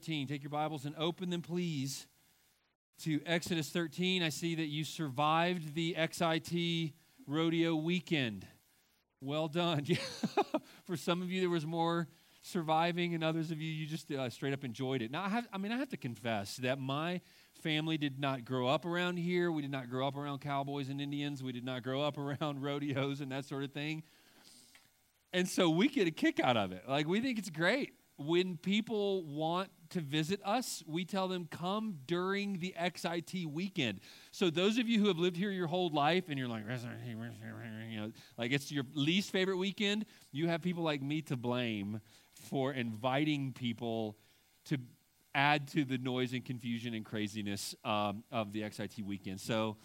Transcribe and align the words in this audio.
13. 0.00 0.28
Take 0.28 0.42
your 0.42 0.48
Bibles 0.48 0.86
and 0.86 0.94
open 0.96 1.28
them, 1.28 1.42
please, 1.42 2.06
to 3.02 3.20
Exodus 3.26 3.68
13. 3.68 4.22
I 4.22 4.30
see 4.30 4.54
that 4.54 4.68
you 4.68 4.82
survived 4.82 5.74
the 5.74 5.94
XIT 5.98 6.94
rodeo 7.26 7.76
weekend. 7.76 8.46
Well 9.20 9.46
done. 9.46 9.84
For 10.86 10.96
some 10.96 11.20
of 11.20 11.30
you, 11.30 11.40
there 11.40 11.50
was 11.50 11.66
more 11.66 12.08
surviving, 12.40 13.14
and 13.14 13.22
others 13.22 13.50
of 13.50 13.60
you, 13.60 13.70
you 13.70 13.86
just 13.86 14.10
uh, 14.10 14.30
straight 14.30 14.54
up 14.54 14.64
enjoyed 14.64 15.02
it. 15.02 15.10
Now, 15.10 15.22
I, 15.22 15.28
have, 15.28 15.46
I 15.52 15.58
mean, 15.58 15.70
I 15.70 15.76
have 15.76 15.90
to 15.90 15.98
confess 15.98 16.56
that 16.56 16.78
my 16.78 17.20
family 17.62 17.98
did 17.98 18.18
not 18.18 18.46
grow 18.46 18.68
up 18.68 18.86
around 18.86 19.18
here. 19.18 19.52
We 19.52 19.60
did 19.60 19.70
not 19.70 19.90
grow 19.90 20.08
up 20.08 20.16
around 20.16 20.40
cowboys 20.40 20.88
and 20.88 20.98
Indians. 20.98 21.42
We 21.42 21.52
did 21.52 21.64
not 21.64 21.82
grow 21.82 22.00
up 22.00 22.16
around 22.40 22.62
rodeos 22.62 23.20
and 23.20 23.30
that 23.32 23.44
sort 23.44 23.64
of 23.64 23.72
thing. 23.72 24.02
And 25.34 25.46
so 25.46 25.68
we 25.68 25.88
get 25.88 26.08
a 26.08 26.10
kick 26.10 26.40
out 26.40 26.56
of 26.56 26.72
it. 26.72 26.84
Like, 26.88 27.06
we 27.06 27.20
think 27.20 27.38
it's 27.38 27.50
great. 27.50 27.92
When 28.22 28.58
people 28.58 29.24
want 29.24 29.70
to 29.90 30.00
visit 30.00 30.40
us, 30.44 30.84
we 30.86 31.06
tell 31.06 31.26
them 31.26 31.48
come 31.50 32.00
during 32.06 32.58
the 32.58 32.74
XIT 32.78 33.46
weekend. 33.46 34.00
So 34.30 34.50
those 34.50 34.76
of 34.76 34.88
you 34.88 35.00
who 35.00 35.08
have 35.08 35.18
lived 35.18 35.38
here 35.38 35.50
your 35.50 35.66
whole 35.66 35.88
life 35.88 36.24
and 36.28 36.38
you're 36.38 36.46
like, 36.46 36.64
you 37.88 38.00
know, 38.00 38.12
like 38.36 38.52
it's 38.52 38.70
your 38.70 38.84
least 38.92 39.30
favorite 39.30 39.56
weekend, 39.56 40.04
you 40.32 40.48
have 40.48 40.60
people 40.60 40.82
like 40.82 41.00
me 41.00 41.22
to 41.22 41.36
blame 41.36 42.02
for 42.50 42.74
inviting 42.74 43.54
people 43.54 44.18
to 44.66 44.76
add 45.34 45.68
to 45.68 45.86
the 45.86 45.96
noise 45.96 46.34
and 46.34 46.44
confusion 46.44 46.92
and 46.92 47.06
craziness 47.06 47.74
um, 47.86 48.22
of 48.30 48.52
the 48.52 48.60
XIT 48.60 49.02
weekend. 49.02 49.40
So 49.40 49.78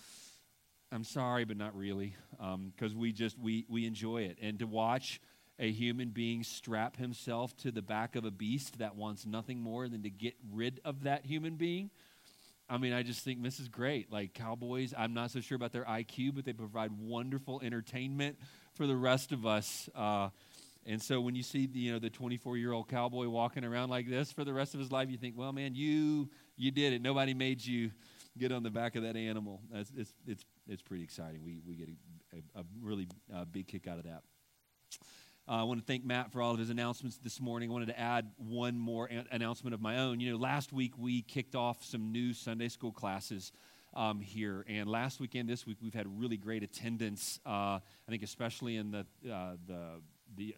I'm 0.91 1.03
sorry, 1.03 1.45
but 1.45 1.57
not 1.57 1.75
really, 1.75 2.15
because 2.31 2.91
um, 2.91 2.97
we 2.97 3.11
just 3.11 3.39
we 3.39 3.65
we 3.69 3.85
enjoy 3.85 4.23
it 4.23 4.37
and 4.41 4.59
to 4.59 4.67
watch 4.67 5.19
a 5.59 5.71
human 5.71 6.09
being 6.09 6.43
strap 6.43 6.97
himself 6.97 7.55
to 7.57 7.71
the 7.71 7.81
back 7.81 8.15
of 8.15 8.25
a 8.25 8.31
beast 8.31 8.79
that 8.79 8.95
wants 8.95 9.25
nothing 9.25 9.59
more 9.59 9.87
than 9.87 10.03
to 10.03 10.09
get 10.09 10.35
rid 10.51 10.81
of 10.83 11.03
that 11.03 11.25
human 11.25 11.55
being. 11.55 11.89
I 12.67 12.77
mean, 12.77 12.93
I 12.93 13.03
just 13.03 13.23
think 13.23 13.43
this 13.43 13.59
is 13.59 13.69
great. 13.69 14.11
Like 14.11 14.33
cowboys, 14.33 14.93
I'm 14.97 15.13
not 15.13 15.31
so 15.31 15.39
sure 15.39 15.55
about 15.55 15.71
their 15.71 15.85
IQ, 15.85 16.35
but 16.35 16.45
they 16.45 16.53
provide 16.53 16.91
wonderful 16.99 17.61
entertainment 17.63 18.37
for 18.73 18.87
the 18.87 18.95
rest 18.95 19.31
of 19.31 19.45
us. 19.45 19.87
Uh, 19.95 20.29
and 20.85 21.01
so 21.01 21.21
when 21.21 21.35
you 21.35 21.43
see 21.43 21.67
the, 21.67 21.79
you 21.79 21.93
know 21.93 21.99
the 21.99 22.09
24 22.09 22.57
year 22.57 22.71
old 22.71 22.87
cowboy 22.87 23.27
walking 23.27 23.63
around 23.63 23.89
like 23.89 24.09
this 24.09 24.31
for 24.31 24.43
the 24.43 24.53
rest 24.53 24.73
of 24.73 24.79
his 24.79 24.91
life, 24.91 25.09
you 25.09 25.17
think, 25.17 25.35
well, 25.37 25.51
man, 25.51 25.75
you 25.75 26.29
you 26.57 26.71
did 26.71 26.93
it. 26.93 27.01
Nobody 27.01 27.33
made 27.33 27.63
you 27.63 27.91
get 28.37 28.51
on 28.51 28.63
the 28.63 28.69
back 28.69 28.95
of 28.95 29.03
that 29.03 29.15
animal. 29.15 29.61
It's 29.73 29.91
it's 29.95 30.13
it's, 30.27 30.45
it's 30.67 30.81
pretty 30.81 31.03
exciting. 31.03 31.43
We 31.43 31.59
we 31.65 31.75
get 31.75 31.89
a, 31.89 32.37
a, 32.37 32.61
a 32.61 32.63
really 32.81 33.07
uh, 33.33 33.45
big 33.45 33.67
kick 33.67 33.87
out 33.87 33.97
of 33.97 34.05
that. 34.05 34.21
Uh, 35.47 35.57
I 35.57 35.63
want 35.63 35.79
to 35.79 35.85
thank 35.85 36.03
Matt 36.03 36.31
for 36.31 36.41
all 36.41 36.53
of 36.53 36.59
his 36.59 36.71
announcements 36.71 37.17
this 37.17 37.39
morning. 37.39 37.69
I 37.69 37.73
wanted 37.73 37.89
to 37.89 37.99
add 37.99 38.31
one 38.37 38.79
more 38.79 39.05
an- 39.05 39.27
announcement 39.29 39.75
of 39.75 39.81
my 39.81 39.99
own. 39.99 40.19
You 40.19 40.31
know, 40.31 40.37
last 40.37 40.73
week 40.73 40.97
we 40.97 41.21
kicked 41.21 41.53
off 41.53 41.83
some 41.83 42.11
new 42.11 42.33
Sunday 42.33 42.67
school 42.67 42.91
classes 42.91 43.51
um, 43.93 44.21
here, 44.21 44.65
and 44.67 44.89
last 44.89 45.19
weekend, 45.19 45.47
this 45.47 45.67
week, 45.67 45.77
we've 45.83 45.93
had 45.93 46.07
really 46.19 46.35
great 46.35 46.63
attendance. 46.63 47.39
Uh, 47.45 47.49
I 47.79 47.79
think, 48.09 48.23
especially 48.23 48.77
in 48.77 48.89
the 48.89 49.05
uh, 49.31 49.57
the 49.67 50.01
the 50.35 50.55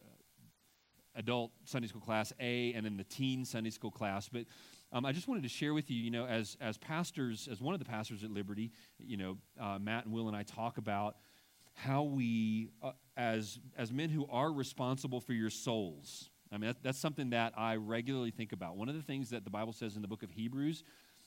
adult 1.15 1.52
Sunday 1.65 1.89
school 1.89 2.02
class 2.02 2.31
A 2.39 2.71
and 2.73 2.88
in 2.88 2.95
the 2.95 3.03
teen 3.03 3.43
Sunday 3.43 3.71
school 3.71 3.91
class. 3.91 4.30
But 4.30 4.45
um, 4.93 5.05
I 5.05 5.11
just 5.11 5.27
wanted 5.27 5.43
to 5.43 5.49
share 5.49 5.73
with 5.73 5.91
you, 5.91 5.97
you 5.97 6.11
know, 6.11 6.25
as 6.25 6.55
as 6.61 6.77
pastors, 6.77 7.49
as 7.52 7.59
one 7.59 7.75
of 7.75 7.80
the 7.80 7.85
pastors 7.85 8.23
at 8.23 8.31
Liberty, 8.31 8.71
you 8.99 9.17
know, 9.17 9.38
uh, 9.59 9.77
Matt 9.80 10.05
and 10.05 10.13
Will 10.13 10.30
and 10.30 10.38
I 10.38 10.43
talk 10.43 10.77
about 10.77 11.17
how 11.73 12.03
we, 12.03 12.69
uh, 12.81 12.91
as, 13.17 13.59
as 13.77 13.91
men 13.91 14.09
who 14.09 14.25
are 14.29 14.51
responsible 14.51 15.19
for 15.19 15.33
your 15.33 15.49
souls, 15.49 16.29
I 16.51 16.57
mean, 16.57 16.67
that, 16.67 16.77
that's 16.83 16.99
something 16.99 17.31
that 17.31 17.53
I 17.57 17.75
regularly 17.75 18.31
think 18.31 18.53
about. 18.53 18.77
One 18.77 18.87
of 18.87 18.95
the 18.95 19.01
things 19.01 19.31
that 19.31 19.43
the 19.43 19.49
Bible 19.49 19.73
says 19.73 19.95
in 19.95 20.01
the 20.01 20.07
book 20.07 20.23
of 20.23 20.31
Hebrews 20.31 20.83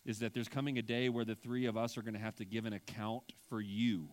is 0.06 0.20
that 0.20 0.32
there's 0.32 0.48
coming 0.48 0.78
a 0.78 0.82
day 0.82 1.08
where 1.08 1.24
the 1.24 1.34
three 1.34 1.66
of 1.66 1.76
us 1.76 1.98
are 1.98 2.02
going 2.02 2.14
to 2.14 2.20
have 2.20 2.36
to 2.36 2.44
give 2.44 2.64
an 2.64 2.72
account 2.72 3.34
for 3.48 3.60
you. 3.60 4.08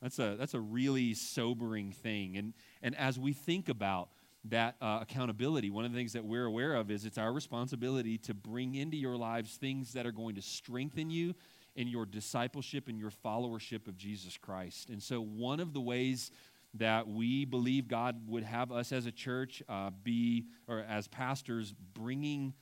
That's 0.00 0.18
a, 0.18 0.36
that's 0.38 0.54
a 0.54 0.60
really 0.60 1.14
sobering 1.14 1.92
thing. 1.92 2.36
And, 2.36 2.52
and 2.82 2.94
as 2.96 3.18
we 3.18 3.32
think 3.32 3.68
about 3.68 4.10
that 4.44 4.76
uh, 4.80 4.98
accountability, 5.02 5.70
one 5.70 5.84
of 5.84 5.92
the 5.92 5.98
things 5.98 6.12
that 6.12 6.24
we're 6.24 6.44
aware 6.44 6.74
of 6.74 6.90
is 6.90 7.04
it's 7.04 7.18
our 7.18 7.32
responsibility 7.32 8.18
to 8.18 8.34
bring 8.34 8.74
into 8.74 8.96
your 8.96 9.16
lives 9.16 9.56
things 9.56 9.92
that 9.94 10.06
are 10.06 10.12
going 10.12 10.34
to 10.34 10.42
strengthen 10.42 11.10
you 11.10 11.34
in 11.76 11.88
your 11.88 12.04
discipleship 12.04 12.88
and 12.88 12.98
your 12.98 13.10
followership 13.10 13.88
of 13.88 13.96
Jesus 13.96 14.36
Christ. 14.36 14.90
And 14.90 15.02
so, 15.02 15.22
one 15.22 15.60
of 15.60 15.72
the 15.72 15.80
ways 15.80 16.30
that 16.74 17.06
we 17.06 17.44
believe 17.44 17.88
God 17.88 18.28
would 18.28 18.44
have 18.44 18.72
us 18.72 18.92
as 18.92 19.06
a 19.06 19.12
church 19.12 19.62
uh, 19.68 19.90
be, 20.02 20.46
or 20.66 20.80
as 20.80 21.06
pastors, 21.08 21.74
bringing 21.94 22.54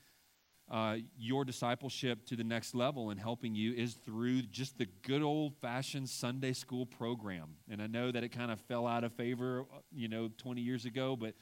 uh, 0.71 0.97
your 1.19 1.44
discipleship 1.44 2.25
to 2.26 2.37
the 2.37 2.44
next 2.44 2.75
level 2.75 3.10
and 3.10 3.19
helping 3.19 3.54
you 3.54 3.72
is 3.75 3.94
through 3.94 4.43
just 4.43 4.78
the 4.78 4.87
good 5.03 5.22
old 5.22 5.54
fashioned 5.60 6.09
Sunday 6.09 6.53
school 6.53 6.87
program. 6.87 7.56
And 7.69 7.82
I 7.82 7.88
know 7.88 8.12
that 8.12 8.22
it 8.22 8.28
kind 8.28 8.53
of 8.53 8.60
fell 8.60 8.87
out 8.87 9.03
of 9.03 9.12
favor, 9.12 9.65
you 9.93 10.09
know, 10.09 10.31
20 10.38 10.60
years 10.60 10.84
ago, 10.84 11.16
but 11.16 11.34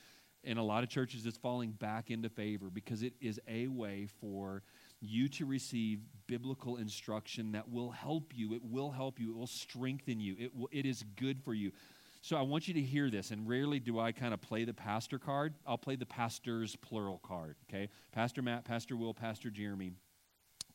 in 0.44 0.56
a 0.56 0.64
lot 0.64 0.82
of 0.82 0.88
churches, 0.88 1.26
it's 1.26 1.36
falling 1.36 1.72
back 1.72 2.10
into 2.10 2.30
favor 2.30 2.70
because 2.70 3.02
it 3.02 3.12
is 3.20 3.38
a 3.46 3.66
way 3.68 4.08
for 4.20 4.62
you 5.00 5.28
to 5.28 5.44
receive 5.44 6.00
biblical 6.26 6.76
instruction 6.76 7.52
that 7.52 7.68
will 7.68 7.90
help 7.90 8.32
you. 8.34 8.54
It 8.54 8.62
will 8.64 8.90
help 8.90 9.20
you. 9.20 9.30
It 9.30 9.36
will 9.36 9.46
strengthen 9.46 10.20
you. 10.20 10.36
It, 10.38 10.56
will, 10.56 10.68
it 10.72 10.86
is 10.86 11.04
good 11.16 11.42
for 11.42 11.54
you. 11.54 11.72
So 12.20 12.36
I 12.36 12.42
want 12.42 12.66
you 12.66 12.74
to 12.74 12.80
hear 12.80 13.10
this, 13.10 13.30
and 13.30 13.48
rarely 13.48 13.78
do 13.78 13.98
I 13.98 14.12
kind 14.12 14.34
of 14.34 14.40
play 14.40 14.64
the 14.64 14.74
pastor 14.74 15.18
card. 15.18 15.54
I'll 15.66 15.78
play 15.78 15.96
the 15.96 16.06
pastor's 16.06 16.74
plural 16.76 17.20
card, 17.22 17.56
okay? 17.68 17.88
Pastor 18.12 18.42
Matt, 18.42 18.64
Pastor 18.64 18.96
Will, 18.96 19.14
Pastor 19.14 19.50
Jeremy 19.50 19.92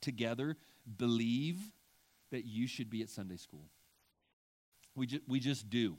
together 0.01 0.55
believe 0.97 1.59
that 2.31 2.45
you 2.45 2.67
should 2.67 2.89
be 2.89 3.01
at 3.01 3.09
Sunday 3.09 3.37
school. 3.37 3.65
We, 4.95 5.21
we 5.27 5.39
just 5.39 5.69
do. 5.69 5.97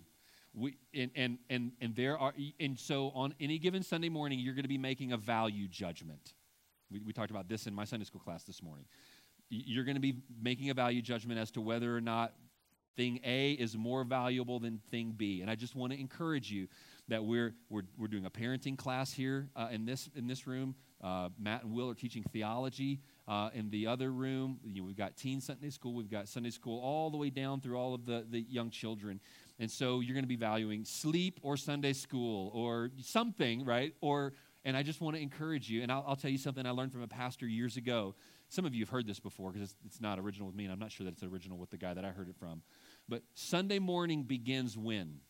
We, 0.54 0.76
and, 0.94 1.10
and, 1.16 1.38
and, 1.50 1.72
and 1.80 1.96
there 1.96 2.16
are 2.16 2.32
and 2.60 2.78
so 2.78 3.10
on 3.14 3.34
any 3.40 3.58
given 3.58 3.82
Sunday 3.82 4.08
morning, 4.08 4.38
you're 4.38 4.54
going 4.54 4.64
to 4.64 4.68
be 4.68 4.78
making 4.78 5.12
a 5.12 5.16
value 5.16 5.66
judgment. 5.68 6.34
We, 6.90 7.00
we 7.00 7.12
talked 7.12 7.30
about 7.30 7.48
this 7.48 7.66
in 7.66 7.74
my 7.74 7.84
Sunday 7.84 8.04
school 8.04 8.20
class 8.20 8.44
this 8.44 8.62
morning. 8.62 8.84
You're 9.50 9.84
going 9.84 9.96
to 9.96 10.00
be 10.00 10.22
making 10.42 10.70
a 10.70 10.74
value 10.74 11.02
judgment 11.02 11.40
as 11.40 11.50
to 11.52 11.60
whether 11.60 11.94
or 11.94 12.00
not 12.00 12.34
thing 12.96 13.20
A 13.24 13.52
is 13.52 13.76
more 13.76 14.04
valuable 14.04 14.58
than 14.58 14.80
thing 14.90 15.14
B. 15.16 15.40
And 15.40 15.50
I 15.50 15.54
just 15.54 15.74
want 15.74 15.92
to 15.92 16.00
encourage 16.00 16.50
you 16.50 16.68
that 17.08 17.24
we're, 17.24 17.54
we're, 17.68 17.82
we're 17.98 18.08
doing 18.08 18.24
a 18.24 18.30
parenting 18.30 18.78
class 18.78 19.12
here 19.12 19.48
uh, 19.56 19.68
in, 19.70 19.84
this, 19.84 20.08
in 20.14 20.26
this 20.26 20.46
room. 20.46 20.74
Uh, 21.02 21.28
Matt 21.38 21.64
and 21.64 21.74
Will 21.74 21.90
are 21.90 21.94
teaching 21.94 22.24
theology 22.32 23.00
uh, 23.28 23.50
in 23.52 23.68
the 23.68 23.86
other 23.86 24.10
room. 24.10 24.58
You 24.64 24.80
know, 24.80 24.86
we've 24.86 24.96
got 24.96 25.16
teen 25.16 25.40
Sunday 25.40 25.70
school, 25.70 25.94
we've 25.94 26.10
got 26.10 26.28
Sunday 26.28 26.50
school 26.50 26.80
all 26.80 27.10
the 27.10 27.18
way 27.18 27.28
down 27.28 27.60
through 27.60 27.76
all 27.76 27.94
of 27.94 28.06
the, 28.06 28.26
the 28.30 28.40
young 28.40 28.70
children. 28.70 29.20
And 29.58 29.70
so 29.70 30.00
you're 30.00 30.14
going 30.14 30.24
to 30.24 30.28
be 30.28 30.36
valuing 30.36 30.84
sleep 30.84 31.40
or 31.42 31.56
Sunday 31.56 31.92
school 31.92 32.50
or 32.54 32.90
something, 33.02 33.64
right? 33.64 33.92
Or 34.00 34.32
and 34.64 34.76
I 34.76 34.82
just 34.82 35.00
want 35.00 35.14
to 35.16 35.22
encourage 35.22 35.68
you. 35.68 35.82
And 35.82 35.92
I'll, 35.92 36.04
I'll, 36.08 36.16
tell 36.16 36.30
you 36.30 36.38
something 36.38 36.64
I 36.64 36.70
learned 36.70 36.92
from 36.92 37.02
a 37.02 37.08
pastor 37.08 37.46
years 37.46 37.76
ago. 37.76 38.14
Some 38.48 38.64
of 38.64 38.74
you 38.74 38.82
have 38.82 38.88
heard 38.88 39.06
this 39.06 39.20
before 39.20 39.52
because 39.52 39.70
it's, 39.70 39.76
it's 39.84 40.00
not 40.00 40.18
original 40.18 40.46
with 40.46 40.56
me, 40.56 40.64
and 40.64 40.72
I'm 40.72 40.78
not 40.78 40.90
sure 40.90 41.04
that 41.04 41.12
it's 41.12 41.22
original 41.22 41.58
with 41.58 41.70
the 41.70 41.76
guy 41.76 41.92
that 41.92 42.04
I 42.04 42.08
heard 42.08 42.28
it 42.28 42.36
from. 42.36 42.62
But 43.08 43.22
Sunday 43.34 43.78
morning 43.78 44.24
begins 44.24 44.76
when? 44.76 45.20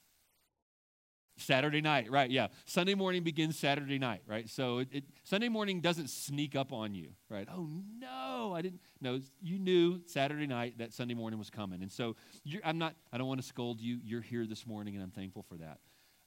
Saturday 1.37 1.81
night, 1.81 2.11
right? 2.11 2.31
Yeah. 2.31 2.49
Sunday 2.65 2.95
morning 2.95 3.25
begins 3.25 3.59
Saturday 3.59 3.99
night, 3.99 4.23
right? 4.27 4.49
So 4.49 4.79
it, 4.79 4.89
it, 4.93 5.05
Sunday 5.25 5.49
morning 5.49 5.81
doesn't 5.81 6.09
sneak 6.09 6.55
up 6.55 6.73
on 6.73 6.95
you, 6.95 7.09
right? 7.29 7.49
Oh 7.51 7.69
no, 7.99 8.53
I 8.55 8.63
didn't. 8.63 8.81
No, 9.01 9.21
you 9.43 9.59
knew 9.59 10.01
Saturday 10.07 10.47
night 10.47 10.79
that 10.79 10.93
Sunday 10.93 11.15
morning 11.15 11.39
was 11.39 11.51
coming, 11.51 11.83
and 11.83 11.91
so 11.91 12.17
I'm 12.65 12.79
not. 12.79 12.95
I 13.13 13.19
don't 13.19 13.27
want 13.27 13.41
to 13.41 13.47
scold 13.47 13.81
you. 13.81 13.99
You're 14.03 14.21
here 14.21 14.47
this 14.47 14.67
morning, 14.67 14.95
and 14.95 15.03
I'm 15.03 15.11
thankful 15.11 15.43
for 15.43 15.57
that. 15.57 15.79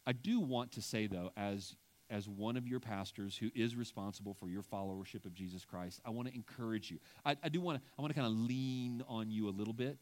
I 0.06 0.12
do 0.12 0.40
want 0.40 0.74
to 0.74 0.82
say 0.82 1.08
though, 1.08 1.32
as 1.38 1.76
as 2.10 2.28
one 2.28 2.56
of 2.56 2.68
your 2.68 2.80
pastors 2.80 3.38
who 3.38 3.50
is 3.54 3.76
responsible 3.76 4.34
for 4.34 4.50
your 4.50 4.62
followership 4.62 5.26
of 5.26 5.34
Jesus 5.34 5.66
Christ, 5.66 6.00
I 6.06 6.10
want 6.10 6.30
to 6.30 6.36
encourage 6.36 6.90
you. 6.90 7.00
I, 7.26 7.36
I 7.44 7.50
do 7.50 7.60
want 7.60 7.80
to, 7.80 7.90
I 7.98 8.02
want 8.02 8.14
to 8.14 8.20
kind 8.20 8.32
of 8.32 8.38
lean 8.48 9.04
on 9.08 9.30
you 9.30 9.50
a 9.50 9.52
little 9.52 9.74
bit 9.74 9.98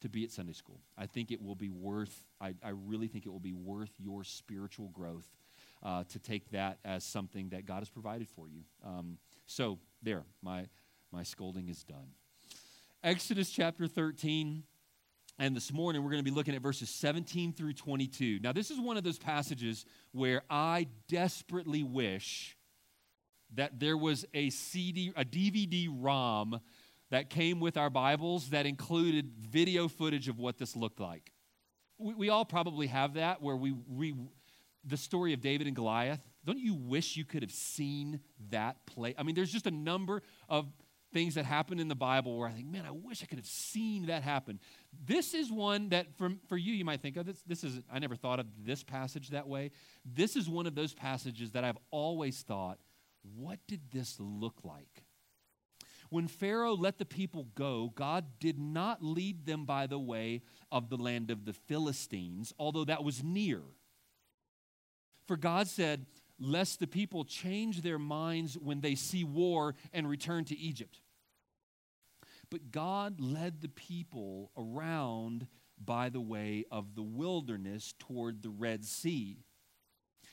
to 0.00 0.08
be 0.08 0.24
at 0.24 0.30
Sunday 0.30 0.52
school. 0.52 0.80
I 0.96 1.06
think 1.06 1.30
it 1.30 1.42
will 1.42 1.54
be 1.54 1.70
worth, 1.70 2.24
I, 2.40 2.54
I 2.62 2.70
really 2.70 3.08
think 3.08 3.26
it 3.26 3.30
will 3.30 3.40
be 3.40 3.52
worth 3.52 3.90
your 3.98 4.24
spiritual 4.24 4.88
growth 4.88 5.26
uh, 5.82 6.04
to 6.10 6.18
take 6.18 6.50
that 6.50 6.78
as 6.84 7.04
something 7.04 7.50
that 7.50 7.66
God 7.66 7.80
has 7.80 7.88
provided 7.88 8.28
for 8.28 8.48
you. 8.48 8.62
Um, 8.84 9.18
so, 9.46 9.78
there, 10.02 10.24
my, 10.42 10.66
my 11.12 11.22
scolding 11.22 11.68
is 11.68 11.82
done. 11.84 12.08
Exodus 13.02 13.50
chapter 13.50 13.86
13. 13.86 14.64
And 15.40 15.54
this 15.54 15.72
morning, 15.72 16.02
we're 16.02 16.10
going 16.10 16.24
to 16.24 16.28
be 16.28 16.34
looking 16.34 16.56
at 16.56 16.62
verses 16.62 16.90
17 16.90 17.52
through 17.52 17.74
22. 17.74 18.40
Now, 18.42 18.52
this 18.52 18.72
is 18.72 18.80
one 18.80 18.96
of 18.96 19.04
those 19.04 19.18
passages 19.18 19.84
where 20.10 20.42
I 20.50 20.88
desperately 21.06 21.84
wish 21.84 22.56
that 23.54 23.78
there 23.78 23.96
was 23.96 24.26
a 24.34 24.50
CD, 24.50 25.12
a 25.16 25.24
DVD 25.24 25.88
ROM 25.90 26.60
that 27.10 27.30
came 27.30 27.60
with 27.60 27.76
our 27.76 27.90
Bibles 27.90 28.50
that 28.50 28.66
included 28.66 29.32
video 29.38 29.88
footage 29.88 30.28
of 30.28 30.38
what 30.38 30.58
this 30.58 30.76
looked 30.76 31.00
like. 31.00 31.32
We, 31.98 32.14
we 32.14 32.28
all 32.28 32.44
probably 32.44 32.86
have 32.88 33.14
that 33.14 33.42
where 33.42 33.56
we, 33.56 33.72
we, 33.88 34.14
the 34.84 34.96
story 34.96 35.32
of 35.32 35.40
David 35.40 35.66
and 35.66 35.74
Goliath, 35.74 36.20
don't 36.44 36.58
you 36.58 36.74
wish 36.74 37.16
you 37.16 37.24
could 37.24 37.42
have 37.42 37.52
seen 37.52 38.20
that 38.50 38.76
play? 38.86 39.14
I 39.18 39.22
mean, 39.22 39.34
there's 39.34 39.52
just 39.52 39.66
a 39.66 39.70
number 39.70 40.22
of 40.48 40.66
things 41.12 41.34
that 41.36 41.44
happen 41.44 41.80
in 41.80 41.88
the 41.88 41.94
Bible 41.94 42.38
where 42.38 42.48
I 42.48 42.52
think, 42.52 42.68
man, 42.68 42.84
I 42.86 42.90
wish 42.90 43.22
I 43.22 43.26
could 43.26 43.38
have 43.38 43.46
seen 43.46 44.06
that 44.06 44.22
happen. 44.22 44.60
This 45.06 45.32
is 45.32 45.50
one 45.50 45.88
that 45.90 46.06
for, 46.18 46.32
for 46.48 46.56
you, 46.56 46.74
you 46.74 46.84
might 46.84 47.00
think, 47.00 47.16
oh, 47.18 47.22
this, 47.22 47.42
this 47.46 47.64
is, 47.64 47.80
I 47.90 47.98
never 47.98 48.14
thought 48.14 48.40
of 48.40 48.46
this 48.64 48.82
passage 48.82 49.30
that 49.30 49.48
way. 49.48 49.70
This 50.04 50.36
is 50.36 50.48
one 50.48 50.66
of 50.66 50.74
those 50.74 50.92
passages 50.92 51.52
that 51.52 51.64
I've 51.64 51.78
always 51.90 52.42
thought, 52.42 52.78
what 53.36 53.58
did 53.66 53.80
this 53.90 54.16
look 54.18 54.56
like? 54.62 55.02
When 56.10 56.28
Pharaoh 56.28 56.74
let 56.74 56.98
the 56.98 57.04
people 57.04 57.48
go, 57.54 57.92
God 57.94 58.24
did 58.40 58.58
not 58.58 59.02
lead 59.02 59.44
them 59.44 59.64
by 59.64 59.86
the 59.86 59.98
way 59.98 60.42
of 60.72 60.88
the 60.88 60.96
land 60.96 61.30
of 61.30 61.44
the 61.44 61.52
Philistines, 61.52 62.52
although 62.58 62.84
that 62.84 63.04
was 63.04 63.22
near. 63.22 63.60
For 65.26 65.36
God 65.36 65.68
said, 65.68 66.06
lest 66.40 66.80
the 66.80 66.86
people 66.86 67.24
change 67.24 67.82
their 67.82 67.98
minds 67.98 68.56
when 68.56 68.80
they 68.80 68.94
see 68.94 69.24
war 69.24 69.74
and 69.92 70.08
return 70.08 70.44
to 70.46 70.58
Egypt. 70.58 71.00
But 72.50 72.70
God 72.70 73.20
led 73.20 73.60
the 73.60 73.68
people 73.68 74.50
around 74.56 75.46
by 75.78 76.08
the 76.08 76.20
way 76.20 76.64
of 76.70 76.94
the 76.94 77.02
wilderness 77.02 77.94
toward 77.98 78.42
the 78.42 78.50
Red 78.50 78.84
Sea. 78.84 79.38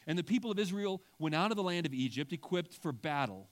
And 0.08 0.18
the 0.18 0.24
people 0.24 0.52
of 0.52 0.60
Israel 0.60 1.02
went 1.20 1.36
out 1.36 1.52
of 1.52 1.58
the 1.58 1.64
land 1.64 1.86
of 1.86 1.94
Egypt 1.94 2.32
equipped 2.32 2.74
for 2.74 2.92
battle. 2.92 3.50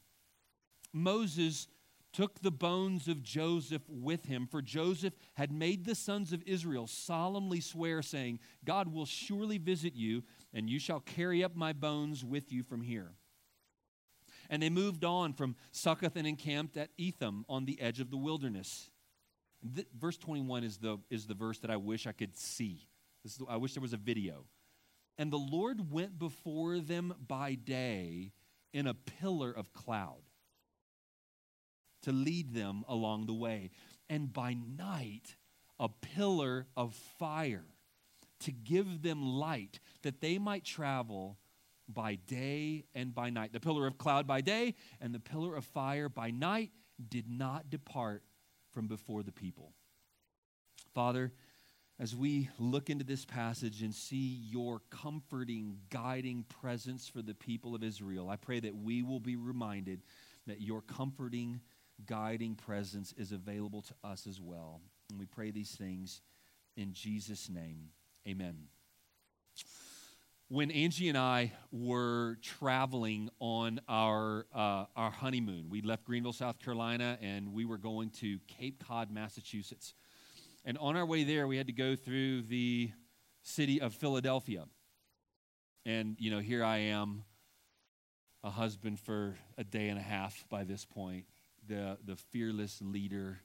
Moses 0.93 1.67
took 2.13 2.41
the 2.41 2.51
bones 2.51 3.07
of 3.07 3.23
Joseph 3.23 3.81
with 3.89 4.25
him, 4.25 4.47
for 4.49 4.61
Joseph 4.61 5.13
had 5.33 5.51
made 5.51 5.83
the 5.83 5.95
sons 5.95 6.31
of 6.31 6.43
Israel 6.45 6.87
solemnly 6.87 7.59
swear, 7.59 8.01
saying, 8.01 8.39
God 8.63 8.93
will 8.93 9.07
surely 9.07 9.57
visit 9.57 9.95
you, 9.95 10.23
and 10.53 10.69
you 10.69 10.79
shall 10.79 10.99
carry 10.99 11.43
up 11.43 11.55
my 11.55 11.73
bones 11.73 12.23
with 12.23 12.51
you 12.51 12.63
from 12.63 12.81
here. 12.81 13.11
And 14.49 14.61
they 14.61 14.69
moved 14.69 15.03
on 15.03 15.33
from 15.33 15.55
Succoth 15.71 16.15
and 16.15 16.27
encamped 16.27 16.77
at 16.77 16.91
Etham 16.97 17.45
on 17.49 17.65
the 17.65 17.81
edge 17.81 17.99
of 17.99 18.11
the 18.11 18.17
wilderness. 18.17 18.91
Verse 19.97 20.17
21 20.17 20.63
is 20.63 20.77
the, 20.77 20.97
is 21.09 21.25
the 21.25 21.33
verse 21.33 21.59
that 21.59 21.71
I 21.71 21.77
wish 21.77 22.05
I 22.05 22.11
could 22.11 22.37
see. 22.37 22.85
Is, 23.23 23.39
I 23.49 23.57
wish 23.57 23.73
there 23.73 23.81
was 23.81 23.93
a 23.93 23.97
video. 23.97 24.45
And 25.17 25.31
the 25.31 25.37
Lord 25.37 25.91
went 25.91 26.19
before 26.19 26.79
them 26.79 27.13
by 27.27 27.55
day 27.55 28.33
in 28.73 28.85
a 28.85 28.93
pillar 28.93 29.51
of 29.51 29.73
cloud 29.73 30.21
to 32.03 32.11
lead 32.11 32.53
them 32.53 32.83
along 32.87 33.25
the 33.25 33.33
way, 33.33 33.71
and 34.09 34.31
by 34.31 34.53
night, 34.53 35.35
a 35.79 35.89
pillar 35.89 36.67
of 36.77 36.93
fire 37.19 37.65
to 38.41 38.51
give 38.51 39.01
them 39.01 39.25
light 39.25 39.79
that 40.03 40.21
they 40.21 40.37
might 40.37 40.63
travel 40.63 41.37
by 41.87 42.15
day 42.15 42.85
and 42.93 43.13
by 43.13 43.29
night. 43.29 43.53
The 43.53 43.59
pillar 43.59 43.87
of 43.87 43.97
cloud 43.97 44.27
by 44.27 44.41
day 44.41 44.75
and 45.01 45.13
the 45.13 45.19
pillar 45.19 45.55
of 45.55 45.65
fire 45.65 46.09
by 46.09 46.31
night 46.31 46.71
did 47.09 47.29
not 47.29 47.69
depart 47.69 48.23
from 48.71 48.87
before 48.87 49.23
the 49.23 49.31
people. 49.31 49.73
Father, 50.93 51.31
as 51.99 52.15
we 52.15 52.49
look 52.59 52.89
into 52.89 53.03
this 53.03 53.23
passage 53.23 53.81
and 53.81 53.93
see 53.93 54.41
your 54.49 54.81
comforting, 54.89 55.77
guiding 55.89 56.43
presence 56.61 57.07
for 57.07 57.21
the 57.21 57.35
people 57.35 57.75
of 57.75 57.83
Israel, 57.83 58.29
I 58.29 58.35
pray 58.35 58.59
that 58.59 58.75
we 58.75 59.03
will 59.03 59.19
be 59.19 59.35
reminded 59.35 60.01
that 60.47 60.61
your 60.61 60.81
comforting, 60.81 61.61
guiding 62.05 62.55
presence 62.55 63.13
is 63.17 63.31
available 63.31 63.81
to 63.81 63.93
us 64.03 64.27
as 64.27 64.41
well. 64.41 64.81
And 65.09 65.19
we 65.19 65.25
pray 65.25 65.51
these 65.51 65.71
things 65.71 66.21
in 66.75 66.93
Jesus' 66.93 67.49
name. 67.49 67.89
Amen. 68.27 68.67
When 70.49 70.69
Angie 70.71 71.09
and 71.09 71.17
I 71.17 71.51
were 71.71 72.37
traveling 72.41 73.29
on 73.39 73.79
our, 73.87 74.45
uh, 74.53 74.85
our 74.95 75.09
honeymoon, 75.09 75.67
we 75.69 75.81
left 75.81 76.03
Greenville, 76.03 76.33
South 76.33 76.59
Carolina, 76.59 77.17
and 77.21 77.53
we 77.53 77.65
were 77.65 77.77
going 77.77 78.09
to 78.21 78.39
Cape 78.47 78.83
Cod, 78.85 79.09
Massachusetts. 79.09 79.93
And 80.63 80.77
on 80.77 80.95
our 80.95 81.05
way 81.05 81.23
there, 81.23 81.47
we 81.47 81.57
had 81.57 81.67
to 81.67 81.73
go 81.73 81.95
through 81.95 82.43
the 82.43 82.91
city 83.41 83.81
of 83.81 83.93
Philadelphia. 83.93 84.65
And, 85.85 86.15
you 86.19 86.29
know, 86.29 86.39
here 86.39 86.63
I 86.63 86.77
am, 86.77 87.23
a 88.43 88.49
husband 88.49 88.99
for 88.99 89.35
a 89.57 89.63
day 89.63 89.89
and 89.89 89.97
a 89.97 90.03
half 90.03 90.45
by 90.49 90.63
this 90.65 90.85
point, 90.85 91.25
the, 91.67 91.97
the 92.05 92.15
fearless 92.15 92.81
leader, 92.81 93.39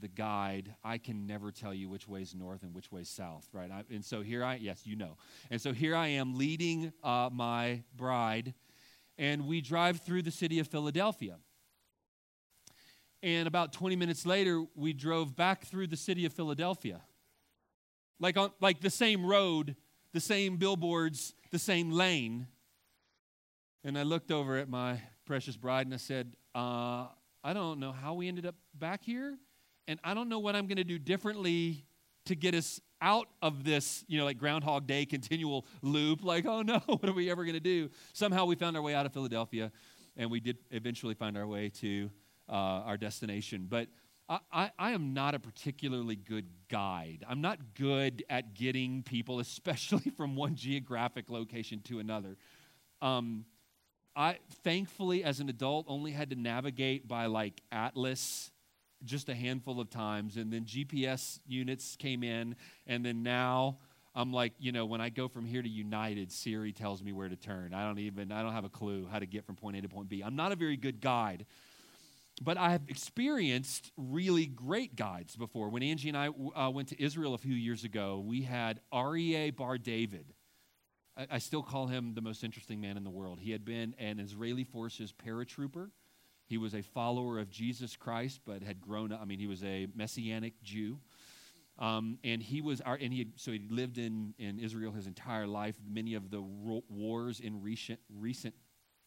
the 0.00 0.08
guide. 0.08 0.74
I 0.84 0.98
can 0.98 1.26
never 1.26 1.50
tell 1.50 1.74
you 1.74 1.88
which 1.88 2.08
way 2.08 2.22
is 2.22 2.34
north 2.34 2.62
and 2.62 2.74
which 2.74 2.90
way 2.92 3.02
is 3.02 3.08
south, 3.08 3.48
right? 3.52 3.70
I, 3.70 3.84
and 3.90 4.04
so 4.04 4.22
here 4.22 4.44
I, 4.44 4.56
yes, 4.56 4.86
you 4.86 4.96
know. 4.96 5.16
And 5.50 5.60
so 5.60 5.72
here 5.72 5.94
I 5.94 6.08
am 6.08 6.36
leading 6.36 6.92
uh, 7.02 7.30
my 7.32 7.82
bride, 7.96 8.54
and 9.16 9.46
we 9.46 9.60
drive 9.60 10.00
through 10.00 10.22
the 10.22 10.30
city 10.30 10.58
of 10.58 10.68
Philadelphia. 10.68 11.36
And 13.22 13.48
about 13.48 13.72
20 13.72 13.96
minutes 13.96 14.24
later, 14.24 14.64
we 14.76 14.92
drove 14.92 15.34
back 15.34 15.64
through 15.66 15.88
the 15.88 15.96
city 15.96 16.24
of 16.24 16.32
Philadelphia. 16.32 17.00
Like, 18.20 18.36
on, 18.36 18.52
like 18.60 18.80
the 18.80 18.90
same 18.90 19.26
road, 19.26 19.74
the 20.12 20.20
same 20.20 20.56
billboards, 20.56 21.34
the 21.50 21.58
same 21.58 21.90
lane. 21.90 22.46
And 23.84 23.98
I 23.98 24.02
looked 24.02 24.30
over 24.30 24.56
at 24.56 24.68
my 24.68 25.00
precious 25.24 25.56
bride 25.56 25.86
and 25.86 25.94
I 25.94 25.98
said, 25.98 26.36
uh, 26.54 27.06
I 27.42 27.52
don't 27.52 27.78
know 27.80 27.92
how 27.92 28.14
we 28.14 28.28
ended 28.28 28.46
up 28.46 28.56
back 28.74 29.04
here, 29.04 29.36
and 29.86 29.98
I 30.04 30.14
don't 30.14 30.28
know 30.28 30.38
what 30.38 30.56
I'm 30.56 30.66
going 30.66 30.76
to 30.76 30.84
do 30.84 30.98
differently 30.98 31.84
to 32.26 32.34
get 32.34 32.54
us 32.54 32.80
out 33.00 33.28
of 33.42 33.64
this, 33.64 34.04
you 34.08 34.18
know, 34.18 34.24
like 34.24 34.38
Groundhog 34.38 34.86
Day 34.86 35.06
continual 35.06 35.66
loop. 35.82 36.24
Like, 36.24 36.46
oh 36.46 36.62
no, 36.62 36.78
what 36.86 37.04
are 37.04 37.12
we 37.12 37.30
ever 37.30 37.44
going 37.44 37.54
to 37.54 37.60
do? 37.60 37.90
Somehow 38.12 38.44
we 38.44 38.54
found 38.54 38.76
our 38.76 38.82
way 38.82 38.94
out 38.94 39.06
of 39.06 39.12
Philadelphia, 39.12 39.72
and 40.16 40.30
we 40.30 40.40
did 40.40 40.58
eventually 40.70 41.14
find 41.14 41.36
our 41.36 41.46
way 41.46 41.68
to 41.80 42.10
uh, 42.48 42.52
our 42.52 42.96
destination. 42.96 43.66
But 43.68 43.88
I, 44.28 44.38
I, 44.52 44.70
I, 44.78 44.90
am 44.92 45.14
not 45.14 45.34
a 45.34 45.38
particularly 45.38 46.16
good 46.16 46.46
guide. 46.68 47.24
I'm 47.28 47.40
not 47.40 47.74
good 47.74 48.24
at 48.28 48.54
getting 48.54 49.02
people, 49.02 49.40
especially 49.40 50.10
from 50.16 50.36
one 50.36 50.54
geographic 50.54 51.30
location 51.30 51.80
to 51.84 51.98
another. 51.98 52.36
Um, 53.00 53.44
I 54.18 54.38
thankfully, 54.64 55.22
as 55.22 55.38
an 55.38 55.48
adult, 55.48 55.86
only 55.88 56.10
had 56.10 56.30
to 56.30 56.36
navigate 56.36 57.06
by 57.06 57.26
like 57.26 57.62
Atlas 57.70 58.50
just 59.04 59.28
a 59.28 59.34
handful 59.34 59.80
of 59.80 59.90
times, 59.90 60.36
and 60.36 60.52
then 60.52 60.64
GPS 60.64 61.38
units 61.46 61.94
came 61.94 62.24
in, 62.24 62.56
and 62.88 63.06
then 63.06 63.22
now 63.22 63.78
I'm 64.16 64.32
like, 64.32 64.54
you 64.58 64.72
know, 64.72 64.86
when 64.86 65.00
I 65.00 65.08
go 65.08 65.28
from 65.28 65.44
here 65.44 65.62
to 65.62 65.68
United, 65.68 66.32
Siri 66.32 66.72
tells 66.72 67.00
me 67.00 67.12
where 67.12 67.28
to 67.28 67.36
turn. 67.36 67.72
I 67.72 67.86
don't 67.86 68.00
even, 68.00 68.32
I 68.32 68.42
don't 68.42 68.54
have 68.54 68.64
a 68.64 68.68
clue 68.68 69.06
how 69.08 69.20
to 69.20 69.26
get 69.26 69.46
from 69.46 69.54
point 69.54 69.76
A 69.76 69.82
to 69.82 69.88
point 69.88 70.08
B. 70.08 70.22
I'm 70.22 70.34
not 70.34 70.50
a 70.50 70.56
very 70.56 70.76
good 70.76 71.00
guide, 71.00 71.46
but 72.42 72.56
I 72.56 72.70
have 72.70 72.82
experienced 72.88 73.92
really 73.96 74.46
great 74.46 74.96
guides 74.96 75.36
before. 75.36 75.68
When 75.68 75.84
Angie 75.84 76.08
and 76.08 76.18
I 76.18 76.30
uh, 76.56 76.70
went 76.70 76.88
to 76.88 77.00
Israel 77.00 77.34
a 77.34 77.38
few 77.38 77.54
years 77.54 77.84
ago, 77.84 78.20
we 78.26 78.42
had 78.42 78.80
Aryeh 78.92 79.54
Bar 79.54 79.78
David 79.78 80.34
I, 81.30 81.38
still 81.38 81.62
call 81.62 81.88
him 81.88 82.14
the 82.14 82.20
most 82.20 82.44
interesting 82.44 82.80
man 82.80 82.96
in 82.96 83.04
the 83.04 83.10
world. 83.10 83.40
He 83.40 83.50
had 83.50 83.64
been 83.64 83.94
an 83.98 84.20
Israeli 84.20 84.64
forces 84.64 85.12
paratrooper. 85.12 85.90
He 86.46 86.58
was 86.58 86.74
a 86.74 86.82
follower 86.82 87.38
of 87.38 87.50
Jesus 87.50 87.96
Christ, 87.96 88.40
but 88.46 88.62
had 88.62 88.80
grown 88.80 89.12
up. 89.12 89.20
I 89.20 89.24
mean, 89.24 89.38
he 89.38 89.46
was 89.46 89.62
a 89.64 89.88
messianic 89.94 90.62
Jew. 90.62 90.98
Um, 91.78 92.18
and 92.24 92.42
he 92.42 92.60
was 92.60 92.80
our, 92.80 92.94
and 93.00 93.12
he 93.12 93.20
had, 93.20 93.32
so 93.36 93.52
he 93.52 93.60
lived 93.70 93.98
in, 93.98 94.34
in 94.38 94.58
Israel 94.58 94.92
his 94.92 95.06
entire 95.06 95.46
life. 95.46 95.76
Many 95.88 96.14
of 96.14 96.30
the 96.30 96.40
ro- 96.40 96.84
wars 96.88 97.40
in 97.40 97.62
recent 97.62 98.00
recent 98.18 98.54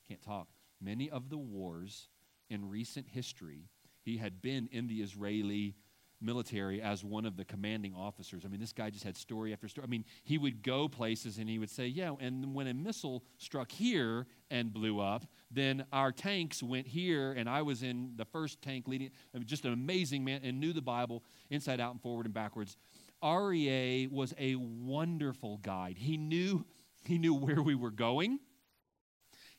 can't 0.08 0.22
talk. 0.22 0.48
Many 0.82 1.10
of 1.10 1.30
the 1.30 1.38
wars 1.38 2.08
in 2.50 2.70
recent 2.70 3.08
history, 3.08 3.70
he 4.04 4.18
had 4.18 4.42
been 4.42 4.70
in 4.72 4.88
the 4.88 5.02
Israeli 5.02 5.76
military 6.22 6.82
as 6.82 7.04
one 7.04 7.26
of 7.26 7.36
the 7.36 7.46
commanding 7.46 7.94
officers. 7.96 8.44
I 8.46 8.48
mean, 8.48 8.60
this 8.60 8.74
guy 8.74 8.90
just 8.90 9.04
had 9.04 9.18
story 9.18 9.54
after 9.54 9.68
story. 9.68 9.86
I 9.86 9.90
mean, 9.90 10.06
he 10.24 10.38
would 10.38 10.64
go 10.64 10.88
places 10.88 11.38
and 11.38 11.50
he 11.50 11.60
would 11.60 11.70
say, 11.70 11.88
Yeah, 11.88 12.14
and 12.20 12.54
when 12.54 12.68
a 12.68 12.74
missile 12.74 13.24
struck 13.38 13.72
here 13.72 14.28
and 14.50 14.72
blew 14.72 15.00
up, 15.00 15.26
then 15.50 15.86
our 15.92 16.12
tanks 16.12 16.62
went 16.62 16.88
here, 16.88 17.32
and 17.34 17.50
I 17.50 17.62
was 17.62 17.84
in 17.84 18.14
the 18.16 18.26
first 18.26 18.62
tank 18.62 18.88
leading. 18.88 19.10
I 19.34 19.38
mean, 19.38 19.48
just 19.48 19.66
an 19.66 19.74
amazing 19.74 20.24
man 20.24 20.42
and 20.44 20.60
knew 20.60 20.74
the 20.74 20.82
Bible 20.82 21.24
inside 21.50 21.80
out 21.80 21.92
and 21.92 22.02
forward 22.02 22.26
and 22.26 22.34
backwards. 22.34 22.78
Aryeh 23.24 24.10
was 24.10 24.34
a 24.38 24.56
wonderful 24.56 25.58
guide. 25.58 25.98
He 25.98 26.18
knew, 26.18 26.66
he 27.06 27.18
knew 27.18 27.34
where 27.34 27.62
we 27.62 27.76
were 27.76 27.92
going. 27.92 28.40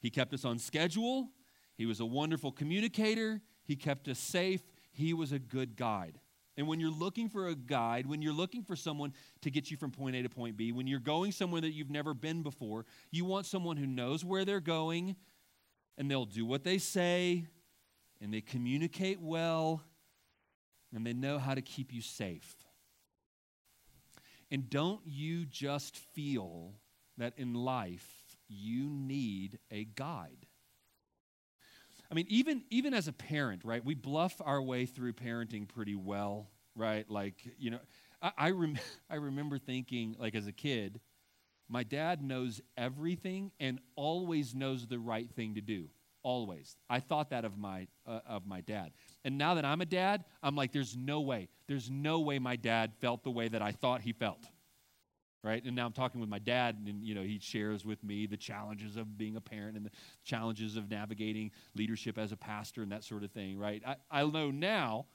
He 0.01 0.11
kept 0.11 0.35
us 0.35 0.45
on 0.45 0.59
schedule. 0.59 1.31
He 1.77 1.87
was 1.87 2.01
a 2.01 2.07
wonderful 2.07 2.53
communicator. 2.53 3.41
He 3.65 3.77
kept 3.77 4.09
us 4.09 4.19
safe. 4.19 4.63
He 4.91 5.15
was 5.15 5.33
a 5.33 5.39
good 5.39 5.77
guide. 5.77 6.19
And 6.63 6.69
when 6.69 6.79
you're 6.79 6.91
looking 6.91 7.29
for 7.29 7.49
a 7.49 7.57
guide, 7.57 8.07
when 8.07 8.23
you're 8.23 8.33
looking 8.33 8.63
for 8.63 8.77
someone 8.77 9.13
to 9.41 9.51
get 9.51 9.69
you 9.69 9.77
from 9.77 9.91
point 9.91 10.15
A 10.15 10.23
to 10.23 10.29
point 10.29 10.57
B, 10.57 10.71
when 10.71 10.87
you're 10.87 11.01
going 11.01 11.33
somewhere 11.33 11.61
that 11.61 11.73
you've 11.73 11.91
never 11.91 12.15
been 12.15 12.45
before, 12.45 12.87
you 13.11 13.25
want 13.25 13.47
someone 13.47 13.77
who 13.77 13.85
knows 13.85 14.25
where 14.25 14.45
they're 14.45 14.61
going 14.61 15.17
and 15.99 16.09
they'll 16.09 16.25
do 16.25 16.47
what 16.47 16.63
they 16.63 16.79
say 16.79 17.49
and 18.21 18.33
they 18.33 18.41
communicate 18.41 19.21
well 19.21 19.83
and 20.95 21.05
they 21.05 21.13
know 21.13 21.41
how 21.41 21.53
to 21.53 21.63
keep 21.63 21.93
you 21.93 22.01
safe. 22.01 22.55
And 24.53 24.71
don't 24.71 25.01
you 25.05 25.45
just 25.45 25.97
feel 25.97 26.75
that 27.19 27.33
in 27.39 27.55
life 27.55 28.37
you 28.47 28.89
need 28.89 29.59
a 29.73 29.83
guide. 29.83 30.47
I 32.13 32.15
mean, 32.15 32.27
even, 32.29 32.63
even 32.69 32.93
as 32.93 33.09
a 33.09 33.13
parent, 33.13 33.63
right, 33.65 33.83
we 33.83 33.95
bluff 33.95 34.37
our 34.45 34.61
way 34.61 34.85
through 34.85 35.15
parenting 35.15 35.67
pretty 35.67 35.95
well, 35.95 36.51
right? 36.77 37.09
Like, 37.09 37.37
you 37.59 37.71
know, 37.71 37.79
I, 38.21 38.33
I, 38.37 38.51
rem- 38.51 38.79
I 39.11 39.15
remember 39.15 39.59
thinking, 39.59 40.15
like, 40.19 40.35
as 40.35 40.47
a 40.47 40.53
kid, 40.53 41.01
my 41.71 41.85
dad 41.85 42.23
knows 42.23 42.61
everything 42.77 43.51
and 43.59 43.81
always 43.97 44.55
knows 44.55 44.87
the 44.87 44.99
right 44.99 45.31
thing 45.31 45.55
to 45.55 45.63
do. 45.63 45.89
Always. 46.23 46.77
I 46.91 47.01
thought 47.01 47.31
that 47.31 47.47
of 47.47 47.57
my, 47.57 47.89
uh, 48.07 48.21
of 48.29 48.47
my 48.47 48.61
dad. 48.61 48.93
And 49.25 49.39
now 49.39 49.55
that 49.55 49.65
I'm 49.65 49.81
a 49.81 49.87
dad, 49.87 50.25
I'm 50.43 50.55
like, 50.55 50.71
there's 50.71 50.95
no 50.95 51.23
way. 51.23 51.49
There's 51.67 51.91
no 51.91 52.21
way 52.21 52.39
my 52.39 52.57
dad 52.57 52.93
felt 53.01 53.25
the 53.25 53.31
way 53.31 53.49
that 53.49 53.63
I 53.63 53.73
thought 53.73 54.03
he 54.03 54.13
felt 54.13 54.47
right? 55.43 55.63
And 55.65 55.75
now 55.75 55.87
i'm 55.87 55.93
talking 55.93 56.21
with 56.21 56.31
my 56.31 56.39
dad 56.39 56.77
and 56.87 57.03
you 57.05 57.15
know 57.15 57.23
he 57.23 57.39
shares 57.41 57.85
with 57.85 58.03
me 58.05 58.27
the 58.27 58.37
challenges 58.37 58.97
of 58.97 59.19
being 59.19 59.37
a 59.37 59.41
parent 59.41 59.77
and 59.77 59.85
the 59.87 59.91
challenges 60.25 60.77
of 60.77 60.91
navigating 60.91 61.51
leadership 61.75 62.19
as 62.19 62.33
a 62.33 62.37
pastor 62.37 62.83
and 62.83 62.93
that 62.93 63.05
sort 63.05 63.25
of 63.25 63.31
thing 63.33 63.59
right? 63.59 63.83
I, 63.87 63.97
I 64.11 64.25
know 64.25 64.51
now 64.51 65.07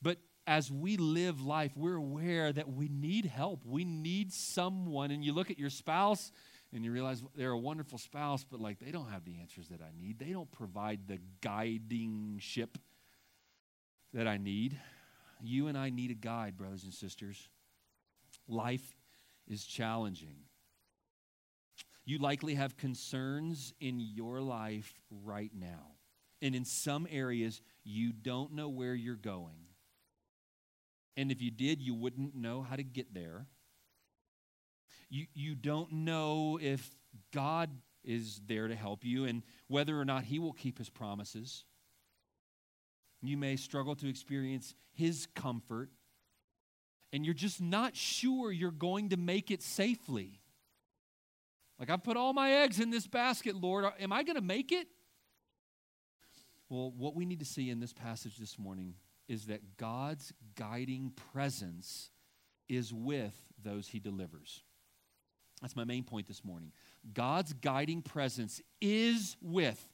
but 0.00 0.18
as 0.46 0.70
we 0.70 0.96
live 0.96 1.40
life 1.42 1.72
we're 1.76 1.96
aware 1.96 2.52
that 2.52 2.68
we 2.68 2.88
need 2.88 3.26
help. 3.26 3.64
We 3.64 3.84
need 3.84 4.32
someone. 4.32 5.10
And 5.10 5.24
you 5.24 5.32
look 5.32 5.50
at 5.50 5.58
your 5.58 5.70
spouse 5.70 6.32
and 6.72 6.84
you 6.84 6.90
realize 6.90 7.22
they're 7.36 7.50
a 7.50 7.58
wonderful 7.58 7.98
spouse 7.98 8.44
but 8.48 8.60
like 8.60 8.80
they 8.80 8.90
don't 8.90 9.10
have 9.10 9.24
the 9.24 9.36
answers 9.40 9.68
that 9.68 9.80
i 9.80 9.90
need. 9.96 10.18
They 10.18 10.32
don't 10.32 10.50
provide 10.50 11.06
the 11.06 11.18
guiding 11.40 12.38
ship 12.40 12.78
that 14.12 14.26
i 14.26 14.36
need. 14.36 14.78
You 15.42 15.68
and 15.68 15.78
i 15.78 15.90
need 15.90 16.10
a 16.10 16.14
guide 16.14 16.56
brothers 16.56 16.84
and 16.84 16.92
sisters. 16.92 17.48
Life 18.48 18.96
is 19.48 19.64
challenging. 19.64 20.36
You 22.04 22.18
likely 22.18 22.54
have 22.54 22.76
concerns 22.76 23.72
in 23.80 24.00
your 24.00 24.40
life 24.40 25.00
right 25.10 25.52
now. 25.54 25.96
And 26.40 26.54
in 26.54 26.64
some 26.64 27.06
areas, 27.08 27.62
you 27.84 28.12
don't 28.12 28.52
know 28.52 28.68
where 28.68 28.94
you're 28.94 29.14
going. 29.14 29.68
And 31.16 31.30
if 31.30 31.40
you 31.40 31.50
did, 31.50 31.80
you 31.80 31.94
wouldn't 31.94 32.34
know 32.34 32.62
how 32.62 32.76
to 32.76 32.82
get 32.82 33.14
there. 33.14 33.46
You, 35.08 35.26
you 35.34 35.54
don't 35.54 35.92
know 35.92 36.58
if 36.60 36.90
God 37.32 37.70
is 38.02 38.40
there 38.46 38.66
to 38.66 38.74
help 38.74 39.04
you 39.04 39.26
and 39.26 39.42
whether 39.68 39.98
or 39.98 40.04
not 40.04 40.24
He 40.24 40.38
will 40.38 40.52
keep 40.52 40.78
His 40.78 40.88
promises. 40.88 41.64
You 43.20 43.36
may 43.36 43.56
struggle 43.56 43.94
to 43.96 44.08
experience 44.08 44.74
His 44.92 45.28
comfort 45.36 45.90
and 47.12 47.24
you're 47.24 47.34
just 47.34 47.60
not 47.60 47.94
sure 47.94 48.50
you're 48.50 48.70
going 48.70 49.10
to 49.10 49.16
make 49.16 49.50
it 49.50 49.62
safely. 49.62 50.40
Like, 51.78 51.90
I 51.90 51.96
put 51.96 52.16
all 52.16 52.32
my 52.32 52.52
eggs 52.52 52.80
in 52.80 52.90
this 52.90 53.06
basket, 53.06 53.56
Lord. 53.56 53.84
Am 54.00 54.12
I 54.12 54.22
going 54.22 54.36
to 54.36 54.42
make 54.42 54.72
it? 54.72 54.86
Well, 56.68 56.92
what 56.96 57.14
we 57.14 57.26
need 57.26 57.40
to 57.40 57.44
see 57.44 57.70
in 57.70 57.80
this 57.80 57.92
passage 57.92 58.36
this 58.38 58.58
morning 58.58 58.94
is 59.28 59.46
that 59.46 59.76
God's 59.76 60.32
guiding 60.54 61.12
presence 61.32 62.10
is 62.68 62.92
with 62.94 63.34
those 63.62 63.88
he 63.88 63.98
delivers. 63.98 64.62
That's 65.60 65.76
my 65.76 65.84
main 65.84 66.04
point 66.04 66.26
this 66.26 66.44
morning. 66.44 66.72
God's 67.12 67.52
guiding 67.52 68.02
presence 68.02 68.60
is 68.80 69.36
with 69.42 69.88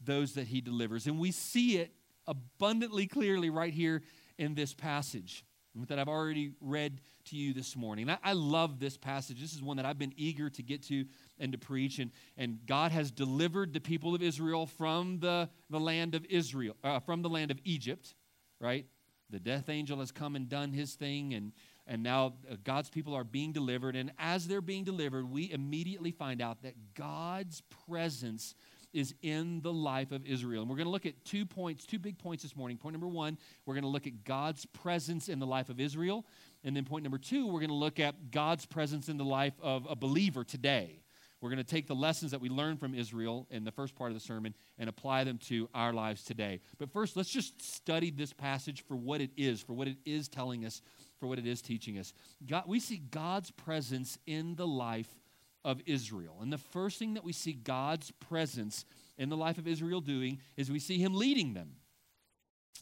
those 0.00 0.34
that 0.34 0.46
he 0.46 0.60
delivers. 0.60 1.06
And 1.06 1.18
we 1.18 1.30
see 1.30 1.78
it 1.78 1.92
abundantly 2.26 3.06
clearly 3.06 3.50
right 3.50 3.72
here 3.72 4.02
in 4.38 4.54
this 4.54 4.72
passage 4.72 5.44
that 5.88 5.98
I've 5.98 6.08
already 6.08 6.52
read 6.60 7.00
to 7.26 7.36
you 7.36 7.52
this 7.52 7.74
morning. 7.76 8.08
I, 8.08 8.18
I, 8.22 8.32
love 8.32 8.78
this 8.78 8.96
passage. 8.96 9.40
This 9.40 9.54
is 9.54 9.62
one 9.62 9.76
that 9.76 9.86
I've 9.86 9.98
been 9.98 10.14
eager 10.16 10.48
to 10.50 10.62
get 10.62 10.82
to 10.84 11.04
and 11.38 11.52
to 11.52 11.58
preach. 11.58 11.98
And, 11.98 12.12
and 12.36 12.60
God 12.64 12.92
has 12.92 13.10
delivered 13.10 13.72
the 13.72 13.80
people 13.80 14.14
of 14.14 14.22
Israel 14.22 14.66
from 14.66 15.18
the, 15.18 15.48
the 15.70 15.80
land 15.80 16.14
of 16.14 16.24
Israel, 16.26 16.76
uh, 16.84 17.00
from 17.00 17.22
the 17.22 17.28
land 17.28 17.50
of 17.50 17.58
Egypt, 17.64 18.14
right? 18.60 18.86
The 19.30 19.40
death 19.40 19.68
angel 19.68 19.98
has 19.98 20.12
come 20.12 20.36
and 20.36 20.48
done 20.48 20.72
his 20.72 20.94
thing, 20.94 21.34
and, 21.34 21.52
and 21.86 22.02
now 22.02 22.34
uh, 22.48 22.56
God's 22.62 22.90
people 22.90 23.14
are 23.14 23.24
being 23.24 23.52
delivered. 23.52 23.96
And 23.96 24.12
as 24.18 24.46
they're 24.46 24.60
being 24.60 24.84
delivered, 24.84 25.28
we 25.28 25.50
immediately 25.50 26.12
find 26.12 26.40
out 26.40 26.62
that 26.62 26.94
God's 26.94 27.62
presence 27.86 28.54
is 28.94 29.14
in 29.22 29.60
the 29.60 29.72
life 29.72 30.12
of 30.12 30.24
Israel. 30.24 30.62
And 30.62 30.70
we're 30.70 30.76
going 30.76 30.86
to 30.86 30.92
look 30.92 31.04
at 31.04 31.24
two 31.24 31.44
points, 31.44 31.84
two 31.84 31.98
big 31.98 32.18
points 32.18 32.42
this 32.42 32.56
morning. 32.56 32.78
Point 32.78 32.94
number 32.94 33.08
one, 33.08 33.36
we're 33.66 33.74
going 33.74 33.82
to 33.82 33.88
look 33.88 34.06
at 34.06 34.24
God's 34.24 34.64
presence 34.66 35.28
in 35.28 35.38
the 35.38 35.46
life 35.46 35.68
of 35.68 35.80
Israel. 35.80 36.24
And 36.62 36.74
then 36.74 36.84
point 36.84 37.02
number 37.02 37.18
two, 37.18 37.46
we're 37.46 37.60
going 37.60 37.68
to 37.68 37.74
look 37.74 38.00
at 38.00 38.30
God's 38.30 38.64
presence 38.64 39.08
in 39.08 39.18
the 39.18 39.24
life 39.24 39.54
of 39.60 39.86
a 39.90 39.96
believer 39.96 40.44
today. 40.44 41.00
We're 41.40 41.50
going 41.50 41.58
to 41.58 41.64
take 41.64 41.86
the 41.86 41.94
lessons 41.94 42.30
that 42.30 42.40
we 42.40 42.48
learned 42.48 42.80
from 42.80 42.94
Israel 42.94 43.46
in 43.50 43.64
the 43.64 43.70
first 43.70 43.94
part 43.94 44.10
of 44.10 44.14
the 44.14 44.20
sermon 44.20 44.54
and 44.78 44.88
apply 44.88 45.24
them 45.24 45.36
to 45.48 45.68
our 45.74 45.92
lives 45.92 46.24
today. 46.24 46.60
But 46.78 46.90
first, 46.90 47.18
let's 47.18 47.28
just 47.28 47.60
study 47.60 48.10
this 48.10 48.32
passage 48.32 48.82
for 48.88 48.96
what 48.96 49.20
it 49.20 49.30
is, 49.36 49.60
for 49.60 49.74
what 49.74 49.86
it 49.86 49.98
is 50.06 50.26
telling 50.26 50.64
us, 50.64 50.80
for 51.20 51.26
what 51.26 51.38
it 51.38 51.46
is 51.46 51.60
teaching 51.60 51.98
us. 51.98 52.14
God, 52.48 52.64
we 52.66 52.80
see 52.80 52.96
God's 52.96 53.50
presence 53.50 54.18
in 54.26 54.54
the 54.54 54.66
life 54.66 55.14
of 55.64 55.80
Israel. 55.86 56.38
And 56.40 56.52
the 56.52 56.58
first 56.58 56.98
thing 56.98 57.14
that 57.14 57.24
we 57.24 57.32
see 57.32 57.52
God's 57.52 58.10
presence 58.10 58.84
in 59.16 59.28
the 59.28 59.36
life 59.36 59.58
of 59.58 59.66
Israel 59.66 60.00
doing 60.00 60.40
is 60.56 60.70
we 60.70 60.78
see 60.78 60.98
him 60.98 61.14
leading 61.14 61.54
them. 61.54 61.76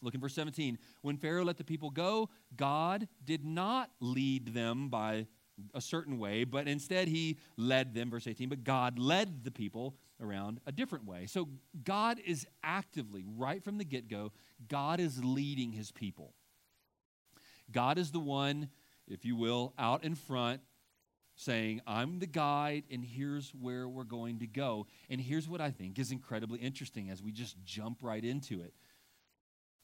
Look 0.02 0.14
in 0.14 0.20
verse 0.20 0.34
17. 0.34 0.78
When 1.02 1.16
Pharaoh 1.16 1.44
let 1.44 1.58
the 1.58 1.64
people 1.64 1.90
go, 1.90 2.28
God 2.56 3.06
did 3.24 3.44
not 3.44 3.90
lead 4.00 4.52
them 4.52 4.88
by 4.88 5.26
a 5.74 5.80
certain 5.80 6.18
way, 6.18 6.44
but 6.44 6.66
instead 6.66 7.08
he 7.08 7.38
led 7.56 7.94
them, 7.94 8.10
verse 8.10 8.26
18. 8.26 8.48
But 8.48 8.64
God 8.64 8.98
led 8.98 9.44
the 9.44 9.50
people 9.50 9.96
around 10.20 10.60
a 10.66 10.72
different 10.72 11.06
way. 11.06 11.26
So 11.26 11.48
God 11.84 12.18
is 12.24 12.46
actively, 12.64 13.24
right 13.36 13.62
from 13.62 13.78
the 13.78 13.84
get 13.84 14.08
go, 14.08 14.32
God 14.68 14.98
is 14.98 15.22
leading 15.22 15.72
his 15.72 15.92
people. 15.92 16.34
God 17.70 17.98
is 17.98 18.10
the 18.10 18.20
one, 18.20 18.68
if 19.06 19.24
you 19.24 19.36
will, 19.36 19.72
out 19.78 20.04
in 20.04 20.14
front, 20.14 20.60
saying, 21.34 21.80
I'm 21.86 22.18
the 22.18 22.26
guide, 22.26 22.84
and 22.90 23.04
here's 23.04 23.50
where 23.50 23.88
we're 23.88 24.04
going 24.04 24.40
to 24.40 24.46
go. 24.46 24.86
And 25.08 25.20
here's 25.20 25.48
what 25.48 25.60
I 25.60 25.70
think 25.70 25.98
is 25.98 26.12
incredibly 26.12 26.60
interesting 26.60 27.10
as 27.10 27.22
we 27.22 27.32
just 27.32 27.56
jump 27.64 27.98
right 28.02 28.24
into 28.24 28.60
it. 28.60 28.74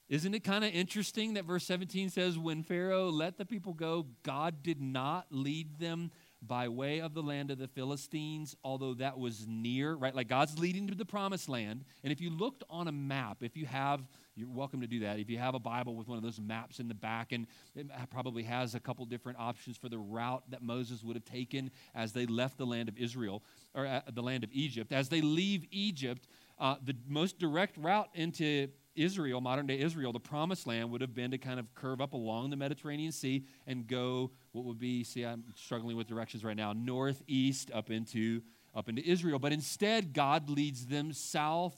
Isn't 0.09 0.35
it 0.35 0.41
kind 0.41 0.65
of 0.65 0.73
interesting 0.73 1.35
that 1.35 1.45
verse 1.45 1.65
17 1.65 2.09
says, 2.09 2.39
When 2.39 2.63
Pharaoh 2.63 3.11
let 3.11 3.37
the 3.37 3.45
people 3.45 3.75
go, 3.75 4.07
God 4.23 4.63
did 4.63 4.81
not 4.81 5.27
lead 5.31 5.79
them 5.79 6.11
by 6.41 6.69
way 6.69 7.01
of 7.01 7.15
the 7.15 7.23
land 7.23 7.51
of 7.51 7.59
the 7.59 7.67
Philistines, 7.67 8.55
although 8.63 8.95
that 8.95 9.19
was 9.19 9.47
near, 9.49 9.95
right? 9.95 10.15
Like 10.15 10.29
God's 10.29 10.59
leading 10.59 10.87
to 10.87 10.95
the 10.95 11.05
promised 11.05 11.49
land. 11.49 11.85
And 12.05 12.13
if 12.13 12.21
you 12.21 12.31
looked 12.31 12.63
on 12.71 12.87
a 12.87 12.93
map, 12.93 13.39
if 13.43 13.57
you 13.57 13.67
have, 13.67 14.03
you're 14.37 14.49
welcome 14.49 14.81
to 14.81 14.87
do 14.87 15.01
that. 15.01 15.19
If 15.19 15.29
you 15.29 15.39
have 15.39 15.55
a 15.55 15.59
Bible 15.59 15.97
with 15.97 16.07
one 16.07 16.17
of 16.17 16.23
those 16.23 16.41
maps 16.41 16.79
in 16.79 16.87
the 16.87 16.95
back, 16.95 17.33
and 17.33 17.47
it 17.75 17.89
probably 18.11 18.45
has 18.45 18.75
a 18.77 18.81
couple 18.81 19.05
different 19.05 19.39
options 19.39 19.77
for 19.77 19.89
the 19.89 19.99
route 19.99 20.45
that 20.51 20.63
Moses 20.63 21.03
would 21.03 21.17
have 21.17 21.25
taken 21.25 21.71
as 21.95 22.13
they 22.13 22.27
left 22.27 22.57
the 22.57 22.67
land 22.67 22.89
of 22.89 22.97
Israel, 22.97 23.43
or 23.75 23.87
uh, 23.87 24.03
the 24.13 24.23
land 24.23 24.45
of 24.45 24.51
Egypt. 24.53 24.93
As 24.93 25.09
they 25.09 25.21
leave 25.21 25.67
Egypt, 25.73 26.29
uh, 26.61 26.77
the 26.85 26.95
most 27.09 27.39
direct 27.39 27.77
route 27.77 28.09
into 28.15 28.69
Israel, 28.99 29.41
modern 29.41 29.67
day 29.67 29.79
Israel, 29.79 30.13
the 30.13 30.21
promised 30.21 30.67
land 30.67 30.91
would 30.91 31.01
have 31.01 31.15
been 31.15 31.31
to 31.31 31.39
kind 31.39 31.61
of 31.61 31.73
curve 31.75 32.01
up 32.01 32.13
along 32.13 32.51
the 32.51 32.57
Mediterranean 32.57 33.13
Sea 33.13 33.45
and 33.67 33.87
go 33.87 34.33
what 34.59 34.67
would 34.67 34.79
be, 34.81 35.05
see, 35.05 35.23
I'm 35.23 35.45
struggling 35.55 35.97
with 35.97 36.09
directions 36.09 36.43
right 36.43 36.57
now, 36.57 36.73
northeast 36.73 37.71
up 37.73 37.91
into 37.91 38.43
up 38.75 38.89
into 38.89 39.03
Israel. 39.09 39.39
But 39.39 39.53
instead, 39.53 40.13
God 40.13 40.51
leads 40.51 40.87
them 40.87 41.13
south, 41.13 41.77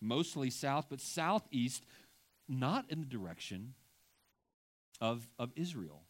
mostly 0.00 0.50
south, 0.50 0.86
but 0.88 1.00
southeast, 1.00 1.84
not 2.48 2.90
in 2.90 3.00
the 3.00 3.06
direction 3.06 3.74
of, 5.00 5.28
of 5.38 5.52
Israel. 5.56 6.02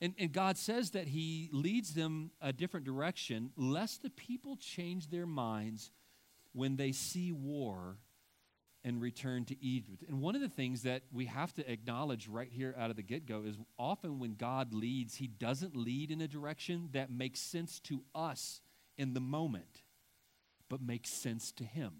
And, 0.00 0.14
and 0.18 0.32
God 0.32 0.56
says 0.56 0.92
that 0.92 1.08
He 1.08 1.50
leads 1.52 1.94
them 1.94 2.30
a 2.40 2.52
different 2.52 2.86
direction, 2.86 3.50
lest 3.56 4.02
the 4.02 4.10
people 4.10 4.56
change 4.56 5.10
their 5.10 5.26
minds 5.26 5.90
when 6.52 6.76
they 6.76 6.92
see 6.92 7.30
war 7.30 7.98
and 8.84 9.00
return 9.00 9.44
to 9.44 9.64
Egypt. 9.64 10.04
And 10.08 10.20
one 10.20 10.34
of 10.34 10.40
the 10.40 10.48
things 10.48 10.82
that 10.82 11.02
we 11.12 11.26
have 11.26 11.52
to 11.54 11.70
acknowledge 11.70 12.28
right 12.28 12.50
here 12.50 12.74
out 12.78 12.90
of 12.90 12.96
the 12.96 13.02
get 13.02 13.26
go 13.26 13.42
is 13.44 13.56
often 13.78 14.18
when 14.18 14.34
God 14.34 14.72
leads, 14.72 15.16
He 15.16 15.26
doesn't 15.26 15.76
lead 15.76 16.10
in 16.10 16.20
a 16.20 16.28
direction 16.28 16.88
that 16.92 17.10
makes 17.10 17.40
sense 17.40 17.78
to 17.80 18.02
us 18.14 18.62
in 18.96 19.12
the 19.12 19.20
moment, 19.20 19.82
but 20.68 20.80
makes 20.80 21.10
sense 21.10 21.52
to 21.52 21.64
Him. 21.64 21.92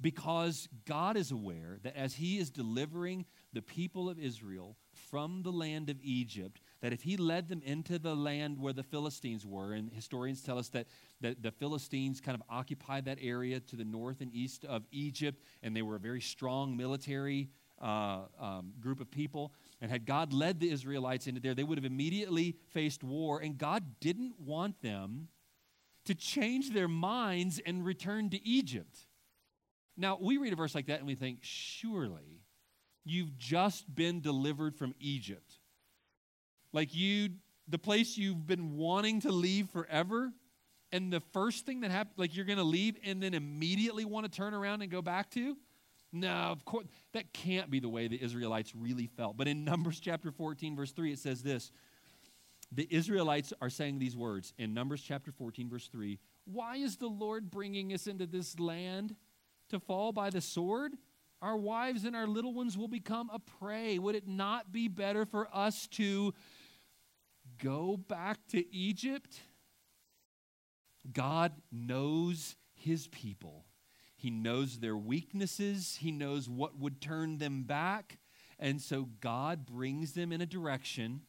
Because 0.00 0.68
God 0.84 1.16
is 1.16 1.30
aware 1.32 1.78
that 1.82 1.96
as 1.96 2.14
He 2.14 2.38
is 2.38 2.50
delivering 2.50 3.24
the 3.52 3.62
people 3.62 4.08
of 4.08 4.18
Israel 4.18 4.76
from 5.10 5.42
the 5.42 5.52
land 5.52 5.90
of 5.90 5.96
Egypt, 6.02 6.60
that 6.82 6.92
if 6.92 7.02
he 7.02 7.16
led 7.16 7.48
them 7.48 7.62
into 7.64 7.98
the 7.98 8.14
land 8.14 8.58
where 8.58 8.72
the 8.72 8.82
Philistines 8.82 9.46
were, 9.46 9.72
and 9.72 9.90
historians 9.92 10.42
tell 10.42 10.58
us 10.58 10.68
that, 10.68 10.86
that 11.20 11.42
the 11.42 11.50
Philistines 11.50 12.20
kind 12.20 12.34
of 12.34 12.42
occupied 12.50 13.06
that 13.06 13.18
area 13.20 13.60
to 13.60 13.76
the 13.76 13.84
north 13.84 14.20
and 14.20 14.32
east 14.34 14.64
of 14.64 14.84
Egypt, 14.90 15.42
and 15.62 15.74
they 15.74 15.82
were 15.82 15.96
a 15.96 16.00
very 16.00 16.20
strong 16.20 16.76
military 16.76 17.48
uh, 17.80 18.20
um, 18.40 18.72
group 18.80 19.00
of 19.00 19.10
people. 19.10 19.52
And 19.80 19.90
had 19.90 20.06
God 20.06 20.32
led 20.32 20.60
the 20.60 20.70
Israelites 20.70 21.26
into 21.26 21.40
there, 21.40 21.54
they 21.54 21.64
would 21.64 21.78
have 21.78 21.84
immediately 21.84 22.56
faced 22.68 23.02
war. 23.02 23.40
And 23.40 23.58
God 23.58 23.84
didn't 24.00 24.40
want 24.40 24.80
them 24.82 25.28
to 26.06 26.14
change 26.14 26.72
their 26.72 26.88
minds 26.88 27.60
and 27.64 27.84
return 27.84 28.30
to 28.30 28.46
Egypt. 28.46 28.96
Now, 29.96 30.18
we 30.20 30.36
read 30.36 30.52
a 30.52 30.56
verse 30.56 30.74
like 30.74 30.86
that 30.86 30.98
and 30.98 31.06
we 31.06 31.14
think, 31.14 31.38
surely 31.42 32.42
you've 33.04 33.36
just 33.38 33.92
been 33.94 34.20
delivered 34.20 34.74
from 34.74 34.94
Egypt. 35.00 35.45
Like 36.76 36.94
you, 36.94 37.30
the 37.68 37.78
place 37.78 38.18
you've 38.18 38.46
been 38.46 38.76
wanting 38.76 39.22
to 39.22 39.32
leave 39.32 39.70
forever, 39.70 40.30
and 40.92 41.10
the 41.10 41.22
first 41.32 41.64
thing 41.64 41.80
that 41.80 41.90
happens, 41.90 42.18
like 42.18 42.36
you're 42.36 42.44
going 42.44 42.58
to 42.58 42.64
leave 42.64 42.98
and 43.02 43.22
then 43.22 43.32
immediately 43.32 44.04
want 44.04 44.30
to 44.30 44.30
turn 44.30 44.52
around 44.52 44.82
and 44.82 44.90
go 44.90 45.00
back 45.00 45.30
to? 45.30 45.56
No, 46.12 46.28
of 46.28 46.66
course, 46.66 46.84
that 47.14 47.32
can't 47.32 47.70
be 47.70 47.80
the 47.80 47.88
way 47.88 48.08
the 48.08 48.22
Israelites 48.22 48.74
really 48.74 49.06
felt. 49.06 49.38
But 49.38 49.48
in 49.48 49.64
Numbers 49.64 50.00
chapter 50.00 50.30
14, 50.30 50.76
verse 50.76 50.92
3, 50.92 51.12
it 51.12 51.18
says 51.18 51.42
this 51.42 51.72
The 52.72 52.86
Israelites 52.90 53.54
are 53.62 53.70
saying 53.70 53.98
these 53.98 54.14
words 54.14 54.52
in 54.58 54.74
Numbers 54.74 55.00
chapter 55.00 55.32
14, 55.32 55.70
verse 55.70 55.88
3 55.88 56.18
Why 56.44 56.76
is 56.76 56.98
the 56.98 57.08
Lord 57.08 57.50
bringing 57.50 57.94
us 57.94 58.06
into 58.06 58.26
this 58.26 58.60
land 58.60 59.16
to 59.70 59.80
fall 59.80 60.12
by 60.12 60.28
the 60.28 60.42
sword? 60.42 60.92
Our 61.42 61.56
wives 61.56 62.04
and 62.04 62.16
our 62.16 62.26
little 62.26 62.54
ones 62.54 62.78
will 62.78 62.88
become 62.88 63.30
a 63.32 63.38
prey. 63.38 63.98
Would 63.98 64.14
it 64.14 64.26
not 64.26 64.72
be 64.72 64.88
better 64.88 65.26
for 65.26 65.48
us 65.52 65.86
to 65.92 66.32
go 67.58 67.96
back 67.96 68.38
to 68.48 68.74
Egypt? 68.74 69.40
God 71.12 71.52
knows 71.70 72.56
his 72.74 73.08
people. 73.08 73.64
He 74.16 74.30
knows 74.30 74.78
their 74.78 74.96
weaknesses. 74.96 75.98
He 76.00 76.10
knows 76.10 76.48
what 76.48 76.78
would 76.78 77.00
turn 77.00 77.38
them 77.38 77.64
back. 77.64 78.18
And 78.58 78.80
so 78.80 79.08
God 79.20 79.66
brings 79.66 80.12
them 80.12 80.32
in 80.32 80.40
a 80.40 80.46
direction 80.46 81.22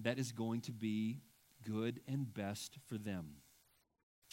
that 0.00 0.18
is 0.18 0.32
going 0.32 0.60
to 0.62 0.72
be 0.72 1.20
good 1.64 2.00
and 2.06 2.32
best 2.32 2.78
for 2.88 2.98
them. 2.98 3.36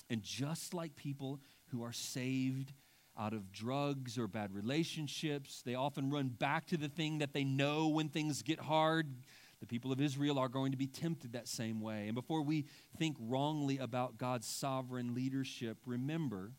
And 0.09 0.21
just 0.23 0.73
like 0.73 0.95
people 0.95 1.39
who 1.67 1.83
are 1.83 1.93
saved 1.93 2.73
out 3.17 3.33
of 3.33 3.51
drugs 3.51 4.17
or 4.17 4.27
bad 4.27 4.53
relationships, 4.53 5.61
they 5.63 5.75
often 5.75 6.09
run 6.09 6.29
back 6.29 6.65
to 6.67 6.77
the 6.77 6.89
thing 6.89 7.19
that 7.19 7.33
they 7.33 7.43
know 7.43 7.87
when 7.87 8.09
things 8.09 8.41
get 8.41 8.59
hard. 8.59 9.15
The 9.63 9.67
people 9.67 9.93
of 9.93 10.01
Israel 10.01 10.39
are 10.39 10.49
going 10.49 10.73
to 10.73 10.77
be 10.77 10.87
tempted 10.87 11.31
that 11.31 11.47
same 11.47 11.79
way. 11.79 12.07
And 12.07 12.15
before 12.15 12.41
we 12.41 12.65
think 12.97 13.15
wrongly 13.17 13.77
about 13.77 14.17
God's 14.17 14.45
sovereign 14.45 15.15
leadership, 15.15 15.77
remember, 15.85 16.51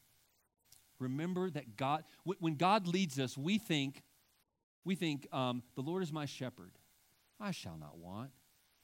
remember 0.99 1.51
that 1.51 1.77
God, 1.77 2.05
when 2.25 2.55
God 2.55 2.87
leads 2.87 3.21
us, 3.21 3.37
we 3.37 3.59
think, 3.59 4.03
we 4.87 4.95
think, 4.95 5.29
um, 5.35 5.63
the 5.75 5.83
Lord 5.83 6.03
is 6.03 6.15
my 6.15 6.25
shepherd. 6.25 6.71
I 7.39 7.51
shall 7.51 7.77
not 7.77 7.99
want. 7.99 8.31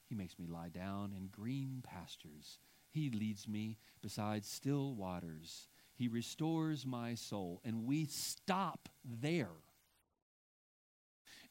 He 0.07 0.13
makes 0.13 0.37
me 0.37 0.45
lie 0.45 0.69
down 0.69 1.13
in 1.17 1.25
green 1.25 1.81
pastures. 1.83 2.59
He 2.91 3.09
leads 3.09 3.47
me 3.47 3.79
beside 4.03 4.45
still 4.45 4.93
waters. 4.93 5.67
He 5.95 6.07
restores 6.07 6.85
my 6.85 7.15
soul. 7.15 7.59
And 7.65 7.85
we 7.85 8.05
stop 8.05 8.87
there. 9.03 9.49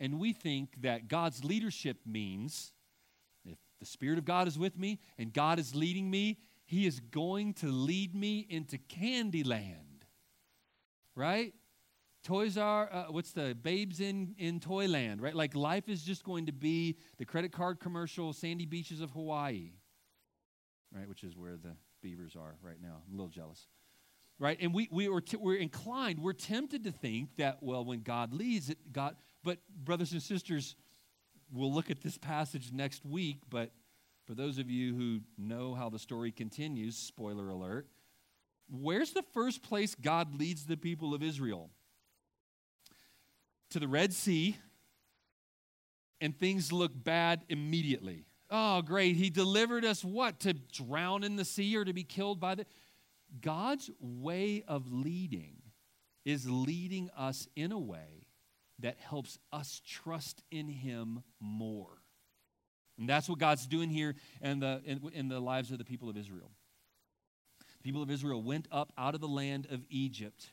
And 0.00 0.19
we 0.19 0.33
think 0.33 0.80
that 0.80 1.09
God's 1.09 1.45
leadership 1.45 1.99
means 2.07 2.73
if 3.45 3.59
the 3.78 3.87
Spirit 3.87 4.19
of 4.19 4.25
God 4.25 4.49
is 4.49 4.59
with 4.59 4.78
me 4.78 4.99
and 5.19 5.33
God 5.33 5.59
is 5.59 5.75
leading 5.75 6.11
me, 6.11 6.38
He 6.64 6.87
is 6.87 7.00
going 7.00 7.52
to 7.54 7.66
lead 7.66 8.14
me 8.14 8.47
into 8.49 8.78
Candyland. 8.78 10.04
Right? 11.14 11.52
Toys 12.25 12.57
are, 12.57 12.90
uh, 12.92 13.04
what's 13.11 13.33
the 13.33 13.54
babes 13.54 14.00
in, 14.00 14.35
in 14.38 14.61
Toyland, 14.61 15.21
right? 15.21 15.35
Like 15.35 15.54
life 15.54 15.88
is 15.88 16.02
just 16.02 16.25
going 16.25 16.47
to 16.47 16.52
be 16.52 16.97
the 17.19 17.25
credit 17.25 17.52
card 17.52 17.80
commercial, 17.80 18.33
sandy 18.33 18.66
beaches 18.66 19.00
of 19.00 19.11
Hawaii, 19.11 19.73
right? 20.95 21.09
Which 21.09 21.25
is 21.25 21.37
where 21.37 21.57
the 21.57 21.76
beavers 22.02 22.37
are 22.37 22.57
right 22.62 22.80
now. 22.80 23.02
I'm 23.07 23.14
a 23.14 23.16
little 23.16 23.28
jealous 23.28 23.69
right? 24.40 24.57
And 24.61 24.75
we, 24.75 24.88
we 24.90 25.09
were 25.09 25.21
t- 25.21 25.37
we're 25.37 25.57
inclined, 25.57 26.19
we're 26.19 26.33
tempted 26.33 26.83
to 26.85 26.90
think 26.90 27.37
that, 27.37 27.59
well, 27.62 27.85
when 27.85 28.00
God 28.00 28.33
leads, 28.33 28.71
it, 28.71 28.78
God, 28.92 29.14
but, 29.42 29.59
brothers 29.85 30.12
and 30.12 30.23
sisters, 30.23 30.76
we'll 31.52 31.73
look 31.73 31.91
at 31.91 32.02
this 32.02 32.19
passage 32.19 32.73
next 32.73 33.04
week, 33.04 33.38
but 33.49 33.71
for 34.26 34.34
those 34.34 34.58
of 34.58 34.71
you 34.71 34.95
who 34.95 35.21
know 35.38 35.75
how 35.75 35.88
the 35.88 35.99
story 35.99 36.30
continues, 36.30 36.97
spoiler 36.97 37.49
alert, 37.49 37.88
where's 38.71 39.12
the 39.12 39.25
first 39.34 39.62
place 39.62 39.95
God 39.95 40.38
leads 40.38 40.67
the 40.67 40.76
people 40.76 41.14
of 41.14 41.23
Israel? 41.23 41.71
To 43.71 43.80
the 43.80 43.88
Red 43.88 44.12
Sea, 44.12 44.56
and 46.21 46.38
things 46.38 46.73
look 46.73 46.93
bad 46.95 47.43
immediately. 47.49 48.26
Oh, 48.50 48.82
great. 48.82 49.17
He 49.17 49.30
delivered 49.30 49.84
us 49.84 50.04
what? 50.04 50.41
To 50.41 50.52
drown 50.52 51.25
in 51.25 51.36
the 51.36 51.45
sea 51.45 51.76
or 51.76 51.84
to 51.84 51.93
be 51.93 52.04
killed 52.04 52.41
by 52.41 52.56
the. 52.56 52.67
God's 53.41 53.91
way 54.00 54.64
of 54.67 54.93
leading 54.93 55.62
is 56.25 56.50
leading 56.50 57.10
us 57.17 57.49
in 57.54 57.73
a 57.73 57.78
way 57.78 58.20
that 58.80 58.99
helps 58.99 59.38
us 59.52 59.80
trust 59.86 60.43
in 60.50 60.69
Him 60.69 61.23
more. 61.40 62.02
And 62.99 63.08
that's 63.08 63.28
what 63.28 63.38
God's 63.38 63.66
doing 63.66 63.88
here 63.88 64.14
in 64.43 64.60
the, 64.60 64.82
in, 64.84 65.00
in 65.14 65.28
the 65.28 65.40
lives 65.40 65.71
of 65.71 65.78
the 65.78 65.84
people 65.84 66.10
of 66.10 66.16
Israel. 66.16 66.50
The 67.78 67.82
people 67.82 68.02
of 68.02 68.10
Israel 68.10 68.43
went 68.43 68.69
up 68.71 68.93
out 68.99 69.14
of 69.14 69.23
the 69.23 69.28
land 69.28 69.66
of 69.71 69.80
Egypt. 69.88 70.50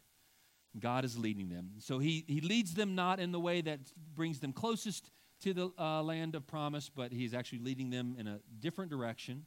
God 0.80 1.04
is 1.04 1.18
leading 1.18 1.50
them. 1.50 1.72
So 1.80 2.00
he, 2.00 2.24
he 2.28 2.40
leads 2.40 2.74
them 2.74 2.96
not 2.96 3.20
in 3.20 3.32
the 3.32 3.40
way 3.40 3.62
that 3.62 3.80
brings 4.16 4.40
them 4.40 4.54
closest 4.54 5.10
to 5.42 5.54
the 5.54 5.72
uh, 5.78 6.02
land 6.02 6.36
of 6.36 6.48
promise, 6.48 6.90
but 6.90 7.12
he's 7.12 7.34
actually 7.34 7.60
leading 7.60 7.90
them 7.90 8.16
in 8.18 8.28
a 8.28 8.40
different 8.60 8.92
direction. 8.92 9.46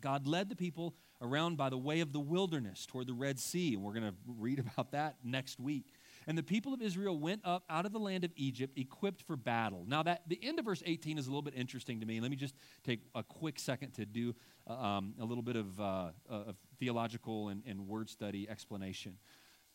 God 0.00 0.26
led 0.26 0.48
the 0.48 0.56
people 0.56 0.94
around 1.22 1.56
by 1.56 1.70
the 1.70 1.78
way 1.78 2.00
of 2.00 2.12
the 2.12 2.20
wilderness 2.20 2.84
toward 2.84 3.06
the 3.06 3.14
Red 3.14 3.38
Sea. 3.38 3.74
And 3.74 3.82
we're 3.82 3.94
going 3.94 4.10
to 4.10 4.14
read 4.26 4.58
about 4.72 4.92
that 4.92 5.16
next 5.22 5.58
week. 5.60 5.86
And 6.26 6.36
the 6.36 6.42
people 6.42 6.74
of 6.74 6.82
Israel 6.82 7.18
went 7.18 7.42
up 7.44 7.64
out 7.70 7.86
of 7.86 7.92
the 7.92 8.00
land 8.00 8.24
of 8.24 8.32
Egypt 8.34 8.76
equipped 8.76 9.22
for 9.22 9.36
battle. 9.36 9.84
Now, 9.86 10.02
that 10.02 10.22
the 10.26 10.38
end 10.42 10.58
of 10.58 10.64
verse 10.64 10.82
18 10.84 11.18
is 11.18 11.26
a 11.26 11.30
little 11.30 11.42
bit 11.42 11.54
interesting 11.54 12.00
to 12.00 12.06
me. 12.06 12.20
Let 12.20 12.30
me 12.30 12.36
just 12.36 12.56
take 12.82 13.00
a 13.14 13.22
quick 13.22 13.60
second 13.60 13.92
to 13.92 14.04
do 14.04 14.34
uh, 14.68 14.72
um, 14.72 15.14
a 15.20 15.24
little 15.24 15.42
bit 15.42 15.54
of, 15.54 15.80
uh, 15.80 16.10
of 16.28 16.56
theological 16.80 17.48
and, 17.48 17.62
and 17.64 17.86
word 17.86 18.10
study 18.10 18.48
explanation. 18.48 19.18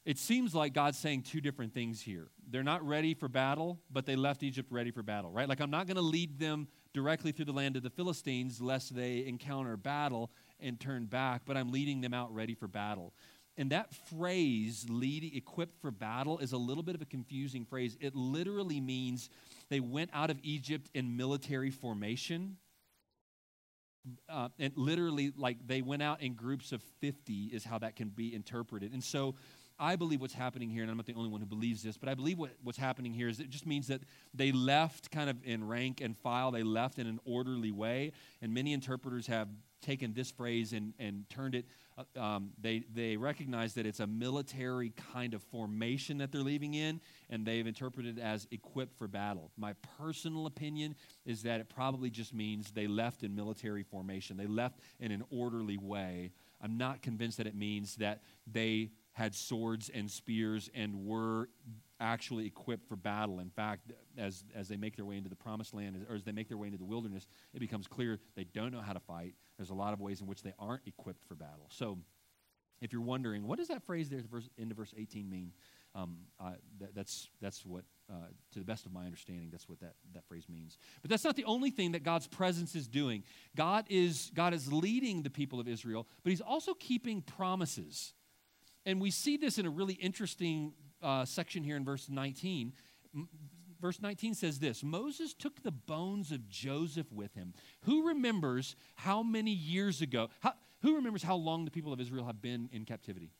It 0.03 0.17
seems 0.17 0.55
like 0.55 0.73
God's 0.73 0.97
saying 0.97 1.23
two 1.23 1.41
different 1.41 1.73
things 1.73 2.01
here. 2.01 2.29
They're 2.49 2.63
not 2.63 2.85
ready 2.85 3.13
for 3.13 3.29
battle, 3.29 3.79
but 3.91 4.05
they 4.05 4.15
left 4.15 4.41
Egypt 4.41 4.71
ready 4.71 4.89
for 4.89 5.03
battle, 5.03 5.31
right? 5.31 5.47
Like, 5.47 5.61
I'm 5.61 5.69
not 5.69 5.85
going 5.85 5.97
to 5.97 6.01
lead 6.01 6.39
them 6.39 6.67
directly 6.91 7.31
through 7.31 7.45
the 7.45 7.53
land 7.53 7.77
of 7.77 7.83
the 7.83 7.89
Philistines 7.89 8.59
lest 8.59 8.95
they 8.95 9.25
encounter 9.25 9.77
battle 9.77 10.31
and 10.59 10.79
turn 10.79 11.05
back, 11.05 11.43
but 11.45 11.55
I'm 11.55 11.71
leading 11.71 12.01
them 12.01 12.15
out 12.15 12.33
ready 12.33 12.55
for 12.55 12.67
battle. 12.67 13.13
And 13.57 13.71
that 13.71 13.93
phrase, 14.09 14.85
leading, 14.89 15.35
equipped 15.35 15.79
for 15.81 15.91
battle, 15.91 16.39
is 16.39 16.53
a 16.53 16.57
little 16.57 16.83
bit 16.83 16.95
of 16.95 17.01
a 17.01 17.05
confusing 17.05 17.65
phrase. 17.65 17.97
It 17.99 18.15
literally 18.15 18.79
means 18.79 19.29
they 19.69 19.79
went 19.79 20.09
out 20.13 20.29
of 20.29 20.37
Egypt 20.41 20.89
in 20.93 21.17
military 21.17 21.69
formation. 21.69 22.57
Uh, 24.29 24.49
and 24.57 24.73
literally, 24.75 25.31
like 25.37 25.57
they 25.67 25.81
went 25.81 26.01
out 26.01 26.21
in 26.21 26.33
groups 26.33 26.71
of 26.71 26.81
50, 27.01 27.51
is 27.53 27.63
how 27.63 27.77
that 27.79 27.95
can 27.95 28.09
be 28.09 28.33
interpreted. 28.33 28.93
And 28.93 29.03
so, 29.03 29.35
I 29.82 29.96
believe 29.96 30.22
what's 30.22 30.36
happening 30.36 30.70
here, 30.70 30.84
and 30.84 30.91
I'm 30.91 30.98
not 30.98 31.08
the 31.08 31.15
only 31.15 31.30
one 31.30 31.41
who 31.41 31.48
believes 31.48 31.82
this, 31.82 31.98
but 31.98 32.08
I 32.08 32.13
believe 32.13 32.38
what, 32.38 32.52
what's 32.63 32.78
happening 32.78 33.13
here 33.13 33.28
is 33.28 33.39
it 33.39 33.50
just 33.50 33.65
means 33.65 33.88
that 33.88 34.02
they 34.32 34.52
left 34.52 35.10
kind 35.10 35.28
of 35.28 35.38
in 35.44 35.67
rank 35.67 36.02
and 36.02 36.15
file, 36.15 36.52
they 36.52 36.62
left 36.62 37.00
in 37.00 37.08
an 37.08 37.20
orderly 37.26 37.72
way. 37.72 38.12
And 38.44 38.54
many 38.54 38.74
interpreters 38.74 39.26
have 39.26 39.48
taken 39.82 40.13
this 40.13 40.30
phrase 40.30 40.74
and, 40.74 40.94
and 41.00 41.28
turned 41.32 41.56
it, 41.56 41.65
uh, 41.98 42.22
um, 42.22 42.52
they, 42.62 42.84
they 42.94 43.17
recognize 43.17 43.74
that 43.74 43.88
it's 43.88 44.00
a 44.00 44.06
military 44.06 44.94
kind 45.13 45.34
of 45.34 45.41
formation 45.41 46.20
that 46.20 46.32
they're 46.32 46.41
leaving 46.41 46.76
in, 46.76 47.02
and 47.32 47.44
they've 47.44 47.65
interpreted 47.65 48.20
it 48.20 48.22
as 48.22 48.48
equipped 48.52 48.96
for 48.96 49.08
battle. 49.08 49.50
My 49.58 49.74
personal 49.98 50.46
opinion 50.46 50.96
is 51.26 51.41
that 51.41 51.60
it 51.60 51.70
probably 51.70 52.12
just 52.12 52.36
means 52.36 52.70
they 52.70 52.86
left 52.86 53.24
in 53.24 53.36
military 53.36 53.82
formation, 53.82 54.38
they 54.38 54.46
left 54.46 54.80
in 55.00 55.12
an 55.12 55.24
orderly 55.32 55.78
way. 55.78 56.34
I'm 56.62 56.78
not 56.78 57.02
convinced 57.02 57.38
that 57.38 57.48
it 57.48 57.56
means 57.56 57.96
that 57.96 58.22
they 58.46 58.91
had 59.13 59.36
swords 59.36 59.89
and 59.93 60.10
spears 60.10 60.69
and 60.74 61.06
were 61.06 61.50
actually 62.00 62.45
equipped 62.45 62.88
for 62.88 62.95
battle. 62.95 63.39
In 63.39 63.50
fact, 63.50 63.91
as, 64.17 64.43
as 64.56 64.67
they 64.67 64.78
make 64.78 64.95
their 64.95 65.06
way 65.06 65.17
into 65.17 65.30
the 65.30 65.36
promised 65.36 65.74
land, 65.74 66.06
or 66.10 66.15
as 66.15 66.24
they 66.24 66.32
make 66.32 66.47
their 66.47 66.58
way 66.58 66.67
into 66.67 66.78
the 66.78 66.86
wilderness, 66.86 67.28
it 67.54 67.60
becomes 67.60 67.88
clear 67.88 68.19
they 68.36 68.45
don't 68.45 68.71
know 68.71 68.82
how 68.82 68.93
to 68.93 69.00
fight. 69.00 69.36
There's 69.58 69.69
a 69.69 69.76
lot 69.76 69.93
of 69.93 70.00
ways 70.00 70.21
in 70.21 70.28
which 70.28 70.41
they 70.41 70.54
aren't 70.58 70.82
equipped 70.88 71.24
for 71.28 71.36
battle. 71.36 71.67
So, 71.69 71.97
if 72.82 72.91
you're 72.91 73.04
wondering, 73.04 73.45
what 73.45 73.60
does 73.60 73.67
that 73.67 73.84
phrase 73.84 74.10
there 74.10 74.19
at 74.19 74.30
the 74.69 74.74
verse 74.74 74.93
18 74.97 75.30
mean? 75.30 75.52
Um, 75.93 76.17
uh, 76.39 76.54
that, 76.80 76.95
that's, 76.95 77.30
that's 77.39 77.63
what, 77.63 77.84
uh, 78.10 78.15
to 78.54 78.60
the 78.60 78.65
best 78.65 78.88
of 78.88 78.93
my 78.93 79.06
understanding, 79.06 79.50
that's 79.52 79.69
what 79.69 79.80
that, 79.82 79.93
that 80.15 80.26
phrase 80.26 80.45
means. 80.50 80.78
But 81.02 81.12
that's 81.12 81.24
not 81.24 81.36
the 81.36 81.43
only 81.45 81.69
thing 81.69 81.91
that 81.91 82.04
God's 82.04 82.28
presence 82.28 82.74
is 82.74 82.88
doing. 82.88 83.24
God 83.56 83.86
is, 83.89 84.32
God 84.34 84.56
is 84.56 84.71
leading 84.71 85.21
the 85.21 85.30
people 85.30 85.60
of 85.60 85.67
Israel, 85.67 86.08
but 86.24 86.32
He's 86.32 86.41
also 86.41 86.74
keeping 86.74 87.21
promises. 87.21 88.13
And 88.86 89.00
we 89.00 89.12
see 89.12 89.38
this 89.38 89.58
in 89.58 89.65
a 89.65 89.70
really 89.70 89.94
interesting 89.94 90.74
uh, 91.02 91.26
section 91.26 91.63
here 91.63 91.76
in 91.76 91.86
verse 91.86 92.10
19. 92.10 92.74
verse 93.80 94.02
19 94.02 94.34
says 94.34 94.60
this 94.60 94.84
Moses 94.84 95.34
took 95.34 95.63
the 95.63 95.72
bones 95.72 96.32
of 96.32 96.50
Joseph 96.50 97.12
with 97.12 97.34
him. 97.34 97.54
Who 97.86 98.08
remembers 98.08 98.76
how 98.96 99.24
many 99.24 99.52
years 99.52 100.02
ago, 100.02 100.30
how, 100.39 100.54
who 100.82 100.96
remembers 100.96 101.24
how 101.24 101.36
long 101.36 101.65
the 101.65 101.72
people 101.72 101.94
of 101.94 102.00
Israel 102.00 102.26
have 102.26 102.41
been 102.41 102.70
in 102.72 102.86
captivity? 102.86 103.32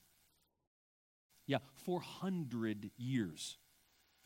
Yeah, 1.48 1.58
400 1.86 2.92
years. 2.98 3.58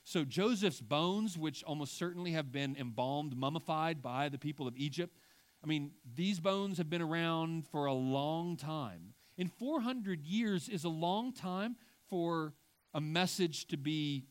So 0.04 0.23
Joseph's 0.23 0.82
bones, 0.82 1.36
which 1.36 1.63
almost 1.63 1.97
certainly 1.97 2.32
have 2.32 2.51
been 2.51 2.75
embalmed, 2.80 3.36
mummified 3.36 4.04
by 4.04 4.30
the 4.30 4.38
people 4.38 4.67
of 4.67 4.78
Egypt, 4.78 5.17
I 5.63 5.67
mean, 5.67 5.93
these 6.13 6.39
bones 6.39 6.78
have 6.78 6.91
been 6.91 7.01
around 7.01 7.65
for 7.67 7.86
a 7.86 7.93
long 7.93 8.56
time. 8.56 9.14
And 9.37 9.51
400 9.51 10.25
years 10.25 10.69
is 10.69 10.83
a 10.83 10.89
long 10.89 11.33
time 11.33 11.75
for 12.09 12.53
a 12.93 13.01
message 13.01 13.67
to 13.67 13.77
be 13.77 14.25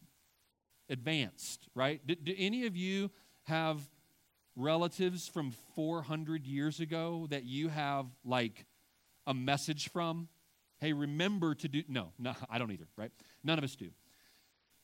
advanced, 0.89 1.69
right? 1.75 2.05
Do, 2.07 2.15
do 2.15 2.35
any 2.37 2.67
of 2.67 2.77
you 2.77 3.11
have 3.45 3.81
relatives 4.57 5.29
from 5.29 5.53
400 5.75 6.47
years 6.47 6.81
ago 6.81 7.27
that 7.31 7.45
you 7.45 7.69
have 7.69 8.07
like 8.25 8.67
a 9.27 9.35
message 9.35 9.91
from? 9.91 10.29
Hey, 10.79 10.93
remember 10.93 11.55
to 11.55 11.69
do. 11.69 11.83
No, 11.89 12.13
no, 12.19 12.35
I 12.51 12.59
don't 12.59 12.73
either, 12.73 12.89
right? 12.97 13.11
None 13.43 13.59
of 13.59 13.65
us 13.65 13.77
do. 13.77 13.91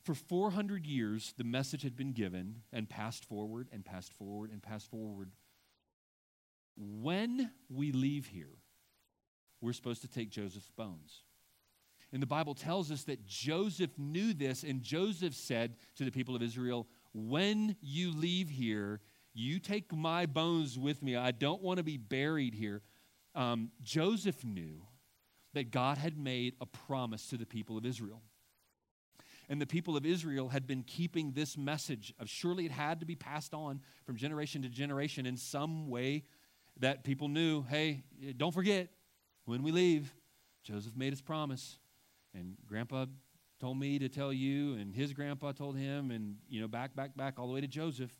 For 0.02 0.14
400 0.14 0.87
years, 0.87 1.35
the 1.37 1.44
message 1.44 1.83
had 1.83 1.96
been 1.96 2.12
given 2.12 2.62
and 2.72 2.88
passed 2.88 3.24
forward 3.24 3.68
and 3.70 3.85
passed 3.85 4.14
forward 4.14 4.50
and 4.50 4.62
passed 4.62 4.90
forward. 4.90 5.30
When 6.76 7.50
we 7.68 7.92
leave 7.92 8.26
here, 8.26 8.60
we're 9.61 9.73
supposed 9.73 10.03
to 10.03 10.09
take 10.09 10.31
Joseph's 10.31 10.70
bones. 10.77 11.23
And 12.12 12.20
the 12.20 12.27
Bible 12.27 12.55
tells 12.55 12.90
us 12.90 13.05
that 13.05 13.25
Joseph 13.25 13.90
knew 13.96 14.33
this, 14.33 14.64
and 14.64 14.83
Joseph 14.83 15.35
said 15.35 15.77
to 15.96 16.05
the 16.05 16.11
people 16.11 16.35
of 16.35 16.42
Israel, 16.42 16.88
When 17.12 17.77
you 17.81 18.12
leave 18.12 18.51
here, 18.51 19.01
you 19.33 19.61
take 19.61 19.94
my 19.94 20.27
bones 20.27 20.79
with 20.79 21.03
me. 21.03 21.14
I 21.14 21.31
don't 21.31 21.62
want 21.62 21.79
to 21.79 21.85
be 21.85 21.96
buried 21.96 22.55
here. 22.55 22.83
Um, 23.35 23.70
Joseph 23.81 24.44
knew 24.44 24.83
that 25.55 25.70
God 25.70 25.99
had 25.99 26.18
made 26.18 26.55
a 26.61 26.66
promise 26.66 27.29
to 27.29 27.37
the 27.37 27.46
people 27.46 27.77
of 27.77 27.87
Israel. 27.87 28.23
And 29.49 29.61
the 29.61 29.66
people 29.66 29.96
of 29.96 30.07
Israel 30.07 30.49
had 30.49 30.66
been 30.66 30.85
keeping 30.85 31.33
this 31.33 31.57
message 31.57 32.14
of 32.20 32.29
surely 32.29 32.66
it 32.66 32.70
had 32.70 33.01
to 33.01 33.07
be 33.07 33.16
passed 33.16 33.53
on 33.53 33.81
from 34.05 34.16
generation 34.16 34.62
to 34.62 34.68
generation 34.68 35.27
in 35.27 35.37
some 35.37 35.88
way 35.88 36.23
that 36.79 37.03
people 37.03 37.29
knew 37.29 37.62
hey, 37.62 38.05
don't 38.37 38.55
forget, 38.55 38.88
when 39.51 39.65
we 39.65 39.73
leave, 39.73 40.15
Joseph 40.63 40.97
made 40.97 41.13
his 41.13 41.21
promise. 41.21 41.79
And 42.35 42.57
grandpa 42.67 43.07
told 43.59 43.81
me 43.81 43.99
to 43.99 44.09
tell 44.09 44.33
you, 44.33 44.75
and 44.75 44.95
his 44.95 45.13
grandpa 45.13 45.51
told 45.51 45.77
him, 45.77 46.13
and, 46.13 46.37
you 46.49 46.61
know, 46.61 46.69
back, 46.69 46.95
back, 46.95 47.17
back, 47.17 47.37
all 47.37 47.49
the 47.49 47.53
way 47.53 47.61
to 47.61 47.67
Joseph. 47.67 48.17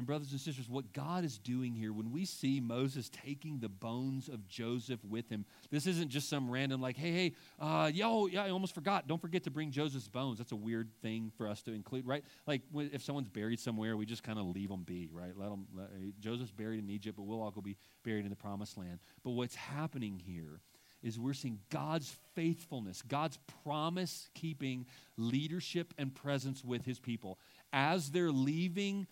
And, 0.00 0.06
brothers 0.06 0.32
and 0.32 0.40
sisters, 0.40 0.66
what 0.66 0.94
God 0.94 1.26
is 1.26 1.36
doing 1.36 1.74
here, 1.74 1.92
when 1.92 2.10
we 2.10 2.24
see 2.24 2.58
Moses 2.58 3.10
taking 3.10 3.58
the 3.58 3.68
bones 3.68 4.30
of 4.30 4.48
Joseph 4.48 5.04
with 5.04 5.28
him, 5.28 5.44
this 5.70 5.86
isn't 5.86 6.08
just 6.08 6.30
some 6.30 6.50
random, 6.50 6.80
like, 6.80 6.96
hey, 6.96 7.12
hey, 7.12 7.32
uh, 7.58 7.90
yo, 7.92 8.24
yeah, 8.24 8.44
I 8.44 8.48
almost 8.48 8.74
forgot. 8.74 9.06
Don't 9.06 9.20
forget 9.20 9.44
to 9.44 9.50
bring 9.50 9.70
Joseph's 9.70 10.08
bones. 10.08 10.38
That's 10.38 10.52
a 10.52 10.56
weird 10.56 10.88
thing 11.02 11.30
for 11.36 11.46
us 11.46 11.60
to 11.64 11.74
include, 11.74 12.06
right? 12.06 12.24
Like, 12.46 12.62
if 12.74 13.02
someone's 13.02 13.28
buried 13.28 13.60
somewhere, 13.60 13.94
we 13.94 14.06
just 14.06 14.22
kind 14.22 14.38
of 14.38 14.46
leave 14.46 14.70
them 14.70 14.84
be, 14.84 15.10
right? 15.12 15.36
Let 15.36 15.50
them, 15.50 15.66
let, 15.76 15.90
Joseph's 16.18 16.50
buried 16.50 16.82
in 16.82 16.88
Egypt, 16.88 17.18
but 17.18 17.24
we'll 17.24 17.42
all 17.42 17.50
go 17.50 17.60
be 17.60 17.76
buried 18.02 18.24
in 18.24 18.30
the 18.30 18.36
promised 18.36 18.78
land. 18.78 19.00
But 19.22 19.32
what's 19.32 19.54
happening 19.54 20.18
here 20.18 20.62
is 21.02 21.18
we're 21.18 21.34
seeing 21.34 21.58
God's 21.68 22.16
faithfulness, 22.34 23.02
God's 23.02 23.38
promise 23.64 24.30
keeping 24.32 24.86
leadership 25.18 25.92
and 25.98 26.14
presence 26.14 26.64
with 26.64 26.86
his 26.86 26.98
people. 26.98 27.38
As 27.70 28.10
they're 28.10 28.32
leaving 28.32 29.06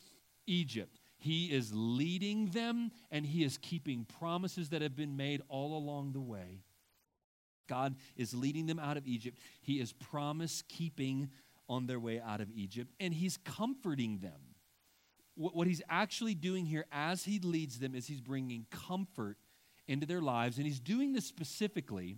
Egypt, 0.48 0.98
he 1.18 1.46
is 1.46 1.70
leading 1.74 2.46
them 2.46 2.90
and 3.10 3.26
he 3.26 3.44
is 3.44 3.58
keeping 3.58 4.06
promises 4.18 4.70
that 4.70 4.82
have 4.82 4.96
been 4.96 5.16
made 5.16 5.42
all 5.48 5.76
along 5.76 6.12
the 6.12 6.20
way. 6.20 6.62
God 7.68 7.96
is 8.16 8.34
leading 8.34 8.66
them 8.66 8.78
out 8.78 8.96
of 8.96 9.06
Egypt. 9.06 9.38
He 9.60 9.80
is 9.80 9.92
promise 9.92 10.62
keeping 10.68 11.30
on 11.68 11.86
their 11.86 12.00
way 12.00 12.18
out 12.18 12.40
of 12.40 12.50
Egypt, 12.50 12.90
and 12.98 13.12
he's 13.12 13.36
comforting 13.36 14.18
them. 14.18 14.40
What 15.34 15.68
he's 15.68 15.82
actually 15.88 16.34
doing 16.34 16.64
here 16.64 16.86
as 16.90 17.24
he 17.24 17.38
leads 17.38 17.78
them 17.78 17.94
is 17.94 18.06
he's 18.08 18.20
bringing 18.20 18.66
comfort 18.70 19.36
into 19.86 20.04
their 20.04 20.20
lives. 20.20 20.58
And 20.58 20.66
he's 20.66 20.80
doing 20.80 21.12
this 21.12 21.26
specifically 21.26 22.16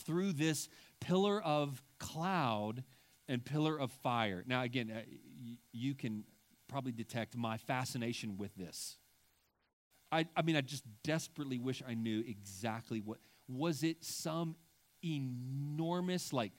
through 0.00 0.32
this 0.32 0.68
pillar 1.00 1.42
of 1.42 1.82
cloud 1.98 2.84
and 3.26 3.44
pillar 3.44 3.78
of 3.78 3.90
fire. 3.90 4.44
Now, 4.46 4.62
again, 4.62 4.92
uh, 4.94 5.00
you 5.72 5.94
can 5.94 6.24
probably 6.68 6.92
detect 6.92 7.36
my 7.36 7.56
fascination 7.56 8.36
with 8.38 8.54
this. 8.56 8.96
I, 10.12 10.26
I 10.36 10.42
mean, 10.42 10.56
I 10.56 10.60
just 10.60 10.84
desperately 11.02 11.58
wish 11.58 11.82
I 11.86 11.94
knew 11.94 12.22
exactly 12.26 13.00
what. 13.00 13.18
Was 13.48 13.82
it 13.82 14.04
some 14.04 14.56
enormous, 15.04 16.32
like 16.32 16.52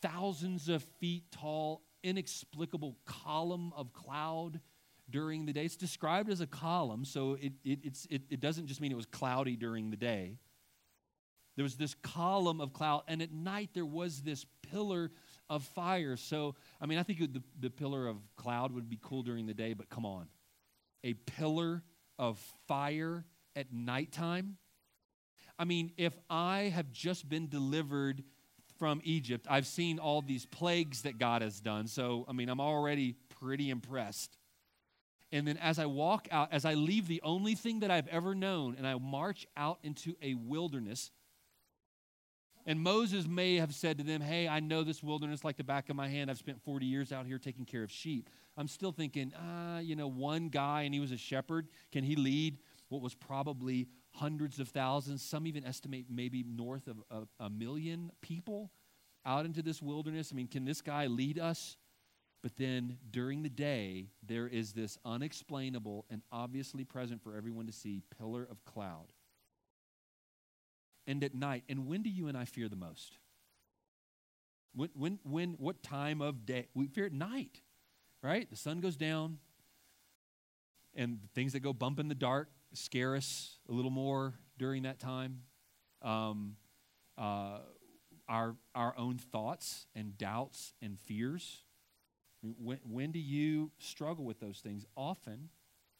thousands 0.00 0.68
of 0.68 0.82
feet 0.98 1.24
tall, 1.30 1.82
inexplicable 2.02 2.96
column 3.04 3.72
of 3.76 3.92
cloud 3.92 4.60
during 5.10 5.46
the 5.46 5.52
day. 5.52 5.64
It's 5.64 5.76
described 5.76 6.30
as 6.30 6.40
a 6.40 6.46
column, 6.46 7.04
so 7.04 7.34
it, 7.40 7.52
it, 7.64 8.06
it, 8.10 8.22
it 8.30 8.40
doesn't 8.40 8.66
just 8.66 8.80
mean 8.80 8.92
it 8.92 8.96
was 8.96 9.06
cloudy 9.06 9.56
during 9.56 9.90
the 9.90 9.96
day. 9.96 10.38
There 11.56 11.62
was 11.62 11.76
this 11.76 11.94
column 12.02 12.60
of 12.60 12.72
cloud, 12.72 13.02
and 13.08 13.20
at 13.20 13.30
night 13.30 13.70
there 13.74 13.86
was 13.86 14.22
this 14.22 14.46
pillar 14.70 15.10
of 15.52 15.62
fire. 15.62 16.16
So, 16.16 16.54
I 16.80 16.86
mean, 16.86 16.98
I 16.98 17.02
think 17.02 17.18
the, 17.18 17.42
the 17.60 17.68
pillar 17.68 18.08
of 18.08 18.16
cloud 18.36 18.72
would 18.72 18.88
be 18.88 18.98
cool 19.02 19.22
during 19.22 19.46
the 19.46 19.52
day, 19.52 19.74
but 19.74 19.90
come 19.90 20.06
on. 20.06 20.26
A 21.04 21.12
pillar 21.12 21.82
of 22.18 22.38
fire 22.66 23.26
at 23.54 23.70
nighttime? 23.70 24.56
I 25.58 25.64
mean, 25.64 25.92
if 25.98 26.14
I 26.30 26.72
have 26.74 26.90
just 26.90 27.28
been 27.28 27.48
delivered 27.48 28.24
from 28.78 29.02
Egypt, 29.04 29.46
I've 29.50 29.66
seen 29.66 29.98
all 29.98 30.22
these 30.22 30.46
plagues 30.46 31.02
that 31.02 31.18
God 31.18 31.42
has 31.42 31.60
done. 31.60 31.86
So, 31.86 32.24
I 32.26 32.32
mean, 32.32 32.48
I'm 32.48 32.60
already 32.60 33.16
pretty 33.28 33.68
impressed. 33.68 34.38
And 35.30 35.46
then 35.46 35.58
as 35.58 35.78
I 35.78 35.84
walk 35.84 36.28
out, 36.30 36.48
as 36.50 36.64
I 36.64 36.74
leave 36.74 37.08
the 37.08 37.20
only 37.22 37.54
thing 37.54 37.80
that 37.80 37.90
I've 37.90 38.08
ever 38.08 38.34
known, 38.34 38.74
and 38.78 38.86
I 38.86 38.94
march 38.94 39.46
out 39.54 39.80
into 39.82 40.14
a 40.22 40.34
wilderness, 40.34 41.10
and 42.66 42.80
Moses 42.80 43.26
may 43.26 43.56
have 43.56 43.74
said 43.74 43.98
to 43.98 44.04
them, 44.04 44.20
Hey, 44.20 44.46
I 44.48 44.60
know 44.60 44.84
this 44.84 45.02
wilderness 45.02 45.44
like 45.44 45.56
the 45.56 45.64
back 45.64 45.88
of 45.88 45.96
my 45.96 46.08
hand. 46.08 46.30
I've 46.30 46.38
spent 46.38 46.62
40 46.62 46.86
years 46.86 47.12
out 47.12 47.26
here 47.26 47.38
taking 47.38 47.64
care 47.64 47.82
of 47.82 47.90
sheep. 47.90 48.28
I'm 48.56 48.68
still 48.68 48.92
thinking, 48.92 49.32
ah, 49.38 49.78
you 49.78 49.96
know, 49.96 50.08
one 50.08 50.48
guy 50.48 50.82
and 50.82 50.94
he 50.94 51.00
was 51.00 51.12
a 51.12 51.16
shepherd. 51.16 51.68
Can 51.90 52.04
he 52.04 52.16
lead 52.16 52.58
what 52.88 53.02
was 53.02 53.14
probably 53.14 53.88
hundreds 54.12 54.60
of 54.60 54.68
thousands? 54.68 55.22
Some 55.22 55.46
even 55.46 55.64
estimate 55.64 56.06
maybe 56.10 56.44
north 56.44 56.88
of 56.88 57.02
a, 57.10 57.44
a 57.44 57.50
million 57.50 58.12
people 58.20 58.70
out 59.24 59.44
into 59.44 59.62
this 59.62 59.80
wilderness. 59.80 60.30
I 60.32 60.36
mean, 60.36 60.48
can 60.48 60.64
this 60.64 60.80
guy 60.80 61.06
lead 61.06 61.38
us? 61.38 61.76
But 62.42 62.56
then 62.56 62.98
during 63.10 63.42
the 63.42 63.48
day, 63.48 64.08
there 64.26 64.48
is 64.48 64.72
this 64.72 64.98
unexplainable 65.04 66.06
and 66.10 66.22
obviously 66.32 66.84
present 66.84 67.22
for 67.22 67.36
everyone 67.36 67.66
to 67.66 67.72
see 67.72 68.02
pillar 68.18 68.46
of 68.50 68.64
cloud. 68.64 69.11
And 71.06 71.22
at 71.24 71.34
night, 71.34 71.64
and 71.68 71.86
when 71.86 72.02
do 72.02 72.10
you 72.10 72.28
and 72.28 72.36
I 72.36 72.44
fear 72.44 72.68
the 72.68 72.76
most? 72.76 73.18
When, 74.74 74.90
when, 74.94 75.18
when, 75.24 75.52
what 75.58 75.82
time 75.82 76.20
of 76.20 76.46
day? 76.46 76.68
We 76.74 76.86
fear 76.86 77.06
at 77.06 77.12
night, 77.12 77.60
right? 78.22 78.48
The 78.48 78.56
sun 78.56 78.80
goes 78.80 78.96
down, 78.96 79.38
and 80.94 81.18
things 81.34 81.52
that 81.52 81.60
go 81.60 81.72
bump 81.72 81.98
in 81.98 82.08
the 82.08 82.14
dark 82.14 82.48
scare 82.74 83.14
us 83.14 83.58
a 83.68 83.72
little 83.72 83.90
more 83.90 84.34
during 84.58 84.84
that 84.84 84.98
time. 84.98 85.42
Um, 86.00 86.56
uh, 87.18 87.58
our, 88.28 88.56
our 88.74 88.94
own 88.96 89.18
thoughts 89.18 89.86
and 89.94 90.16
doubts 90.16 90.72
and 90.80 90.98
fears 90.98 91.64
when, 92.42 92.78
when 92.88 93.12
do 93.12 93.18
you 93.18 93.70
struggle 93.78 94.24
with 94.24 94.40
those 94.40 94.58
things? 94.58 94.84
Often, 94.96 95.48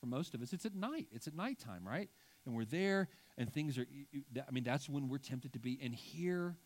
for 0.01 0.07
most 0.07 0.35
of 0.35 0.43
us, 0.43 0.53
it's 0.53 0.67
at 0.67 0.75
night. 0.75 1.07
It's 1.13 1.29
at 1.29 1.35
nighttime, 1.35 1.87
right? 1.87 2.11
And 2.45 2.55
we're 2.55 2.65
there, 2.65 3.09
and 3.39 3.53
things 3.53 3.79
are, 3.79 3.87
I 4.37 4.51
mean, 4.51 4.65
that's 4.65 4.89
when 4.89 5.09
we're 5.09 5.19
tempted 5.19 5.53
to 5.53 5.59
be. 5.59 5.79
And 5.83 5.95
here, 5.95 6.57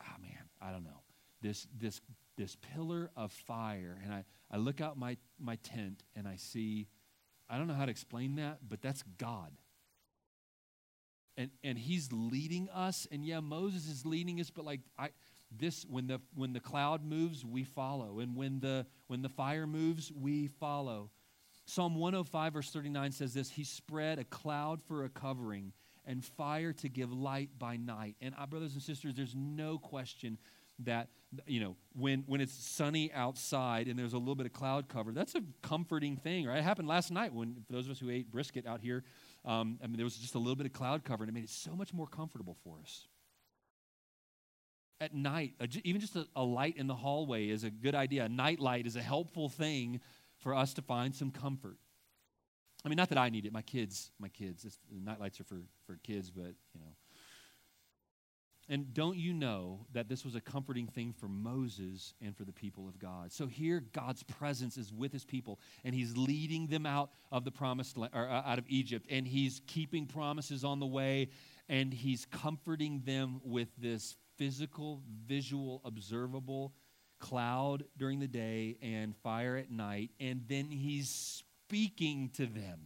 oh 0.00 0.20
man, 0.20 0.48
I 0.60 0.70
don't 0.70 0.84
know. 0.84 1.02
This, 1.40 1.66
this, 1.78 2.00
this 2.36 2.56
pillar 2.74 3.10
of 3.16 3.32
fire, 3.32 3.98
and 4.04 4.12
I, 4.12 4.24
I 4.50 4.56
look 4.58 4.80
out 4.80 4.98
my, 4.98 5.16
my 5.38 5.56
tent 5.56 6.02
and 6.14 6.26
I 6.28 6.36
see, 6.36 6.88
I 7.48 7.56
don't 7.56 7.66
know 7.66 7.74
how 7.74 7.86
to 7.86 7.90
explain 7.90 8.36
that, 8.36 8.58
but 8.68 8.82
that's 8.82 9.02
God. 9.16 9.52
And, 11.36 11.50
and 11.62 11.78
he's 11.78 12.08
leading 12.12 12.68
us, 12.70 13.06
and 13.12 13.24
yeah, 13.24 13.40
Moses 13.40 13.88
is 13.88 14.04
leading 14.04 14.40
us, 14.40 14.50
but 14.50 14.64
like, 14.64 14.80
I, 14.98 15.10
this 15.56 15.86
when 15.88 16.06
the 16.06 16.20
when 16.34 16.52
the 16.52 16.60
cloud 16.60 17.04
moves 17.04 17.44
we 17.44 17.64
follow 17.64 18.18
and 18.18 18.36
when 18.36 18.60
the 18.60 18.86
when 19.06 19.22
the 19.22 19.28
fire 19.28 19.66
moves 19.66 20.12
we 20.12 20.48
follow 20.48 21.10
psalm 21.68 21.94
105 21.94 22.52
verse 22.52 22.70
39 22.70 23.12
says 23.12 23.34
this 23.34 23.50
he 23.50 23.64
spread 23.64 24.18
a 24.18 24.24
cloud 24.24 24.82
for 24.82 25.04
a 25.04 25.08
covering 25.08 25.72
and 26.06 26.24
fire 26.24 26.72
to 26.72 26.88
give 26.88 27.12
light 27.12 27.50
by 27.58 27.76
night 27.76 28.16
and 28.20 28.34
our 28.38 28.46
brothers 28.46 28.72
and 28.74 28.82
sisters 28.82 29.14
there's 29.14 29.34
no 29.34 29.78
question 29.78 30.38
that 30.80 31.08
you 31.46 31.60
know, 31.60 31.76
when, 31.94 32.24
when 32.26 32.40
it's 32.40 32.54
sunny 32.54 33.12
outside 33.12 33.86
and 33.88 33.98
there's 33.98 34.14
a 34.14 34.18
little 34.18 34.34
bit 34.34 34.46
of 34.46 34.52
cloud 34.52 34.88
cover, 34.88 35.12
that's 35.12 35.34
a 35.34 35.42
comforting 35.62 36.16
thing, 36.16 36.46
right? 36.46 36.58
It 36.58 36.64
happened 36.64 36.88
last 36.88 37.10
night 37.10 37.34
when, 37.34 37.56
for 37.66 37.72
those 37.72 37.86
of 37.86 37.92
us 37.92 37.98
who 37.98 38.10
ate 38.10 38.30
brisket 38.30 38.66
out 38.66 38.80
here, 38.80 39.04
um, 39.44 39.78
I 39.82 39.86
mean, 39.86 39.96
there 39.96 40.04
was 40.04 40.16
just 40.16 40.34
a 40.34 40.38
little 40.38 40.56
bit 40.56 40.66
of 40.66 40.72
cloud 40.72 41.04
cover 41.04 41.24
and 41.24 41.30
it 41.30 41.34
made 41.34 41.44
it 41.44 41.50
so 41.50 41.72
much 41.72 41.92
more 41.92 42.06
comfortable 42.06 42.56
for 42.64 42.78
us. 42.80 43.06
At 45.00 45.14
night, 45.14 45.54
even 45.84 46.00
just 46.00 46.16
a, 46.16 46.26
a 46.34 46.42
light 46.42 46.76
in 46.76 46.86
the 46.86 46.94
hallway 46.94 47.48
is 47.50 47.62
a 47.62 47.70
good 47.70 47.94
idea. 47.94 48.24
A 48.24 48.28
night 48.28 48.58
light 48.58 48.86
is 48.86 48.96
a 48.96 49.02
helpful 49.02 49.48
thing 49.48 50.00
for 50.38 50.54
us 50.54 50.74
to 50.74 50.82
find 50.82 51.14
some 51.14 51.30
comfort. 51.30 51.76
I 52.84 52.88
mean, 52.88 52.96
not 52.96 53.08
that 53.08 53.18
I 53.18 53.28
need 53.28 53.44
it. 53.44 53.52
My 53.52 53.62
kids, 53.62 54.10
my 54.18 54.28
kids. 54.28 54.64
It's, 54.64 54.78
night 54.90 55.20
lights 55.20 55.40
are 55.40 55.44
for, 55.44 55.62
for 55.86 55.98
kids, 56.02 56.30
but, 56.30 56.54
you 56.72 56.80
know. 56.80 56.94
And 58.70 58.92
don't 58.92 59.16
you 59.16 59.32
know 59.32 59.86
that 59.92 60.08
this 60.08 60.24
was 60.24 60.34
a 60.34 60.42
comforting 60.42 60.86
thing 60.86 61.14
for 61.18 61.26
Moses 61.26 62.12
and 62.20 62.36
for 62.36 62.44
the 62.44 62.52
people 62.52 62.86
of 62.86 62.98
God? 62.98 63.32
So 63.32 63.46
here, 63.46 63.82
God's 63.92 64.22
presence 64.22 64.76
is 64.76 64.92
with 64.92 65.10
his 65.10 65.24
people, 65.24 65.58
and 65.84 65.94
he's 65.94 66.16
leading 66.18 66.66
them 66.66 66.84
out 66.84 67.10
of 67.32 67.44
the 67.44 67.50
promised 67.50 67.96
land, 67.96 68.12
or 68.14 68.28
uh, 68.28 68.42
out 68.44 68.58
of 68.58 68.66
Egypt, 68.68 69.06
and 69.10 69.26
he's 69.26 69.62
keeping 69.66 70.06
promises 70.06 70.64
on 70.64 70.80
the 70.80 70.86
way, 70.86 71.30
and 71.70 71.94
he's 71.94 72.26
comforting 72.26 73.00
them 73.06 73.40
with 73.42 73.68
this 73.78 74.16
physical, 74.36 75.02
visual, 75.26 75.80
observable 75.84 76.74
cloud 77.18 77.84
during 77.96 78.20
the 78.20 78.28
day 78.28 78.76
and 78.82 79.16
fire 79.16 79.56
at 79.56 79.70
night, 79.70 80.10
and 80.20 80.42
then 80.48 80.70
he's 80.70 81.42
speaking 81.68 82.30
to 82.34 82.46
them. 82.46 82.80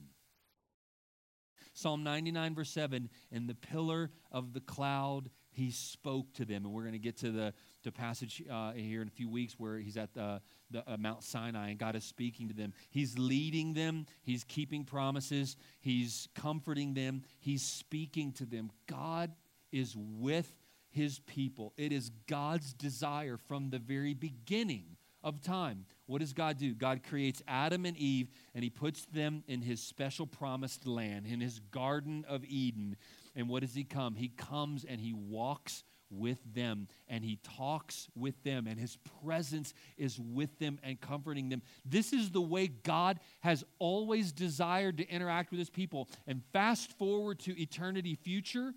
Psalm 1.75 2.03
99, 2.05 2.55
verse 2.55 2.71
7 2.71 3.09
And 3.31 3.49
the 3.49 3.55
pillar 3.55 4.11
of 4.31 4.53
the 4.53 4.61
cloud 4.61 5.31
he 5.53 5.71
spoke 5.71 6.33
to 6.35 6.45
them. 6.45 6.65
And 6.65 6.73
we're 6.73 6.83
going 6.83 6.93
to 6.93 6.99
get 6.99 7.19
to 7.19 7.31
the, 7.31 7.55
the 7.83 7.93
passage 7.93 8.43
uh, 8.51 8.73
here 8.73 9.03
in 9.03 9.09
a 9.09 9.11
few 9.11 9.29
weeks 9.29 9.55
where 9.59 9.79
he's 9.79 9.97
at 9.97 10.15
the, 10.15 10.41
the 10.71 10.91
uh, 10.91 10.97
Mount 10.97 11.23
Sinai 11.23 11.71
and 11.71 11.79
God 11.79 11.95
is 11.95 12.05
speaking 12.05 12.49
to 12.49 12.55
them. 12.55 12.73
He's 12.91 13.19
leading 13.19 13.75
them, 13.75 14.07
he's 14.23 14.45
keeping 14.45 14.85
promises, 14.85 15.57
he's 15.81 16.29
comforting 16.35 16.95
them, 16.95 17.23
he's 17.39 17.63
speaking 17.63 18.33
to 18.33 18.47
them. 18.47 18.71
God 18.87 19.33
is 19.71 19.95
with 19.97 20.53
his 20.93 21.19
people. 21.21 21.73
It 21.77 21.93
is 21.93 22.11
God's 22.29 22.73
desire 22.73 23.37
from 23.37 23.71
the 23.71 23.79
very 23.79 24.15
beginning 24.15 24.97
of 25.25 25.41
time. 25.41 25.87
What 26.07 26.21
does 26.21 26.33
God 26.33 26.59
do? 26.59 26.75
God 26.75 27.03
creates 27.09 27.43
Adam 27.47 27.87
and 27.87 27.97
Eve 27.97 28.29
and 28.55 28.63
he 28.63 28.71
puts 28.71 29.05
them 29.07 29.43
in 29.47 29.63
his 29.63 29.83
special 29.83 30.27
promised 30.27 30.87
land, 30.87 31.27
in 31.27 31.41
his 31.41 31.61
Garden 31.71 32.25
of 32.29 32.45
Eden. 32.45 32.97
And 33.35 33.49
what 33.49 33.63
does 33.63 33.75
he 33.75 33.85
come? 33.85 34.15
He 34.15 34.29
comes 34.29 34.85
and 34.85 35.01
he 35.01 35.13
walks 35.13 35.85
with 36.11 36.39
them 36.55 36.89
and 37.09 37.25
he 37.25 37.39
talks 37.43 38.09
with 38.15 38.43
them 38.45 38.67
and 38.67 38.79
his 38.79 38.99
presence 39.25 39.73
is 39.97 40.19
with 40.19 40.59
them 40.59 40.79
and 40.83 41.01
comforting 41.01 41.49
them. 41.49 41.63
This 41.85 42.13
is 42.13 42.31
the 42.31 42.43
way 42.43 42.67
God 42.69 43.19
has 43.41 43.65
always 43.79 44.33
desired 44.33 44.99
to 44.99 45.09
interact 45.09 45.51
with 45.51 45.59
his 45.59 45.71
people. 45.71 46.09
And 46.27 46.43
fast 46.53 46.93
forward 46.99 47.39
to 47.41 47.61
eternity 47.61 48.15
future, 48.15 48.75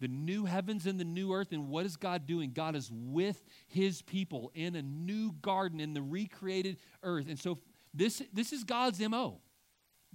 the 0.00 0.08
new 0.08 0.44
heavens 0.44 0.86
and 0.86 0.98
the 0.98 1.04
new 1.04 1.32
earth. 1.32 1.52
And 1.52 1.68
what 1.68 1.86
is 1.86 1.96
God 1.96 2.26
doing? 2.26 2.52
God 2.52 2.74
is 2.74 2.90
with 2.92 3.44
his 3.68 4.02
people 4.02 4.50
in 4.54 4.74
a 4.76 4.82
new 4.82 5.32
garden 5.42 5.80
in 5.80 5.94
the 5.94 6.02
recreated 6.02 6.78
earth. 7.02 7.26
And 7.28 7.38
so 7.38 7.58
this, 7.94 8.22
this 8.32 8.52
is 8.52 8.64
God's 8.64 9.00
MO. 9.00 9.40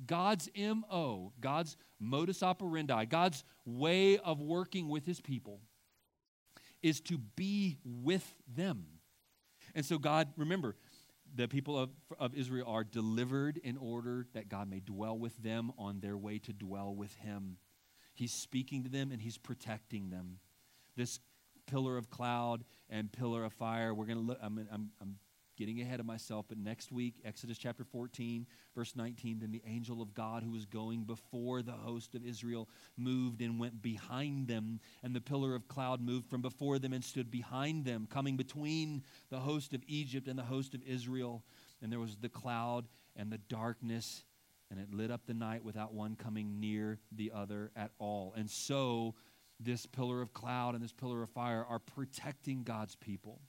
God's 0.05 0.49
MO, 0.57 1.31
God's 1.39 1.77
modus 1.99 2.43
operandi, 2.43 3.05
God's 3.05 3.45
way 3.65 4.17
of 4.17 4.41
working 4.41 4.89
with 4.89 5.05
his 5.05 5.21
people 5.21 5.61
is 6.83 6.99
to 7.01 7.17
be 7.17 7.77
with 7.85 8.35
them. 8.53 8.85
And 9.73 9.85
so, 9.85 9.97
God, 9.97 10.27
remember, 10.37 10.75
the 11.33 11.47
people 11.47 11.77
of, 11.77 11.89
of 12.19 12.35
Israel 12.35 12.67
are 12.67 12.83
delivered 12.83 13.57
in 13.57 13.77
order 13.77 14.27
that 14.33 14.49
God 14.49 14.69
may 14.69 14.79
dwell 14.79 15.17
with 15.17 15.35
them 15.37 15.71
on 15.77 15.99
their 15.99 16.17
way 16.17 16.39
to 16.39 16.53
dwell 16.53 16.93
with 16.93 17.13
him. 17.15 17.57
He's 18.15 18.33
speaking 18.33 18.83
to 18.83 18.89
them 18.89 19.11
and 19.11 19.21
he's 19.21 19.37
protecting 19.37 20.09
them. 20.09 20.39
This 20.95 21.19
pillar 21.67 21.97
of 21.97 22.09
cloud 22.09 22.63
and 22.89 23.11
pillar 23.11 23.43
of 23.43 23.53
fire, 23.53 23.93
we're 23.93 24.05
going 24.05 24.17
to 24.17 24.23
look, 24.23 24.39
I'm, 24.41 24.67
I'm, 24.71 24.89
I'm 25.01 25.15
getting 25.57 25.81
ahead 25.81 25.99
of 25.99 26.05
myself, 26.05 26.45
but 26.47 26.57
next 26.57 26.91
week, 26.91 27.15
Exodus 27.23 27.57
chapter 27.57 27.83
14, 27.83 28.45
verse 28.75 28.95
19, 28.95 29.39
then 29.39 29.51
the 29.51 29.61
angel 29.65 30.01
of 30.01 30.13
God 30.13 30.43
who 30.43 30.51
was 30.51 30.65
going 30.65 31.03
before 31.03 31.61
the 31.61 31.71
host 31.71 32.15
of 32.15 32.25
Israel 32.25 32.67
moved 32.97 33.41
and 33.41 33.59
went 33.59 33.81
behind 33.81 34.47
them, 34.47 34.79
and 35.03 35.15
the 35.15 35.21
pillar 35.21 35.55
of 35.55 35.67
cloud 35.67 36.01
moved 36.01 36.29
from 36.29 36.41
before 36.41 36.79
them 36.79 36.93
and 36.93 37.03
stood 37.03 37.31
behind 37.31 37.85
them, 37.85 38.07
coming 38.09 38.35
between 38.35 39.03
the 39.29 39.39
host 39.39 39.73
of 39.73 39.81
Egypt 39.87 40.27
and 40.27 40.37
the 40.37 40.43
host 40.43 40.73
of 40.73 40.81
Israel. 40.83 41.43
And 41.81 41.91
there 41.91 41.99
was 41.99 42.17
the 42.17 42.29
cloud 42.29 42.87
and 43.15 43.31
the 43.31 43.37
darkness 43.37 44.23
and 44.75 44.83
it 44.83 44.93
lit 44.93 45.11
up 45.11 45.25
the 45.25 45.33
night 45.33 45.63
without 45.63 45.93
one 45.93 46.15
coming 46.15 46.59
near 46.59 46.99
the 47.11 47.31
other 47.33 47.71
at 47.75 47.91
all. 47.99 48.33
And 48.35 48.49
so, 48.49 49.15
this 49.59 49.85
pillar 49.85 50.21
of 50.21 50.33
cloud 50.33 50.75
and 50.75 50.83
this 50.83 50.91
pillar 50.91 51.23
of 51.23 51.29
fire 51.29 51.65
are 51.67 51.79
protecting 51.79 52.63
God's 52.63 52.95
people. 52.95 53.39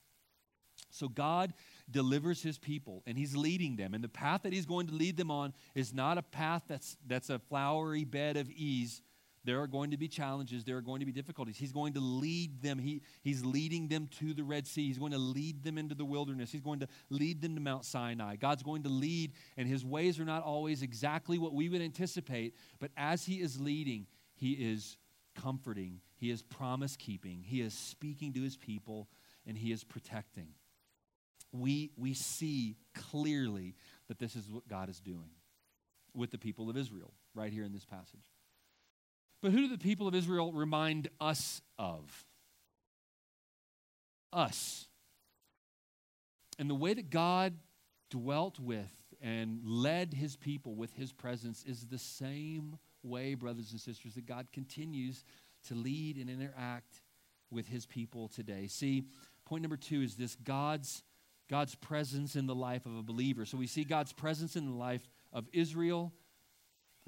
So, 0.89 1.09
God 1.09 1.53
delivers 1.89 2.41
his 2.41 2.57
people 2.57 3.03
and 3.05 3.17
he's 3.17 3.35
leading 3.35 3.75
them. 3.75 3.93
And 3.93 4.03
the 4.03 4.09
path 4.09 4.43
that 4.43 4.53
he's 4.53 4.65
going 4.65 4.87
to 4.87 4.93
lead 4.93 5.17
them 5.17 5.31
on 5.31 5.53
is 5.75 5.93
not 5.93 6.17
a 6.17 6.23
path 6.23 6.63
that's, 6.67 6.97
that's 7.05 7.29
a 7.29 7.39
flowery 7.39 8.05
bed 8.05 8.37
of 8.37 8.49
ease 8.49 9.01
there 9.47 9.61
are 9.61 9.67
going 9.67 9.91
to 9.91 9.97
be 9.97 10.09
challenges. 10.09 10.65
There 10.65 10.75
are 10.75 10.81
going 10.81 10.99
to 10.99 11.05
be 11.05 11.13
difficulties. 11.13 11.55
He's 11.57 11.71
going 11.71 11.93
to 11.93 12.01
lead 12.01 12.61
them. 12.61 12.77
He, 12.77 13.01
he's 13.21 13.45
leading 13.45 13.87
them 13.87 14.09
to 14.19 14.33
the 14.33 14.43
Red 14.43 14.67
Sea. 14.67 14.87
He's 14.87 14.97
going 14.97 15.13
to 15.13 15.17
lead 15.17 15.63
them 15.63 15.77
into 15.77 15.95
the 15.95 16.03
wilderness. 16.03 16.51
He's 16.51 16.61
going 16.61 16.81
to 16.81 16.87
lead 17.09 17.41
them 17.41 17.55
to 17.55 17.61
Mount 17.61 17.85
Sinai. 17.85 18.35
God's 18.35 18.61
going 18.61 18.83
to 18.83 18.89
lead, 18.89 19.31
and 19.55 19.65
his 19.65 19.85
ways 19.85 20.19
are 20.19 20.25
not 20.25 20.43
always 20.43 20.81
exactly 20.81 21.37
what 21.37 21.53
we 21.53 21.69
would 21.69 21.81
anticipate. 21.81 22.55
But 22.79 22.91
as 22.97 23.25
he 23.25 23.35
is 23.35 23.57
leading, 23.57 24.07
he 24.35 24.51
is 24.51 24.97
comforting, 25.33 26.01
he 26.17 26.29
is 26.29 26.41
promise 26.41 26.97
keeping, 26.97 27.41
he 27.41 27.61
is 27.61 27.73
speaking 27.73 28.33
to 28.33 28.41
his 28.41 28.57
people, 28.57 29.07
and 29.45 29.57
he 29.57 29.71
is 29.71 29.85
protecting. 29.85 30.49
We, 31.53 31.91
we 31.95 32.13
see 32.13 32.75
clearly 32.93 33.75
that 34.09 34.19
this 34.19 34.35
is 34.35 34.49
what 34.49 34.67
God 34.67 34.89
is 34.89 34.99
doing 34.99 35.29
with 36.13 36.31
the 36.31 36.37
people 36.37 36.69
of 36.69 36.75
Israel 36.75 37.13
right 37.33 37.53
here 37.53 37.63
in 37.63 37.71
this 37.71 37.85
passage. 37.85 38.29
But 39.41 39.51
who 39.51 39.61
do 39.61 39.69
the 39.69 39.77
people 39.77 40.07
of 40.07 40.15
Israel 40.15 40.51
remind 40.51 41.09
us 41.19 41.61
of? 41.77 42.25
Us. 44.33 44.87
And 46.59 46.69
the 46.69 46.75
way 46.75 46.93
that 46.93 47.09
God 47.09 47.53
dwelt 48.09 48.59
with 48.59 48.91
and 49.21 49.61
led 49.63 50.13
his 50.13 50.35
people 50.35 50.75
with 50.75 50.93
his 50.93 51.11
presence 51.11 51.63
is 51.65 51.85
the 51.85 51.99
same 51.99 52.77
way, 53.03 53.35
brothers 53.35 53.71
and 53.71 53.79
sisters, 53.79 54.15
that 54.15 54.25
God 54.25 54.47
continues 54.51 55.23
to 55.67 55.75
lead 55.75 56.17
and 56.17 56.29
interact 56.29 57.01
with 57.51 57.67
his 57.67 57.85
people 57.85 58.27
today. 58.27 58.67
See, 58.67 59.03
point 59.45 59.61
number 59.61 59.77
two 59.77 60.01
is 60.01 60.15
this 60.15 60.35
God's, 60.35 61.03
God's 61.49 61.75
presence 61.75 62.35
in 62.35 62.47
the 62.47 62.55
life 62.55 62.85
of 62.85 62.95
a 62.95 63.03
believer. 63.03 63.45
So 63.45 63.57
we 63.57 63.67
see 63.67 63.83
God's 63.83 64.13
presence 64.13 64.55
in 64.55 64.65
the 64.65 64.75
life 64.75 65.07
of 65.31 65.47
Israel 65.53 66.11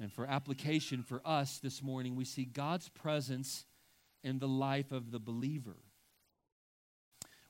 and 0.00 0.12
for 0.12 0.26
application 0.26 1.02
for 1.02 1.20
us 1.24 1.58
this 1.58 1.82
morning, 1.82 2.16
we 2.16 2.24
see 2.24 2.46
God's 2.46 2.88
presence 2.88 3.66
in 4.24 4.38
the 4.38 4.48
life 4.48 4.92
of 4.92 5.10
the 5.10 5.18
believer. 5.18 5.76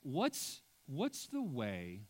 What's, 0.02 0.62
what's 0.86 1.26
the 1.28 1.42
way 1.42 2.00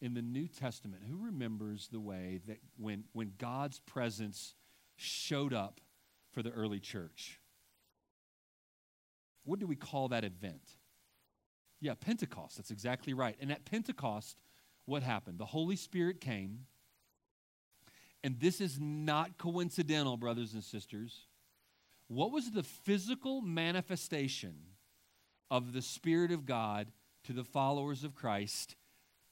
in 0.00 0.14
the 0.14 0.22
New 0.22 0.48
Testament? 0.48 1.02
Who 1.08 1.24
remembers 1.24 1.88
the 1.92 2.00
way 2.00 2.40
that 2.48 2.58
when, 2.76 3.04
when 3.12 3.32
God's 3.38 3.78
presence 3.80 4.54
showed 4.96 5.54
up 5.54 5.80
for 6.32 6.42
the 6.42 6.50
early 6.50 6.80
church? 6.80 7.40
What 9.44 9.60
do 9.60 9.66
we 9.66 9.76
call 9.76 10.08
that 10.08 10.24
event? 10.24 10.76
Yeah, 11.80 11.94
Pentecost. 11.94 12.56
That's 12.56 12.70
exactly 12.70 13.14
right. 13.14 13.36
And 13.40 13.52
at 13.52 13.64
Pentecost, 13.64 14.36
what 14.84 15.02
happened? 15.02 15.38
The 15.38 15.46
Holy 15.46 15.76
Spirit 15.76 16.20
came 16.20 16.66
and 18.22 18.38
this 18.38 18.60
is 18.60 18.78
not 18.78 19.38
coincidental, 19.38 20.16
brothers 20.16 20.54
and 20.54 20.62
sisters. 20.62 21.26
What 22.08 22.32
was 22.32 22.50
the 22.50 22.62
physical 22.62 23.40
manifestation 23.40 24.54
of 25.50 25.72
the 25.72 25.82
Spirit 25.82 26.32
of 26.32 26.44
God 26.44 26.88
to 27.24 27.32
the 27.32 27.44
followers 27.44 28.04
of 28.04 28.14
Christ 28.14 28.76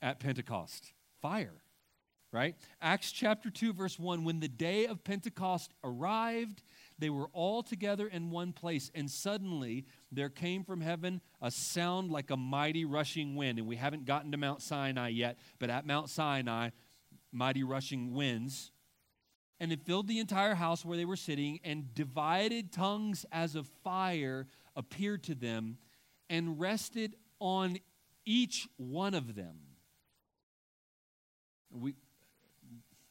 at 0.01 0.21
Pentecost? 0.21 0.93
Fire, 1.21 1.63
right? 2.33 2.55
Acts 2.81 3.13
chapter 3.13 3.51
2, 3.51 3.73
verse 3.73 3.99
1 3.99 4.25
when 4.25 4.41
the 4.41 4.49
day 4.49 4.87
of 4.87 5.05
Pentecost 5.05 5.75
arrived, 5.85 6.63
they 6.99 7.11
were 7.11 7.29
all 7.33 7.63
together 7.63 8.07
in 8.07 8.31
one 8.31 8.53
place, 8.53 8.91
and 8.95 9.11
suddenly 9.11 9.85
there 10.11 10.31
came 10.31 10.65
from 10.65 10.81
heaven 10.81 11.21
a 11.43 11.51
sound 11.51 12.11
like 12.11 12.31
a 12.31 12.37
mighty 12.37 12.85
rushing 12.85 13.37
wind. 13.37 13.59
And 13.59 13.69
we 13.69 13.77
haven't 13.77 14.07
gotten 14.07 14.33
to 14.33 14.39
Mount 14.39 14.63
Sinai 14.63 15.09
yet, 15.09 15.39
but 15.59 15.69
at 15.69 15.87
Mount 15.87 16.09
Sinai, 16.09 16.71
mighty 17.33 17.65
rushing 17.65 18.15
winds 18.15 18.71
and 19.61 19.73
it 19.73 19.83
filled 19.83 20.09
the 20.09 20.19
entire 20.19 20.55
house 20.55 20.85
where 20.85 20.97
they 20.97 21.05
were 21.05 21.17
sitting, 21.17 21.61
and 21.65 21.95
divided 21.95 22.73
tongues 22.73 23.27
as 23.33 23.55
of 23.55 23.67
fire 23.83 24.47
appeared 24.77 25.23
to 25.25 25.35
them 25.35 25.79
and 26.31 26.61
rested 26.61 27.15
on 27.41 27.79
each 28.25 28.69
one 28.77 29.15
of 29.15 29.35
them. 29.35 29.57
We, 31.71 31.95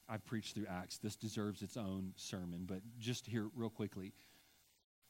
I've 0.07 0.25
preached 0.25 0.55
through 0.55 0.67
Acts. 0.67 0.97
This 0.97 1.15
deserves 1.15 1.61
its 1.61 1.77
own 1.77 2.13
sermon, 2.15 2.65
but 2.65 2.81
just 2.99 3.25
here, 3.25 3.49
real 3.55 3.69
quickly. 3.69 4.13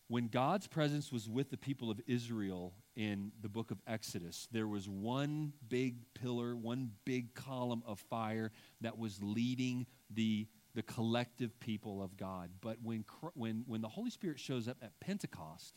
When 0.09 0.29
God's 0.29 0.67
presence 0.67 1.11
was 1.11 1.29
with 1.29 1.49
the 1.49 1.57
people 1.57 1.91
of 1.91 1.99
Israel 2.07 2.73
in 2.95 3.33
the 3.41 3.49
book 3.49 3.71
of 3.71 3.81
Exodus, 3.85 4.47
there 4.51 4.67
was 4.67 4.87
one 4.87 5.51
big 5.67 5.97
pillar, 6.13 6.55
one 6.55 6.91
big 7.03 7.33
column 7.33 7.83
of 7.85 7.99
fire 7.99 8.51
that 8.79 8.97
was 8.97 9.21
leading 9.21 9.85
the, 10.09 10.47
the 10.77 10.83
collective 10.83 11.59
people 11.59 12.03
of 12.03 12.15
God. 12.17 12.51
But 12.61 12.77
when, 12.83 13.03
when, 13.33 13.63
when 13.65 13.81
the 13.81 13.87
Holy 13.87 14.11
Spirit 14.11 14.39
shows 14.39 14.67
up 14.67 14.77
at 14.83 14.91
Pentecost, 14.99 15.73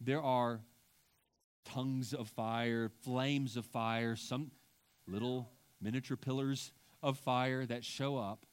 there 0.00 0.20
are 0.20 0.62
tongues 1.64 2.12
of 2.12 2.28
fire, 2.28 2.90
flames 3.04 3.56
of 3.56 3.64
fire, 3.64 4.16
some 4.16 4.50
little 5.06 5.48
miniature 5.80 6.16
pillars 6.16 6.72
of 7.04 7.18
fire 7.18 7.64
that 7.66 7.84
show 7.84 8.16
up. 8.16 8.46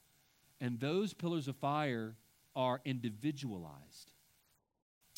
And 0.62 0.80
those 0.80 1.12
pillars 1.12 1.48
of 1.48 1.56
fire 1.56 2.16
are 2.56 2.80
individualized 2.86 4.12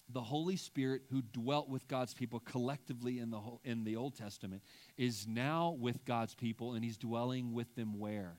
the 0.07 0.21
Holy 0.21 0.55
Spirit 0.55 1.01
who 1.09 1.21
dwelt 1.21 1.67
with 1.67 1.88
God's 1.88 2.13
people 2.13 2.39
collectively 2.39 3.17
in 3.17 3.31
the, 3.31 3.39
whole, 3.39 3.59
in 3.63 3.83
the 3.83 3.95
Old 3.95 4.15
Testament 4.15 4.61
is 4.97 5.27
now 5.27 5.75
with 5.79 6.05
God's 6.05 6.35
people 6.35 6.73
and 6.73 6.85
he's 6.85 6.97
dwelling 6.97 7.53
with 7.53 7.73
them 7.75 7.97
where? 7.97 8.38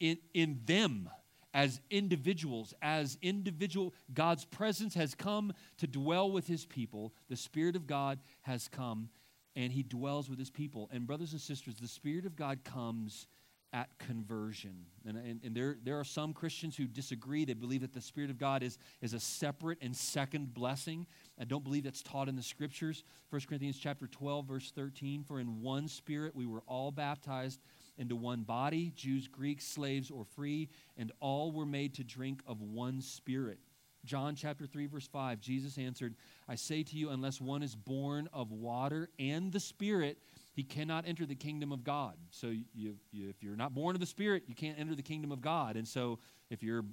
In, 0.00 0.18
in 0.34 0.60
them 0.64 1.10
as 1.54 1.80
individuals, 1.90 2.74
as 2.82 3.18
individual, 3.22 3.94
God's 4.12 4.44
presence 4.44 4.94
has 4.94 5.14
come 5.14 5.52
to 5.78 5.86
dwell 5.86 6.30
with 6.30 6.46
his 6.46 6.64
people. 6.66 7.12
The 7.28 7.36
Spirit 7.36 7.74
of 7.74 7.86
God 7.86 8.20
has 8.42 8.68
come 8.68 9.08
and 9.56 9.72
he 9.72 9.82
dwells 9.82 10.30
with 10.30 10.38
his 10.38 10.50
people. 10.50 10.88
And, 10.92 11.06
brothers 11.06 11.32
and 11.32 11.40
sisters, 11.40 11.76
the 11.80 11.88
Spirit 11.88 12.26
of 12.26 12.36
God 12.36 12.62
comes 12.64 13.26
at 13.72 13.88
conversion. 13.98 14.86
And, 15.06 15.18
and, 15.18 15.40
and, 15.44 15.54
there, 15.54 15.76
there 15.82 15.98
are 15.98 16.04
some 16.04 16.32
Christians 16.32 16.76
who 16.76 16.86
disagree. 16.86 17.44
They 17.44 17.54
believe 17.54 17.82
that 17.82 17.92
the 17.92 18.00
Spirit 18.00 18.30
of 18.30 18.38
God 18.38 18.62
is, 18.62 18.78
is 19.02 19.12
a 19.12 19.20
separate 19.20 19.78
and 19.82 19.94
second 19.94 20.54
blessing. 20.54 21.06
I 21.40 21.44
don't 21.44 21.64
believe 21.64 21.84
that's 21.84 22.02
taught 22.02 22.28
in 22.28 22.36
the 22.36 22.42
scriptures. 22.42 23.04
1 23.30 23.42
Corinthians 23.48 23.78
chapter 23.78 24.06
12, 24.06 24.46
verse 24.46 24.72
13, 24.74 25.22
for 25.22 25.38
in 25.38 25.60
one 25.60 25.88
spirit 25.88 26.34
we 26.34 26.46
were 26.46 26.62
all 26.66 26.90
baptized 26.90 27.60
into 27.98 28.16
one 28.16 28.42
body, 28.42 28.92
Jews, 28.94 29.28
Greeks, 29.28 29.66
slaves, 29.66 30.10
or 30.10 30.24
free, 30.24 30.68
and 30.96 31.12
all 31.20 31.52
were 31.52 31.66
made 31.66 31.94
to 31.94 32.04
drink 32.04 32.40
of 32.46 32.60
one 32.60 33.00
spirit. 33.00 33.58
John 34.04 34.34
chapter 34.34 34.66
3, 34.66 34.86
verse 34.86 35.06
5, 35.06 35.40
Jesus 35.40 35.76
answered, 35.76 36.14
I 36.48 36.54
say 36.54 36.82
to 36.82 36.96
you, 36.96 37.10
unless 37.10 37.40
one 37.40 37.62
is 37.62 37.74
born 37.74 38.28
of 38.32 38.52
water 38.52 39.10
and 39.18 39.52
the 39.52 39.60
Spirit, 39.60 40.18
he 40.54 40.62
cannot 40.62 41.06
enter 41.06 41.26
the 41.26 41.34
kingdom 41.34 41.72
of 41.72 41.84
God. 41.84 42.14
So 42.30 42.48
you, 42.74 42.96
you, 43.10 43.28
if 43.28 43.42
you're 43.42 43.56
not 43.56 43.74
born 43.74 43.96
of 43.96 44.00
the 44.00 44.06
Spirit, 44.06 44.44
you 44.46 44.54
can't 44.54 44.78
enter 44.78 44.94
the 44.94 45.02
kingdom 45.02 45.32
of 45.32 45.40
God. 45.40 45.76
And 45.76 45.86
so 45.86 46.20
if 46.48 46.62
you're 46.62 46.84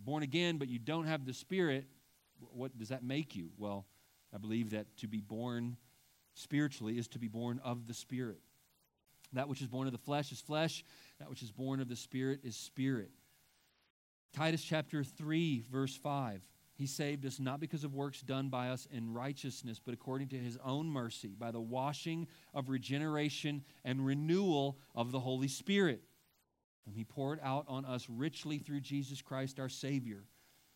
born 0.00 0.22
again, 0.22 0.58
but 0.58 0.68
you 0.68 0.78
don't 0.78 1.06
have 1.06 1.24
the 1.24 1.34
Spirit, 1.34 1.86
what 2.52 2.76
does 2.76 2.88
that 2.88 3.04
make 3.04 3.36
you? 3.36 3.50
Well, 3.56 3.86
I 4.34 4.38
believe 4.38 4.70
that 4.70 4.86
to 4.98 5.06
be 5.06 5.20
born 5.20 5.76
spiritually 6.34 6.98
is 6.98 7.08
to 7.08 7.18
be 7.18 7.28
born 7.28 7.60
of 7.62 7.86
the 7.86 7.94
Spirit. 7.94 8.40
That 9.32 9.48
which 9.48 9.62
is 9.62 9.68
born 9.68 9.86
of 9.86 9.92
the 9.92 9.98
flesh 9.98 10.32
is 10.32 10.40
flesh, 10.40 10.84
that 11.18 11.30
which 11.30 11.42
is 11.42 11.50
born 11.50 11.80
of 11.80 11.88
the 11.88 11.96
Spirit 11.96 12.40
is 12.44 12.56
spirit. 12.56 13.10
Titus 14.32 14.62
chapter 14.62 15.04
3, 15.04 15.64
verse 15.70 15.96
5. 15.96 16.46
He 16.74 16.86
saved 16.86 17.26
us 17.26 17.38
not 17.38 17.60
because 17.60 17.84
of 17.84 17.94
works 17.94 18.22
done 18.22 18.48
by 18.48 18.70
us 18.70 18.88
in 18.90 19.12
righteousness, 19.12 19.78
but 19.78 19.94
according 19.94 20.28
to 20.28 20.38
his 20.38 20.58
own 20.64 20.86
mercy, 20.86 21.34
by 21.38 21.50
the 21.50 21.60
washing 21.60 22.26
of 22.54 22.70
regeneration 22.70 23.62
and 23.84 24.04
renewal 24.04 24.78
of 24.94 25.12
the 25.12 25.20
Holy 25.20 25.48
Spirit. 25.48 26.02
And 26.86 26.96
he 26.96 27.04
poured 27.04 27.40
out 27.42 27.66
on 27.68 27.84
us 27.84 28.08
richly 28.08 28.58
through 28.58 28.80
Jesus 28.80 29.22
Christ 29.22 29.60
our 29.60 29.68
Savior, 29.68 30.24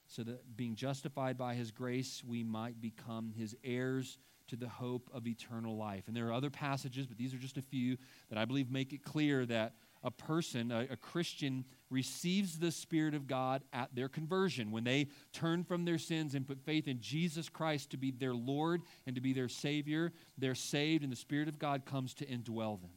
so 0.07 0.23
that 0.23 0.57
being 0.57 0.77
justified 0.77 1.37
by 1.37 1.55
his 1.55 1.71
grace, 1.71 2.23
we 2.25 2.45
might 2.45 2.81
become 2.81 3.33
his 3.37 3.57
heirs 3.65 4.19
to 4.49 4.57
the 4.57 4.69
hope 4.69 5.11
of 5.13 5.27
eternal 5.27 5.77
life. 5.77 6.05
And 6.07 6.17
there 6.17 6.27
are 6.29 6.33
other 6.33 6.51
passages, 6.51 7.07
but 7.07 7.17
these 7.17 7.35
are 7.35 7.39
just 7.39 7.57
a 7.57 7.63
few 7.63 7.97
that 8.29 8.39
I 8.39 8.45
believe 8.45 8.71
make 8.71 8.93
it 8.93 9.03
clear 9.03 9.47
that 9.47 9.75
a 10.03 10.11
person, 10.11 10.71
a, 10.71 10.87
a, 10.91 10.97
Christian, 10.97 11.65
receives 11.91 12.59
the 12.59 12.71
Spirit 12.71 13.15
of 13.15 13.27
God 13.27 13.63
at 13.73 13.95
their 13.95 14.09
conversion. 14.09 14.71
When 14.71 14.85
they 14.85 15.09
turn 15.33 15.65
from 15.65 15.85
their 15.85 15.99
sins 15.99 16.35
and 16.35 16.47
put 16.47 16.61
faith 16.61 16.87
in 16.87 17.01
Jesus 17.01 17.49
Christ 17.49 17.91
to 17.91 17.97
be 17.97 18.13
their 18.13 18.35
Lord 18.35 18.83
and 19.07 19.17
to 19.17 19.21
be 19.21 19.33
their 19.33 19.49
Savior, 19.49 20.13
they're 20.39 20.55
saved, 20.55 21.03
and 21.03 21.11
the 21.11 21.17
Spirit 21.17 21.49
of 21.49 21.59
God 21.59 21.85
comes 21.85 22.15
to 22.15 22.27
indwell 22.27 22.81
them. 22.81 22.91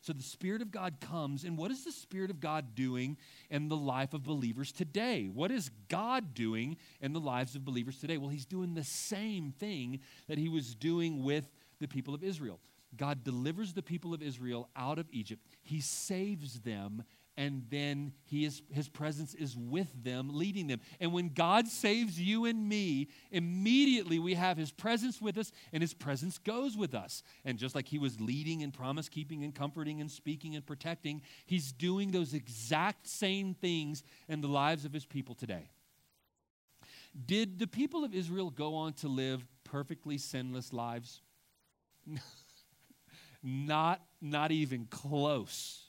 So 0.00 0.12
the 0.12 0.22
Spirit 0.22 0.62
of 0.62 0.70
God 0.70 1.00
comes, 1.00 1.44
and 1.44 1.58
what 1.58 1.70
is 1.70 1.84
the 1.84 1.92
Spirit 1.92 2.30
of 2.30 2.40
God 2.40 2.74
doing 2.74 3.16
in 3.50 3.68
the 3.68 3.76
life 3.76 4.14
of 4.14 4.22
believers 4.22 4.72
today? 4.72 5.28
What 5.32 5.50
is 5.50 5.70
God 5.88 6.34
doing 6.34 6.76
in 7.00 7.12
the 7.12 7.20
lives 7.20 7.54
of 7.56 7.64
believers 7.64 7.98
today? 7.98 8.16
Well, 8.16 8.28
He's 8.28 8.46
doing 8.46 8.74
the 8.74 8.84
same 8.84 9.52
thing 9.52 10.00
that 10.28 10.38
He 10.38 10.48
was 10.48 10.74
doing 10.74 11.22
with 11.22 11.48
the 11.80 11.88
people 11.88 12.14
of 12.14 12.22
Israel. 12.22 12.60
God 12.96 13.22
delivers 13.24 13.74
the 13.74 13.82
people 13.82 14.14
of 14.14 14.22
Israel 14.22 14.68
out 14.74 14.98
of 14.98 15.06
Egypt. 15.10 15.42
He 15.62 15.80
saves 15.80 16.60
them, 16.60 17.02
and 17.38 17.62
then 17.70 18.12
he 18.24 18.44
is, 18.44 18.62
his 18.68 18.88
presence 18.88 19.32
is 19.32 19.56
with 19.56 19.86
them, 20.02 20.28
leading 20.32 20.66
them. 20.66 20.80
And 20.98 21.12
when 21.12 21.28
God 21.28 21.68
saves 21.68 22.20
you 22.20 22.46
and 22.46 22.68
me, 22.68 23.10
immediately 23.30 24.18
we 24.18 24.34
have 24.34 24.56
his 24.56 24.72
presence 24.72 25.22
with 25.22 25.38
us, 25.38 25.52
and 25.72 25.80
his 25.80 25.94
presence 25.94 26.36
goes 26.38 26.76
with 26.76 26.96
us. 26.96 27.22
And 27.44 27.56
just 27.56 27.76
like 27.76 27.86
he 27.86 27.98
was 28.00 28.20
leading 28.20 28.64
and 28.64 28.74
promise 28.74 29.08
keeping 29.08 29.44
and 29.44 29.54
comforting 29.54 30.00
and 30.00 30.10
speaking 30.10 30.56
and 30.56 30.66
protecting, 30.66 31.22
he's 31.46 31.70
doing 31.70 32.10
those 32.10 32.34
exact 32.34 33.06
same 33.06 33.54
things 33.54 34.02
in 34.28 34.40
the 34.40 34.48
lives 34.48 34.84
of 34.84 34.92
his 34.92 35.06
people 35.06 35.36
today. 35.36 35.70
Did 37.24 37.60
the 37.60 37.68
people 37.68 38.02
of 38.02 38.14
Israel 38.14 38.50
go 38.50 38.74
on 38.74 38.94
to 38.94 39.06
live 39.06 39.46
perfectly 39.62 40.18
sinless 40.18 40.72
lives? 40.72 41.20
Not, 43.44 44.02
not 44.20 44.50
even 44.50 44.86
close. 44.86 45.87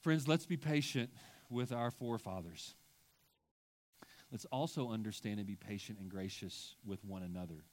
Friends, 0.00 0.28
let's 0.28 0.46
be 0.46 0.56
patient 0.56 1.10
with 1.50 1.72
our 1.72 1.90
forefathers. 1.90 2.74
Let's 4.30 4.44
also 4.46 4.90
understand 4.90 5.38
and 5.38 5.46
be 5.46 5.56
patient 5.56 5.98
and 5.98 6.10
gracious 6.10 6.76
with 6.84 7.04
one 7.04 7.22
another. 7.22 7.64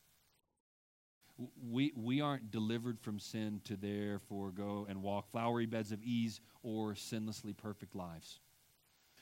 We, 1.62 1.92
we 1.98 2.22
aren't 2.22 2.50
delivered 2.50 3.00
from 3.00 3.20
sin 3.20 3.60
to 3.66 3.76
therefore 3.76 4.52
go 4.52 4.88
and 4.90 5.02
walk 5.02 5.30
flowery 5.32 5.66
beds 5.66 5.92
of 5.92 6.02
ease 6.02 6.40
or 6.64 6.94
sinlessly 6.94 7.56
perfect 7.56 7.94
lives. 7.94 8.40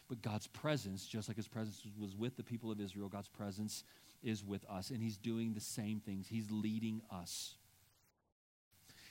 But 0.07 0.21
God's 0.21 0.45
presence, 0.47 1.07
just 1.07 1.27
like 1.27 1.37
his 1.37 1.47
presence 1.47 1.81
was 1.97 2.15
with 2.15 2.37
the 2.37 2.43
people 2.43 2.71
of 2.71 2.79
Israel, 2.79 3.09
God's 3.09 3.29
presence 3.29 3.83
is 4.21 4.45
with 4.45 4.63
us, 4.69 4.91
and 4.91 5.01
he's 5.01 5.17
doing 5.17 5.53
the 5.53 5.59
same 5.59 5.99
things. 5.99 6.27
He's 6.27 6.51
leading 6.51 7.01
us. 7.11 7.55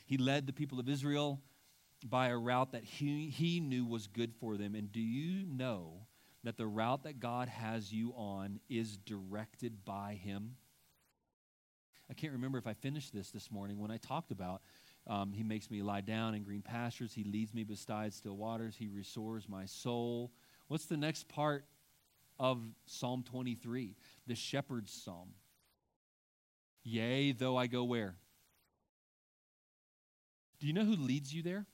He 0.07 0.17
led 0.17 0.47
the 0.47 0.53
people 0.53 0.79
of 0.79 0.89
Israel 0.89 1.41
by 2.09 2.29
a 2.29 2.37
route 2.37 2.73
that 2.73 2.85
he, 2.85 3.29
he 3.29 3.61
knew 3.61 3.85
was 3.85 4.07
good 4.07 4.35
for 4.35 4.57
them. 4.57 4.75
And 4.75 4.91
do 4.91 5.01
you 5.01 5.47
know 5.47 6.07
that 6.45 6.57
the 6.57 6.67
route 6.67 7.05
that 7.05 7.21
God 7.21 7.49
has 7.49 7.93
you 7.93 8.13
on 8.17 8.61
is 8.69 8.97
directed 8.97 9.85
by 9.85 10.19
Him? 10.23 10.57
I 12.11 12.15
can't 12.15 12.33
remember 12.33 12.59
if 12.59 12.67
I 12.67 12.75
finished 12.75 13.15
this 13.15 13.31
this 13.31 13.51
morning 13.51 13.79
when 13.79 13.91
I 13.91 13.97
talked 13.97 14.31
about 14.31 14.63
um, 15.07 15.33
He 15.33 15.43
makes 15.43 15.71
me 15.71 15.83
lie 15.83 16.01
down 16.01 16.35
in 16.35 16.43
green 16.43 16.63
pastures, 16.63 17.13
He 17.13 17.25
leads 17.25 17.55
me 17.55 17.65
beside 17.65 18.13
still 18.13 18.37
waters, 18.37 18.77
He 18.77 18.89
restores 18.89 19.49
my 19.49 19.67
soul. 19.67 20.33
What's 20.69 20.87
the 20.87 20.97
next 20.97 21.29
part 21.29 21.65
of 22.39 22.61
Psalm 22.87 23.25
23? 23.29 23.95
The 24.27 24.35
shepherd's 24.35 24.93
psalm. 24.93 25.31
Yea, 26.83 27.33
though 27.33 27.57
I 27.57 27.69
go 27.69 27.85
where? 27.85 28.17
Do 30.59 30.67
you 30.67 30.73
know 30.73 30.85
who 30.85 30.97
leads 30.97 31.33
you 31.33 31.43
there? 31.43 31.67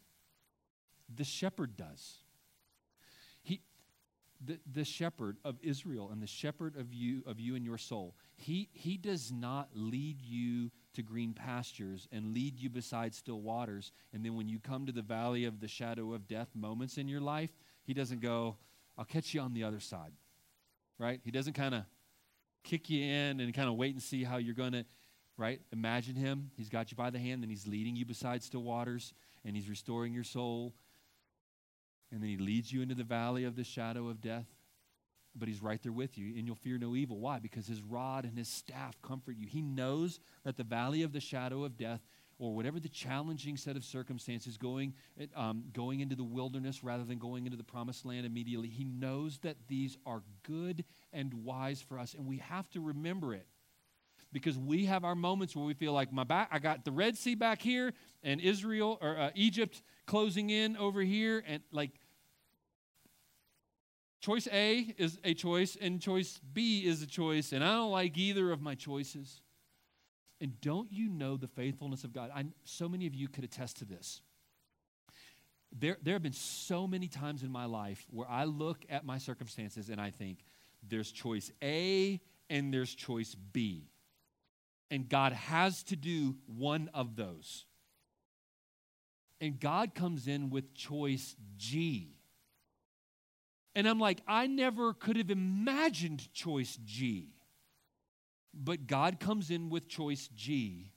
The 1.14 1.24
shepherd 1.24 1.76
does. 1.76 2.18
He, 3.42 3.60
the, 4.44 4.58
the 4.70 4.84
shepherd 4.84 5.38
of 5.44 5.56
Israel 5.62 6.10
and 6.12 6.22
the 6.22 6.26
shepherd 6.26 6.76
of 6.76 6.92
you 6.92 7.22
of 7.26 7.40
you 7.40 7.56
and 7.56 7.64
your 7.64 7.78
soul. 7.78 8.14
He, 8.36 8.68
he 8.72 8.96
does 8.96 9.32
not 9.32 9.70
lead 9.74 10.22
you 10.22 10.70
to 10.94 11.02
green 11.02 11.32
pastures 11.32 12.08
and 12.12 12.34
lead 12.34 12.58
you 12.60 12.70
beside 12.70 13.14
still 13.14 13.40
waters. 13.40 13.92
And 14.12 14.24
then 14.24 14.36
when 14.36 14.48
you 14.48 14.58
come 14.58 14.86
to 14.86 14.92
the 14.92 15.02
valley 15.02 15.44
of 15.44 15.60
the 15.60 15.68
shadow 15.68 16.12
of 16.12 16.28
death 16.28 16.48
moments 16.54 16.98
in 16.98 17.08
your 17.08 17.20
life, 17.20 17.50
he 17.84 17.94
doesn't 17.94 18.20
go, 18.20 18.56
I'll 18.96 19.04
catch 19.04 19.34
you 19.34 19.40
on 19.40 19.54
the 19.54 19.64
other 19.64 19.80
side. 19.80 20.12
Right? 20.98 21.20
He 21.24 21.30
doesn't 21.30 21.54
kind 21.54 21.74
of 21.74 21.84
kick 22.64 22.90
you 22.90 23.02
in 23.02 23.40
and 23.40 23.54
kind 23.54 23.68
of 23.68 23.76
wait 23.76 23.94
and 23.94 24.02
see 24.02 24.24
how 24.24 24.36
you're 24.36 24.54
going 24.54 24.72
to 24.72 24.84
right? 25.38 25.60
Imagine 25.72 26.16
him. 26.16 26.50
He's 26.56 26.68
got 26.68 26.90
you 26.90 26.96
by 26.96 27.08
the 27.10 27.18
hand, 27.18 27.42
and 27.42 27.50
he's 27.50 27.66
leading 27.66 27.96
you 27.96 28.04
beside 28.04 28.42
still 28.42 28.62
waters, 28.62 29.14
and 29.44 29.56
he's 29.56 29.70
restoring 29.70 30.12
your 30.12 30.24
soul. 30.24 30.74
And 32.10 32.22
then 32.22 32.30
he 32.30 32.36
leads 32.38 32.72
you 32.72 32.80
into 32.82 32.94
the 32.94 33.04
valley 33.04 33.44
of 33.44 33.54
the 33.56 33.64
shadow 33.64 34.08
of 34.08 34.20
death. 34.20 34.46
but 35.34 35.48
he's 35.48 35.62
right 35.62 35.82
there 35.82 35.92
with 35.92 36.18
you, 36.18 36.36
and 36.36 36.46
you'll 36.46 36.56
fear 36.56 36.78
no 36.78 36.96
evil. 36.96 37.18
Why? 37.20 37.38
Because 37.38 37.66
his 37.66 37.80
rod 37.82 38.24
and 38.24 38.36
his 38.36 38.48
staff 38.48 39.00
comfort 39.02 39.36
you. 39.38 39.46
He 39.46 39.62
knows 39.62 40.20
that 40.44 40.56
the 40.56 40.64
valley 40.64 41.02
of 41.02 41.12
the 41.12 41.20
shadow 41.20 41.64
of 41.64 41.76
death, 41.76 42.00
or 42.38 42.54
whatever 42.54 42.78
the 42.78 42.88
challenging 42.88 43.56
set 43.56 43.76
of 43.76 43.84
circumstances, 43.84 44.56
going, 44.56 44.94
um, 45.34 45.64
going 45.72 46.00
into 46.00 46.14
the 46.16 46.24
wilderness 46.24 46.84
rather 46.84 47.04
than 47.04 47.18
going 47.18 47.46
into 47.46 47.56
the 47.56 47.64
promised 47.64 48.04
land 48.04 48.24
immediately, 48.24 48.68
he 48.68 48.84
knows 48.84 49.38
that 49.38 49.56
these 49.68 49.96
are 50.06 50.22
good 50.44 50.84
and 51.12 51.34
wise 51.34 51.82
for 51.82 51.98
us, 51.98 52.14
and 52.14 52.26
we 52.26 52.38
have 52.38 52.68
to 52.70 52.80
remember 52.80 53.34
it 53.34 53.46
because 54.32 54.58
we 54.58 54.84
have 54.84 55.04
our 55.04 55.14
moments 55.14 55.56
where 55.56 55.64
we 55.64 55.74
feel 55.74 55.92
like 55.92 56.12
my 56.12 56.24
back 56.24 56.48
i 56.50 56.58
got 56.58 56.84
the 56.84 56.92
red 56.92 57.16
sea 57.16 57.34
back 57.34 57.60
here 57.60 57.92
and 58.22 58.40
israel 58.40 58.98
or 59.00 59.16
uh, 59.16 59.30
egypt 59.34 59.82
closing 60.06 60.50
in 60.50 60.76
over 60.76 61.02
here 61.02 61.42
and 61.46 61.62
like 61.72 61.92
Choice 64.20 64.48
A 64.52 64.94
is 64.98 65.18
a 65.22 65.32
choice, 65.32 65.76
and 65.80 66.00
choice 66.00 66.40
B 66.52 66.84
is 66.84 67.02
a 67.02 67.06
choice, 67.06 67.52
and 67.52 67.62
I 67.62 67.74
don't 67.74 67.92
like 67.92 68.18
either 68.18 68.50
of 68.50 68.60
my 68.60 68.74
choices. 68.74 69.40
And 70.40 70.60
don't 70.60 70.92
you 70.92 71.08
know 71.08 71.36
the 71.36 71.46
faithfulness 71.46 72.04
of 72.04 72.12
God? 72.12 72.30
I, 72.34 72.46
so 72.64 72.88
many 72.88 73.06
of 73.06 73.14
you 73.14 73.28
could 73.28 73.44
attest 73.44 73.78
to 73.78 73.84
this. 73.84 74.20
There, 75.76 75.98
there 76.02 76.14
have 76.14 76.22
been 76.22 76.32
so 76.32 76.86
many 76.86 77.08
times 77.08 77.42
in 77.42 77.50
my 77.50 77.66
life 77.66 78.06
where 78.10 78.28
I 78.28 78.44
look 78.44 78.84
at 78.88 79.04
my 79.04 79.18
circumstances 79.18 79.88
and 79.88 80.00
I 80.00 80.10
think, 80.10 80.44
there's 80.88 81.10
choice 81.10 81.50
A 81.62 82.20
and 82.48 82.72
there's 82.72 82.94
choice 82.94 83.34
B. 83.34 83.88
And 84.90 85.08
God 85.08 85.32
has 85.32 85.82
to 85.84 85.96
do 85.96 86.36
one 86.46 86.90
of 86.94 87.16
those. 87.16 87.66
And 89.40 89.60
God 89.60 89.94
comes 89.94 90.26
in 90.26 90.50
with 90.50 90.74
choice 90.74 91.36
G. 91.56 92.16
And 93.74 93.88
I'm 93.88 94.00
like, 94.00 94.20
I 94.26 94.46
never 94.46 94.92
could 94.92 95.16
have 95.16 95.30
imagined 95.30 96.32
choice 96.32 96.78
G. 96.84 97.34
But 98.54 98.86
God 98.86 99.20
comes 99.20 99.50
in 99.50 99.70
with 99.70 99.88
choice 99.88 100.28
G, 100.34 100.92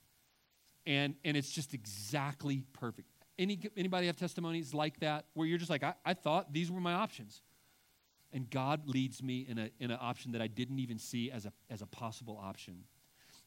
and, 0.86 1.14
and 1.24 1.36
it's 1.36 1.50
just 1.50 1.74
exactly 1.74 2.64
perfect. 2.72 3.08
Any, 3.38 3.60
anybody 3.76 4.06
have 4.08 4.16
testimonies 4.16 4.74
like 4.74 4.98
that 5.00 5.26
where 5.34 5.46
you're 5.46 5.58
just 5.58 5.70
like, 5.70 5.84
I, 5.84 5.94
I 6.04 6.14
thought 6.14 6.52
these 6.52 6.70
were 6.70 6.80
my 6.80 6.94
options? 6.94 7.40
And 8.32 8.50
God 8.50 8.88
leads 8.88 9.22
me 9.22 9.46
in, 9.48 9.58
a, 9.58 9.70
in 9.78 9.90
an 9.90 9.98
option 10.00 10.32
that 10.32 10.42
I 10.42 10.46
didn't 10.46 10.78
even 10.80 10.98
see 10.98 11.30
as 11.30 11.44
a, 11.44 11.52
as 11.70 11.82
a 11.82 11.86
possible 11.86 12.40
option. 12.42 12.84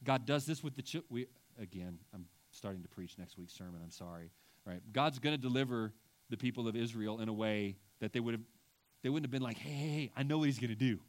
God 0.06 0.26
does 0.26 0.46
this 0.46 0.64
with 0.64 0.76
the 0.76 0.82
children. 0.82 1.26
Again, 1.60 2.00
I'm 2.14 2.26
starting 2.52 2.84
to 2.84 2.88
preach 2.88 3.18
next 3.18 3.38
week's 3.38 3.54
sermon. 3.54 3.82
I'm 3.84 3.92
sorry. 3.92 4.32
Right? 4.66 4.82
God's 4.94 5.20
going 5.20 5.36
to 5.36 5.42
deliver 5.42 5.94
the 6.30 6.38
people 6.38 6.68
of 6.68 6.76
Israel 6.76 7.20
in 7.20 7.30
a 7.30 7.34
way 7.34 7.78
that 8.00 8.14
they 8.14 8.20
would 8.20 8.34
have 8.34 8.42
they 9.04 9.10
wouldn't 9.10 9.26
have 9.26 9.32
been 9.32 9.44
like, 9.44 9.58
hey, 9.58 9.70
hey, 9.70 9.88
hey 9.88 10.12
I 10.18 10.24
know 10.24 10.40
what 10.40 10.46
he's 10.46 10.58
going 10.58 10.72
to 10.72 10.76
do. 10.76 11.00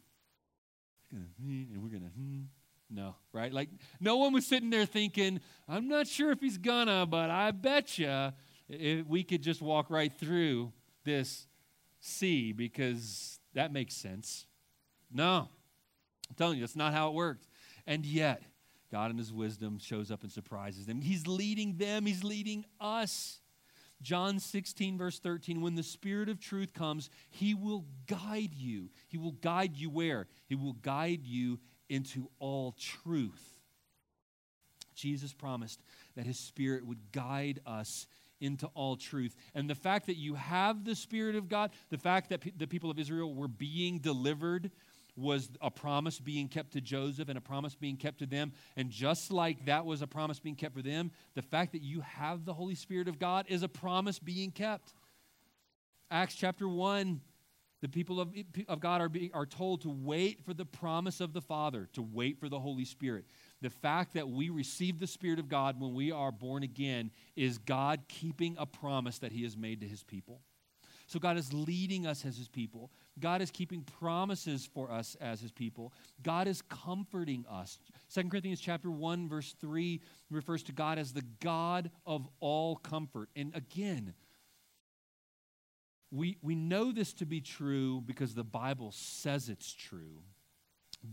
Hmm, 1.11 1.63
and 1.73 1.81
we're 1.81 1.89
going 1.89 2.03
to, 2.03 2.09
hmm. 2.09 2.41
No, 2.89 3.15
right? 3.33 3.51
Like, 3.51 3.69
no 3.99 4.17
one 4.17 4.33
was 4.33 4.45
sitting 4.45 4.69
there 4.69 4.85
thinking, 4.85 5.41
I'm 5.67 5.87
not 5.87 6.07
sure 6.07 6.31
if 6.31 6.39
he's 6.39 6.57
gonna, 6.57 7.05
but 7.05 7.29
I 7.29 7.51
bet 7.51 7.97
you 7.97 8.31
we 9.07 9.23
could 9.23 9.41
just 9.41 9.61
walk 9.61 9.89
right 9.89 10.13
through 10.13 10.71
this 11.03 11.47
sea 11.99 12.53
because 12.53 13.39
that 13.53 13.73
makes 13.73 13.93
sense. 13.93 14.45
No, 15.11 15.49
I'm 16.29 16.35
telling 16.37 16.57
you, 16.57 16.63
that's 16.63 16.75
not 16.75 16.93
how 16.93 17.09
it 17.09 17.13
worked. 17.13 17.47
And 17.85 18.05
yet, 18.05 18.41
God 18.91 19.11
in 19.11 19.17
his 19.17 19.33
wisdom 19.33 19.79
shows 19.79 20.11
up 20.11 20.23
and 20.23 20.31
surprises 20.31 20.85
them. 20.85 21.01
He's 21.01 21.27
leading 21.27 21.77
them, 21.77 22.05
he's 22.05 22.23
leading 22.23 22.65
us. 22.79 23.39
John 24.01 24.39
16, 24.39 24.97
verse 24.97 25.19
13, 25.19 25.59
when 25.59 25.75
the 25.75 25.83
Spirit 25.83 26.29
of 26.29 26.39
truth 26.39 26.73
comes, 26.73 27.09
he 27.31 27.55
will 27.55 27.85
guide 28.05 28.53
you. 28.53 28.89
He 29.07 29.17
will 29.17 29.31
guide 29.31 29.75
you 29.75 29.89
where? 29.89 30.27
He 30.47 30.55
will 30.55 30.73
guide 30.73 31.25
you 31.25 31.59
into 31.89 32.29
all 32.39 32.75
truth. 32.77 33.59
Jesus 34.93 35.33
promised 35.33 35.81
that 36.15 36.25
his 36.25 36.37
Spirit 36.37 36.85
would 36.85 37.11
guide 37.11 37.59
us 37.65 38.07
into 38.39 38.67
all 38.75 38.95
truth. 38.95 39.35
And 39.55 39.69
the 39.69 39.75
fact 39.75 40.07
that 40.07 40.17
you 40.17 40.35
have 40.35 40.83
the 40.83 40.95
Spirit 40.95 41.35
of 41.35 41.49
God, 41.49 41.71
the 41.89 41.97
fact 41.97 42.29
that 42.29 42.43
the 42.57 42.67
people 42.67 42.91
of 42.91 42.99
Israel 42.99 43.33
were 43.33 43.47
being 43.47 43.99
delivered 43.99 44.71
was 45.17 45.49
a 45.61 45.71
promise 45.71 46.19
being 46.19 46.47
kept 46.47 46.73
to 46.73 46.81
Joseph 46.81 47.29
and 47.29 47.37
a 47.37 47.41
promise 47.41 47.75
being 47.75 47.97
kept 47.97 48.19
to 48.19 48.25
them. 48.25 48.53
And 48.75 48.89
just 48.89 49.31
like 49.31 49.65
that 49.65 49.85
was 49.85 50.01
a 50.01 50.07
promise 50.07 50.39
being 50.39 50.55
kept 50.55 50.75
for 50.75 50.81
them, 50.81 51.11
the 51.35 51.41
fact 51.41 51.71
that 51.71 51.81
you 51.81 52.01
have 52.01 52.45
the 52.45 52.53
Holy 52.53 52.75
Spirit 52.75 53.07
of 53.07 53.19
God 53.19 53.45
is 53.49 53.63
a 53.63 53.67
promise 53.67 54.19
being 54.19 54.51
kept. 54.51 54.93
Acts 56.11 56.35
chapter 56.35 56.69
1, 56.69 57.19
the 57.81 57.89
people 57.89 58.21
of, 58.21 58.33
of 58.67 58.79
God 58.79 59.01
are, 59.01 59.09
being, 59.09 59.31
are 59.33 59.45
told 59.45 59.81
to 59.81 59.89
wait 59.89 60.45
for 60.45 60.53
the 60.53 60.65
promise 60.65 61.19
of 61.19 61.33
the 61.33 61.41
Father, 61.41 61.89
to 61.93 62.01
wait 62.01 62.39
for 62.39 62.47
the 62.47 62.59
Holy 62.59 62.85
Spirit. 62.85 63.25
The 63.61 63.69
fact 63.69 64.13
that 64.13 64.29
we 64.29 64.49
receive 64.49 64.99
the 64.99 65.07
Spirit 65.07 65.39
of 65.39 65.49
God 65.49 65.79
when 65.79 65.93
we 65.93 66.11
are 66.11 66.31
born 66.31 66.63
again 66.63 67.11
is 67.35 67.57
God 67.57 68.01
keeping 68.07 68.55
a 68.57 68.65
promise 68.65 69.19
that 69.19 69.31
He 69.31 69.43
has 69.43 69.57
made 69.57 69.81
to 69.81 69.87
His 69.87 70.03
people. 70.03 70.41
So 71.07 71.19
God 71.19 71.37
is 71.37 71.53
leading 71.53 72.05
us 72.05 72.25
as 72.25 72.37
his 72.37 72.49
people. 72.49 72.91
God 73.19 73.41
is 73.41 73.51
keeping 73.51 73.81
promises 73.99 74.67
for 74.73 74.91
us 74.91 75.15
as 75.19 75.41
his 75.41 75.51
people. 75.51 75.93
God 76.23 76.47
is 76.47 76.61
comforting 76.61 77.45
us. 77.49 77.79
2 78.13 78.23
Corinthians 78.29 78.59
chapter 78.59 78.91
1 78.91 79.27
verse 79.27 79.55
3 79.59 80.01
refers 80.29 80.63
to 80.63 80.71
God 80.71 80.97
as 80.99 81.13
the 81.13 81.25
God 81.41 81.91
of 82.05 82.27
all 82.39 82.75
comfort. 82.75 83.29
And 83.35 83.55
again, 83.55 84.13
we, 86.11 86.37
we 86.41 86.55
know 86.55 86.91
this 86.91 87.13
to 87.13 87.25
be 87.25 87.41
true 87.41 88.01
because 88.05 88.33
the 88.33 88.43
Bible 88.43 88.91
says 88.91 89.49
it's 89.49 89.73
true. 89.73 90.21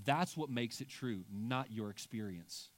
That's 0.05 0.36
what 0.36 0.50
makes 0.50 0.80
it 0.80 0.88
true, 0.88 1.24
not 1.32 1.72
your 1.72 1.90
experience. 1.90 2.70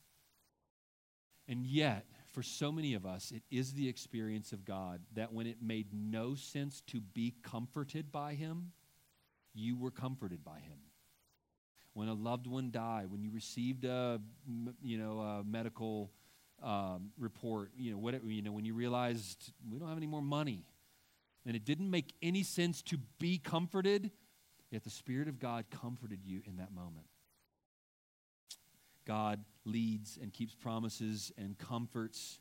And 1.49 1.65
yet, 1.65 2.07
for 2.33 2.43
so 2.43 2.73
many 2.73 2.95
of 2.95 3.07
us, 3.07 3.33
it 3.33 3.43
is 3.51 3.73
the 3.73 3.89
experience 3.89 4.53
of 4.53 4.65
God 4.65 5.01
that 5.15 5.33
when 5.33 5.47
it 5.47 5.63
made 5.63 5.87
no 5.93 6.35
sense 6.35 6.83
to 6.89 7.01
be 7.01 7.35
comforted 7.43 8.11
by 8.11 8.35
Him, 8.35 8.73
you 9.57 9.77
were 9.77 9.91
comforted 9.91 10.45
by 10.45 10.59
Him. 10.59 10.79
When 11.95 12.09
a 12.09 12.15
loved 12.15 12.47
one 12.47 12.71
died, 12.71 13.11
when 13.11 13.23
you 13.23 13.31
received 13.31 13.85
a, 13.85 14.21
you 14.83 14.99
know, 14.99 15.21
a 15.21 15.45
medical 15.45 16.11
um, 16.63 17.11
report, 17.19 17.71
you 17.77 17.93
know, 17.93 17.99
whatever, 17.99 18.27
you 18.27 18.43
know, 18.43 18.53
when 18.53 18.65
you 18.65 18.75
realized 18.75 19.53
we 19.71 19.79
don't 19.79 19.89
have 19.89 19.97
any 19.97 20.07
more 20.07 20.23
money, 20.23 20.67
and 21.47 21.57
it 21.57 21.65
didn't 21.65 21.91
make 21.91 22.13
any 22.23 22.43
sense 22.43 22.83
to 22.83 22.99
be 23.19 23.39
comforted, 23.39 24.11
yet 24.71 24.85
the 24.85 24.91
Spirit 24.91 25.29
of 25.29 25.39
God 25.39 25.65
comforted 25.71 26.21
you 26.25 26.43
in 26.47 26.57
that 26.57 26.73
moment. 26.73 27.07
God 29.07 29.45
leads 29.65 30.19
and 30.21 30.33
keeps 30.33 30.55
promises 30.55 31.33
and 31.39 31.57
comforts 31.57 32.41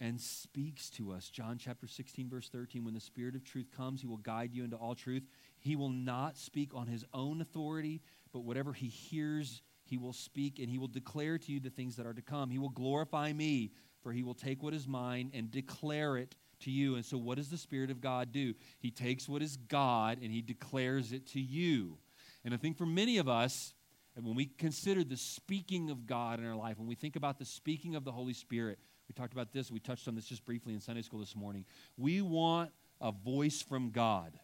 and 0.00 0.18
speaks 0.18 0.88
to 0.90 1.12
us. 1.12 1.28
John 1.28 1.58
chapter 1.58 1.86
16, 1.86 2.28
verse 2.30 2.48
13 2.48 2.84
when 2.84 2.94
the 2.94 3.00
Spirit 3.00 3.34
of 3.34 3.44
truth 3.44 3.70
comes, 3.76 4.00
he 4.00 4.06
will 4.06 4.16
guide 4.16 4.54
you 4.54 4.64
into 4.64 4.76
all 4.76 4.94
truth. 4.94 5.24
He 5.60 5.76
will 5.76 5.90
not 5.90 6.36
speak 6.36 6.74
on 6.74 6.86
his 6.86 7.04
own 7.12 7.40
authority, 7.40 8.00
but 8.32 8.40
whatever 8.40 8.72
he 8.72 8.88
hears, 8.88 9.62
he 9.84 9.98
will 9.98 10.12
speak, 10.12 10.58
and 10.58 10.70
he 10.70 10.78
will 10.78 10.88
declare 10.88 11.38
to 11.38 11.52
you 11.52 11.60
the 11.60 11.70
things 11.70 11.96
that 11.96 12.06
are 12.06 12.14
to 12.14 12.22
come. 12.22 12.50
He 12.50 12.58
will 12.58 12.70
glorify 12.70 13.32
me, 13.32 13.72
for 14.02 14.12
he 14.12 14.22
will 14.22 14.34
take 14.34 14.62
what 14.62 14.72
is 14.72 14.88
mine 14.88 15.30
and 15.34 15.50
declare 15.50 16.16
it 16.16 16.34
to 16.60 16.70
you. 16.70 16.94
And 16.94 17.04
so, 17.04 17.18
what 17.18 17.36
does 17.36 17.50
the 17.50 17.58
Spirit 17.58 17.90
of 17.90 18.00
God 18.00 18.32
do? 18.32 18.54
He 18.78 18.90
takes 18.90 19.28
what 19.28 19.42
is 19.42 19.56
God 19.56 20.18
and 20.22 20.32
he 20.32 20.40
declares 20.40 21.12
it 21.12 21.26
to 21.28 21.40
you. 21.40 21.98
And 22.44 22.54
I 22.54 22.56
think 22.56 22.78
for 22.78 22.86
many 22.86 23.18
of 23.18 23.28
us, 23.28 23.74
and 24.16 24.24
when 24.24 24.34
we 24.34 24.46
consider 24.46 25.04
the 25.04 25.16
speaking 25.16 25.90
of 25.90 26.06
God 26.06 26.40
in 26.40 26.46
our 26.46 26.56
life, 26.56 26.78
when 26.78 26.88
we 26.88 26.94
think 26.94 27.16
about 27.16 27.38
the 27.38 27.44
speaking 27.44 27.94
of 27.94 28.04
the 28.04 28.12
Holy 28.12 28.32
Spirit, 28.32 28.78
we 29.08 29.12
talked 29.12 29.34
about 29.34 29.52
this, 29.52 29.70
we 29.70 29.80
touched 29.80 30.08
on 30.08 30.14
this 30.14 30.24
just 30.24 30.44
briefly 30.44 30.72
in 30.72 30.80
Sunday 30.80 31.02
school 31.02 31.20
this 31.20 31.36
morning. 31.36 31.66
We 31.98 32.22
want 32.22 32.70
a 33.00 33.12
voice 33.12 33.60
from 33.60 33.90
God 33.90 34.38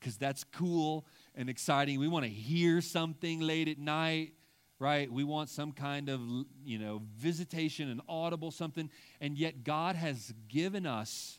because 0.00 0.16
that's 0.16 0.44
cool 0.44 1.06
and 1.34 1.48
exciting. 1.48 2.00
We 2.00 2.08
want 2.08 2.24
to 2.24 2.30
hear 2.30 2.80
something 2.80 3.40
late 3.40 3.68
at 3.68 3.78
night, 3.78 4.32
right? 4.78 5.12
We 5.12 5.24
want 5.24 5.50
some 5.50 5.72
kind 5.72 6.08
of, 6.08 6.20
you 6.64 6.78
know, 6.78 7.02
visitation, 7.16 7.88
an 7.90 8.00
audible 8.08 8.50
something. 8.50 8.90
And 9.20 9.36
yet 9.36 9.62
God 9.62 9.94
has 9.96 10.32
given 10.48 10.86
us 10.86 11.38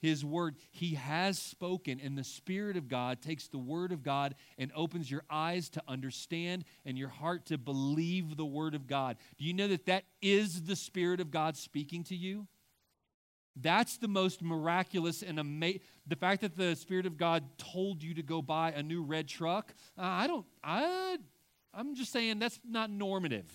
his 0.00 0.24
word. 0.24 0.56
He 0.70 0.94
has 0.94 1.38
spoken, 1.38 2.00
and 2.02 2.16
the 2.16 2.24
Spirit 2.24 2.76
of 2.76 2.88
God 2.88 3.20
takes 3.20 3.48
the 3.48 3.58
word 3.58 3.92
of 3.92 4.02
God 4.02 4.34
and 4.56 4.72
opens 4.74 5.10
your 5.10 5.24
eyes 5.28 5.68
to 5.70 5.82
understand 5.86 6.64
and 6.86 6.96
your 6.96 7.08
heart 7.08 7.46
to 7.46 7.58
believe 7.58 8.36
the 8.36 8.46
word 8.46 8.74
of 8.74 8.86
God. 8.86 9.18
Do 9.36 9.44
you 9.44 9.52
know 9.52 9.68
that 9.68 9.86
that 9.86 10.04
is 10.22 10.62
the 10.62 10.76
Spirit 10.76 11.20
of 11.20 11.30
God 11.30 11.56
speaking 11.56 12.02
to 12.04 12.16
you? 12.16 12.46
That's 13.60 13.96
the 13.96 14.08
most 14.08 14.42
miraculous 14.42 15.22
and 15.22 15.38
amazing. 15.38 15.80
The 16.06 16.16
fact 16.16 16.40
that 16.42 16.56
the 16.56 16.74
Spirit 16.74 17.06
of 17.06 17.16
God 17.16 17.44
told 17.58 18.02
you 18.02 18.14
to 18.14 18.22
go 18.22 18.42
buy 18.42 18.72
a 18.72 18.82
new 18.82 19.02
red 19.02 19.28
truck, 19.28 19.74
uh, 19.98 20.02
I 20.02 20.26
don't, 20.26 20.46
I, 20.64 21.18
I'm 21.72 21.94
just 21.94 22.12
saying 22.12 22.38
that's 22.38 22.60
not 22.68 22.90
normative. 22.90 23.46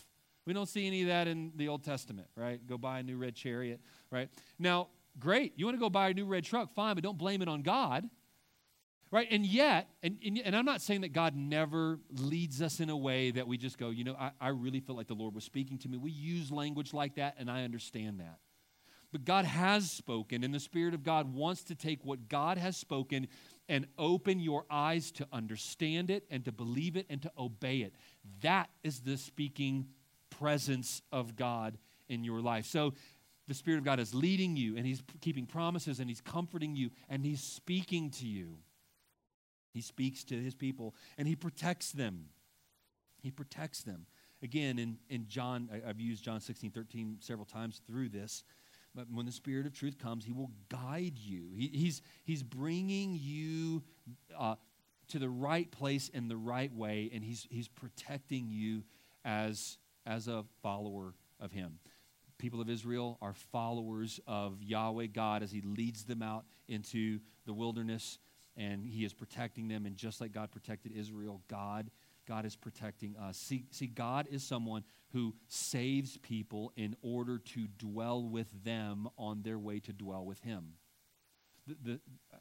We 0.45 0.53
don't 0.53 0.70
see 0.70 0.86
any 0.86 1.01
of 1.01 1.08
that 1.08 1.28
in 1.28 1.51
the 1.56 1.68
Old 1.68 1.84
Testament, 1.84 2.28
right? 2.36 2.66
Go 2.66 2.78
buy 2.78 2.99
a 2.99 3.03
new 3.03 3.18
red 3.18 3.36
chariot, 3.36 3.82
right? 4.12 4.30
Now, 4.60 4.89
Great. 5.20 5.53
You 5.56 5.66
want 5.66 5.78
to 5.78 5.80
go 5.80 5.89
buy 5.89 6.10
a 6.10 6.14
new 6.14 6.26
red 6.26 6.43
truck? 6.43 6.74
Fine, 6.74 6.95
but 6.95 7.03
don't 7.03 7.18
blame 7.18 7.41
it 7.41 7.47
on 7.47 7.62
God. 7.62 8.10
Right? 9.12 9.28
And 9.32 9.45
yet, 9.45 9.88
and, 10.03 10.18
and, 10.26 10.39
and, 10.39 10.56
I'm 10.56 10.66
not 10.66 10.82
saying 10.82 11.01
that 11.01 11.14
God 11.14 11.36
never 11.36 11.99
leads 12.10 12.62
us 12.62 12.82
in 12.82 12.89
a 12.89 12.97
way 12.97 13.32
that 13.32 13.47
we 13.47 13.58
just 13.58 13.78
go, 13.78 13.91
you 13.91 14.03
know, 14.03 14.16
I, 14.20 14.32
I 14.41 14.47
really 14.49 14.82
feel 14.82 14.95
like 14.95 15.08
the 15.08 15.14
Lord 15.14 15.34
was 15.34 15.45
speaking 15.45 15.78
to 15.80 15.88
me. 15.88 15.97
We 15.97 16.12
use 16.12 16.51
language 16.51 16.91
like 16.91 17.16
that, 17.16 17.36
and 17.38 17.49
I 17.49 17.64
understand 17.64 18.20
that. 18.20 18.39
But 19.12 19.26
God 19.26 19.45
has 19.45 19.89
spoken, 19.89 20.43
and 20.43 20.53
the 20.53 20.60
Spirit 20.60 20.93
of 20.93 21.03
God 21.03 21.34
wants 21.34 21.64
to 21.66 21.76
take 21.76 22.03
what 22.03 22.28
God 22.30 22.58
has 22.58 22.78
spoken 22.78 23.28
and 23.68 23.88
open 23.97 24.39
your 24.39 24.66
eyes 24.70 25.12
to 25.14 25.28
understand 25.32 26.10
it 26.10 26.26
and 26.30 26.45
to 26.45 26.51
believe 26.51 26.95
it 26.95 27.06
and 27.10 27.22
to 27.22 27.32
obey 27.38 27.80
it. 27.80 27.95
That 28.41 28.70
is 28.84 29.01
the 29.01 29.18
speaking 29.18 29.88
presence 30.30 31.01
of 31.12 31.36
God 31.36 31.78
in 32.08 32.24
your 32.24 32.41
life. 32.41 32.66
So 32.66 32.93
the 33.47 33.53
Spirit 33.53 33.78
of 33.78 33.84
God 33.84 33.99
is 33.99 34.14
leading 34.14 34.56
you, 34.56 34.76
and 34.76 34.86
He's 34.86 35.03
keeping 35.22 35.45
promises, 35.45 35.99
and 35.99 36.10
He's 36.10 36.22
comforting 36.22 36.76
you, 36.76 36.89
and 37.10 37.26
He's 37.26 37.41
speaking 37.41 38.10
to 38.12 38.28
you. 38.28 38.58
He 39.74 39.82
speaks 39.82 40.24
to 40.26 40.41
His 40.41 40.56
people, 40.56 40.95
and 41.18 41.28
He 41.28 41.36
protects 41.36 41.91
them. 41.91 42.26
He 43.22 43.32
protects 43.32 43.84
them. 43.84 44.06
Again, 44.41 44.78
in, 44.78 44.97
in 45.10 45.28
John, 45.28 45.70
I've 45.88 45.99
used 45.99 46.24
John 46.24 46.39
16, 46.39 46.72
13 46.72 47.18
several 47.20 47.45
times 47.45 47.82
through 47.88 48.10
this. 48.10 48.43
But 48.95 49.07
when 49.11 49.25
the 49.25 49.31
Spirit 49.31 49.65
of 49.65 49.73
truth 49.73 49.97
comes, 49.97 50.25
He 50.25 50.31
will 50.31 50.51
guide 50.69 51.17
you. 51.17 51.49
He, 51.55 51.67
he's, 51.67 52.01
he's 52.23 52.43
bringing 52.43 53.17
you 53.19 53.83
uh, 54.37 54.55
to 55.09 55.19
the 55.19 55.29
right 55.29 55.69
place 55.69 56.09
in 56.09 56.27
the 56.27 56.37
right 56.37 56.73
way, 56.73 57.11
and 57.13 57.23
He's, 57.23 57.45
he's 57.49 57.67
protecting 57.67 58.47
you 58.49 58.83
as, 59.23 59.77
as 60.05 60.27
a 60.27 60.45
follower 60.61 61.13
of 61.39 61.51
Him 61.51 61.79
people 62.37 62.61
of 62.61 62.69
Israel 62.69 63.17
are 63.21 63.33
followers 63.33 64.19
of 64.27 64.61
Yahweh 64.61 65.07
God 65.07 65.43
as 65.43 65.51
He 65.51 65.61
leads 65.61 66.03
them 66.03 66.21
out 66.21 66.45
into 66.67 67.19
the 67.45 67.53
wilderness 67.53 68.19
and 68.57 68.85
He 68.85 69.05
is 69.05 69.13
protecting 69.13 69.67
them. 69.67 69.85
And 69.85 69.95
just 69.95 70.21
like 70.21 70.31
God 70.31 70.51
protected 70.51 70.91
Israel, 70.91 71.41
God, 71.47 71.89
God 72.28 72.45
is 72.45 72.55
protecting 72.55 73.15
us. 73.17 73.38
See, 73.38 73.65
see, 73.71 73.88
God 73.88 74.28
is 74.30 74.43
someone 74.43 74.84
who 75.11 75.36
saves 75.47 76.17
people 76.17 76.71
in 76.76 76.95
order 77.01 77.38
to 77.39 77.67
dwell 77.78 78.23
with 78.28 78.47
them 78.63 79.07
on 79.17 79.43
their 79.43 79.59
way 79.59 79.80
to 79.82 79.93
dwell 79.93 80.26
with 80.26 80.41
Him. 80.41 80.73
The, 81.67 81.78
the, 81.84 81.99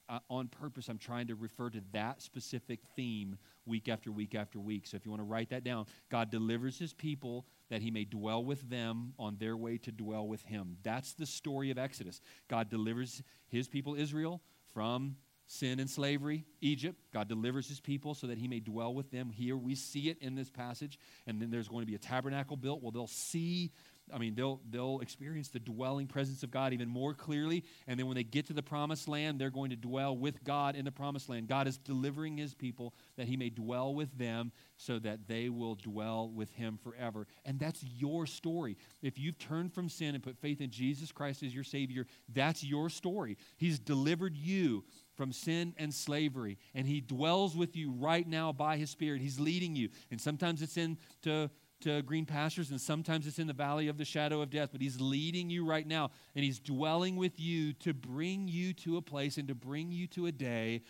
uh, 0.09 0.19
on 0.29 0.49
purpose, 0.49 0.89
I'm 0.89 0.99
trying 0.99 1.29
to 1.29 1.35
refer 1.35 1.71
to 1.71 1.81
that 1.93 2.21
specific 2.21 2.81
theme 2.95 3.39
week 3.65 3.89
after 3.89 4.13
week 4.13 4.35
after 4.35 4.61
week. 4.61 4.87
So 4.87 4.97
if 4.97 5.07
you 5.07 5.11
want 5.11 5.21
to 5.21 5.27
write 5.27 5.49
that 5.51 5.65
down, 5.65 5.87
God 6.11 6.31
delivers 6.31 6.79
his 6.79 6.93
people 6.93 7.47
that 7.71 7.81
he 7.81 7.91
may 7.91 8.05
dwell 8.05 8.45
with 8.45 8.69
them 8.69 9.15
on 9.19 9.37
their 9.39 9.57
way 9.57 9.79
to 9.79 9.93
dwell 9.93 10.29
with 10.29 10.43
him. 10.43 10.77
That's 10.83 11.15
the 11.15 11.25
story 11.25 11.71
of 11.71 11.79
Exodus. 11.79 12.21
God 12.49 12.69
delivers 12.69 13.23
his 13.49 13.67
people, 13.67 13.95
Israel, 13.95 14.43
from 14.75 15.17
sin 15.47 15.81
and 15.81 15.89
slavery, 15.89 16.45
Egypt. 16.61 16.99
God 17.13 17.29
delivers 17.29 17.69
his 17.69 17.81
people 17.81 18.15
so 18.15 18.27
that 18.27 18.39
he 18.39 18.49
may 18.49 18.61
dwell 18.61 18.95
with 18.95 19.11
them. 19.11 19.31
Here 19.31 19.57
we 19.57 19.75
see 19.75 20.09
it 20.09 20.19
in 20.21 20.35
this 20.35 20.51
passage. 20.51 20.99
And 21.27 21.41
then 21.41 21.51
there's 21.51 21.69
going 21.69 21.83
to 21.83 21.87
be 21.87 21.95
a 21.95 21.99
tabernacle 21.99 22.57
built. 22.57 22.83
Well, 22.83 22.93
they'll 22.93 23.07
see 23.07 23.73
I 24.13 24.19
mean, 24.19 24.35
they'll, 24.35 24.61
they'll 24.69 25.01
experience 25.01 25.49
the 25.49 25.59
dwelling 25.59 26.07
presence 26.07 26.43
of 26.43 26.51
God 26.51 26.73
even 26.73 26.89
more 26.89 27.15
clearly. 27.15 27.65
And 27.87 27.99
then 27.99 28.07
when 28.07 28.17
they 28.17 28.23
get 28.23 28.47
to 28.47 28.53
the 28.53 28.63
promised 28.63 29.09
land, 29.09 29.41
they're 29.41 29.51
going 29.51 29.71
to 29.71 29.77
dwell 29.77 30.17
with 30.17 30.45
God 30.45 30.77
in 30.77 30.85
the 30.85 30.93
promised 30.93 31.29
land. 31.29 31.49
God 31.49 31.67
is 31.67 31.79
delivering 31.79 32.37
his 32.37 32.55
people 32.55 32.93
that 33.17 33.29
he 33.29 33.37
may 33.37 33.49
dwell 33.49 33.95
with 33.95 34.17
them 34.19 34.53
so 34.77 34.99
that 34.99 35.27
they 35.27 35.49
will 35.49 35.75
dwell 35.77 36.29
with 36.29 36.51
him 36.51 36.79
forever. 36.83 37.27
And 37.47 37.59
that's 37.59 37.83
your 37.83 38.27
story. 38.27 38.77
If 39.01 39.19
you've 39.19 39.39
turned 39.39 39.73
from 39.73 39.89
sin 39.89 40.15
and 40.15 40.23
put 40.23 40.37
faith 40.37 40.61
in 40.61 40.71
Jesus 40.71 41.11
Christ 41.11 41.43
as 41.43 41.55
your 41.55 41.65
Savior, 41.65 42.07
that's 42.33 42.63
your 42.63 42.91
story. 42.91 43.39
He's 43.57 43.79
delivered 43.79 44.37
you 44.37 44.85
from 45.17 45.33
sin 45.33 45.75
and 45.77 45.93
slavery, 45.93 46.59
and 46.75 46.87
he 46.87 47.01
dwells 47.01 47.57
with 47.57 47.77
you 47.77 47.91
right 47.91 48.27
now 48.27 48.53
by 48.53 48.77
his 48.77 48.91
Spirit. 48.91 49.21
He's 49.21 49.41
leading 49.41 49.77
you. 49.77 49.89
And 50.11 50.21
sometimes 50.21 50.63
it's 50.63 50.77
into 50.77 51.51
to 51.85 52.03
green 52.03 52.25
pastures, 52.25 52.71
and 52.71 52.81
sometimes 52.81 53.27
it's 53.27 53.39
in 53.39 53.47
the 53.47 53.53
valley 53.53 53.89
of 53.89 53.99
the 53.99 54.05
shadow 54.05 54.41
of 54.41 54.51
death. 54.51 54.71
But 54.73 54.81
He's 54.81 55.01
leading 55.01 55.51
you 55.51 55.65
right 55.65 55.87
now, 55.87 56.11
and 56.35 56.45
He's 56.45 56.59
dwelling 56.59 57.17
with 57.17 57.39
you 57.39 57.73
to 57.75 57.95
bring 57.95 58.49
you 58.49 58.73
to 58.75 58.97
a 58.97 59.03
place 59.03 59.37
and 59.37 59.49
to 59.49 59.55
bring 59.55 59.93
you 59.93 60.07
to 60.09 60.27
a 60.27 60.33
day 60.33 60.83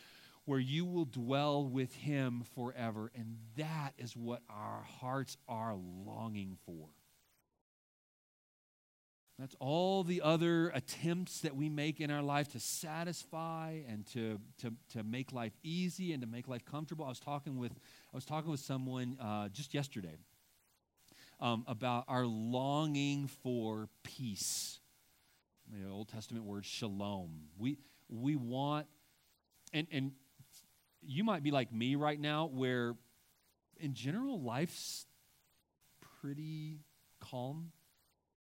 where 0.45 0.61
you 0.61 0.85
will 0.85 1.07
dwell 1.07 1.65
with 1.65 1.95
Him 1.95 2.45
forever. 2.55 3.11
And 3.15 3.37
that 3.57 3.93
is 3.99 4.17
what 4.17 4.43
our 4.49 4.85
hearts 5.01 5.37
are 5.49 5.75
longing 5.75 6.57
for. 6.65 6.89
That's 9.39 9.57
all 9.59 10.05
the 10.05 10.23
other 10.23 10.69
attempts 10.69 11.41
that 11.41 11.57
we 11.57 11.69
make 11.69 12.01
in 12.01 12.11
our 12.11 12.23
life 12.23 12.53
to 12.53 12.61
satisfy 12.61 13.81
and 13.89 14.07
to, 14.13 14.39
to, 14.59 14.73
to 14.93 15.03
make 15.03 15.33
life 15.33 15.53
easy 15.65 16.13
and 16.13 16.23
to 16.23 16.29
make 16.29 16.47
life 16.47 16.65
comfortable. 16.65 17.05
I 17.05 17.09
was 17.09 17.19
talking 17.19 17.59
with, 17.59 17.73
I 17.73 18.17
was 18.17 18.25
talking 18.25 18.51
with 18.51 18.61
someone 18.61 19.17
uh, 19.21 19.49
just 19.49 19.75
yesterday 19.75 20.17
um, 21.41 21.65
about 21.67 22.05
our 22.07 22.25
longing 22.25 23.29
for 23.43 23.89
peace. 24.05 24.79
The 25.73 25.91
Old 25.91 26.09
Testament 26.09 26.45
word 26.45 26.65
shalom. 26.65 27.31
We, 27.59 27.79
we 28.09 28.37
want, 28.37 28.87
and, 29.73 29.89
and 29.91 30.13
you 31.03 31.25
might 31.25 31.43
be 31.43 31.51
like 31.51 31.73
me 31.73 31.97
right 31.97 32.21
now, 32.21 32.47
where 32.47 32.95
in 33.81 33.95
general, 33.95 34.41
life's 34.41 35.07
pretty 36.21 36.79
calm, 37.19 37.73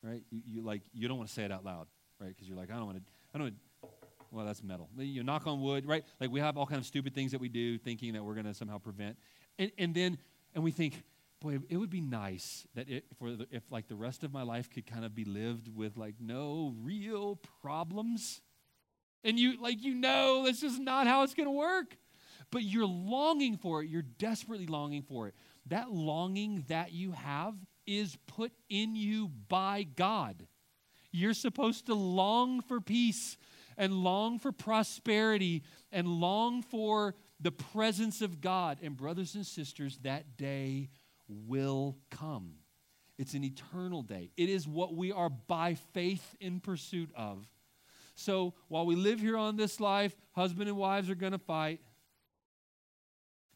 right? 0.04 0.24
You, 0.30 0.42
you 0.48 0.62
like, 0.62 0.82
you 0.94 1.08
don't 1.08 1.18
want 1.18 1.30
to 1.30 1.34
say 1.34 1.44
it 1.44 1.52
out 1.52 1.66
loud, 1.66 1.88
right? 2.20 2.30
Because 2.30 2.48
you're 2.48 2.58
like, 2.58 2.72
I 2.72 2.76
don't 2.76 2.86
want 2.86 2.98
to, 2.98 3.04
I 3.34 3.38
don't 3.38 3.46
want 3.46 3.56
to, 3.56 3.90
well, 4.32 4.46
that's 4.46 4.64
metal. 4.64 4.90
You 4.98 5.24
knock 5.24 5.46
on 5.46 5.62
wood, 5.62 5.86
right? 5.86 6.04
Like 6.20 6.32
we 6.32 6.40
have 6.40 6.58
all 6.58 6.66
kind 6.66 6.80
of 6.80 6.86
stupid 6.86 7.14
things 7.14 7.32
that 7.32 7.42
we 7.42 7.50
do 7.50 7.78
thinking 7.78 8.14
that 8.14 8.24
we're 8.24 8.34
going 8.34 8.46
to 8.46 8.54
somehow 8.54 8.78
prevent. 8.78 9.18
And, 9.60 9.72
and 9.78 9.94
then, 9.94 10.18
and 10.56 10.64
we 10.64 10.72
think, 10.72 11.04
boy, 11.42 11.60
it 11.70 11.78
would 11.78 11.90
be 11.90 12.02
nice 12.02 12.66
that 12.76 12.90
it, 12.90 13.06
for 13.18 13.32
the, 13.32 13.48
if 13.52 13.64
like 13.70 13.88
the 13.88 13.96
rest 13.96 14.24
of 14.24 14.32
my 14.32 14.44
life 14.44 14.70
could 14.70 14.86
kind 14.86 15.04
of 15.04 15.14
be 15.14 15.26
lived 15.26 15.68
with 15.76 15.98
like 15.98 16.16
no 16.20 16.74
real 16.82 17.40
problems. 17.62 18.42
And 19.24 19.40
you 19.40 19.62
like 19.62 19.84
you 19.84 19.94
know 19.94 20.46
that's 20.46 20.62
just 20.62 20.80
not 20.80 21.08
how 21.08 21.24
it's 21.24 21.34
going 21.34 21.48
to 21.48 21.52
work. 21.52 21.98
But 22.52 22.64
you're 22.64 22.86
longing 22.86 23.58
for 23.58 23.82
it. 23.82 23.90
You're 23.90 24.02
desperately 24.02 24.68
longing 24.68 25.04
for 25.04 25.28
it. 25.28 25.36
That 25.68 25.92
longing 25.92 26.66
that 26.68 26.92
you 26.92 27.12
have 27.12 27.56
is 27.86 28.18
put 28.28 28.52
in 28.70 28.96
you 28.96 29.30
by 29.48 29.84
God. 29.84 30.48
You're 31.12 31.34
supposed 31.34 31.88
to 31.88 31.94
long 31.94 32.62
for 32.62 32.80
peace 32.80 33.38
and 33.78 33.94
long 33.94 34.40
for 34.40 34.52
prosperity 34.52 35.64
and 35.92 36.08
long 36.08 36.62
for 36.62 37.16
the 37.40 37.52
presence 37.52 38.22
of 38.22 38.42
God. 38.42 38.80
And, 38.82 38.96
brothers 38.96 39.36
and 39.36 39.46
sisters, 39.46 39.98
that 40.04 40.38
day 40.38 40.90
will 41.28 41.98
come. 42.10 42.54
It's 43.18 43.34
an 43.34 43.44
eternal 43.44 44.02
day. 44.02 44.32
It 44.38 44.50
is 44.50 44.68
what 44.68 44.96
we 44.96 45.12
are 45.12 45.30
by 45.30 45.76
faith 45.94 46.36
in 46.40 46.60
pursuit 46.60 47.12
of. 47.16 47.46
So 48.16 48.54
while 48.68 48.86
we 48.86 48.96
live 48.96 49.20
here 49.20 49.38
on 49.38 49.58
this 49.58 49.80
life, 49.80 50.16
husband 50.34 50.70
and 50.70 50.78
wives 50.78 51.10
are 51.10 51.16
going 51.16 51.32
to 51.32 51.38
fight, 51.38 51.82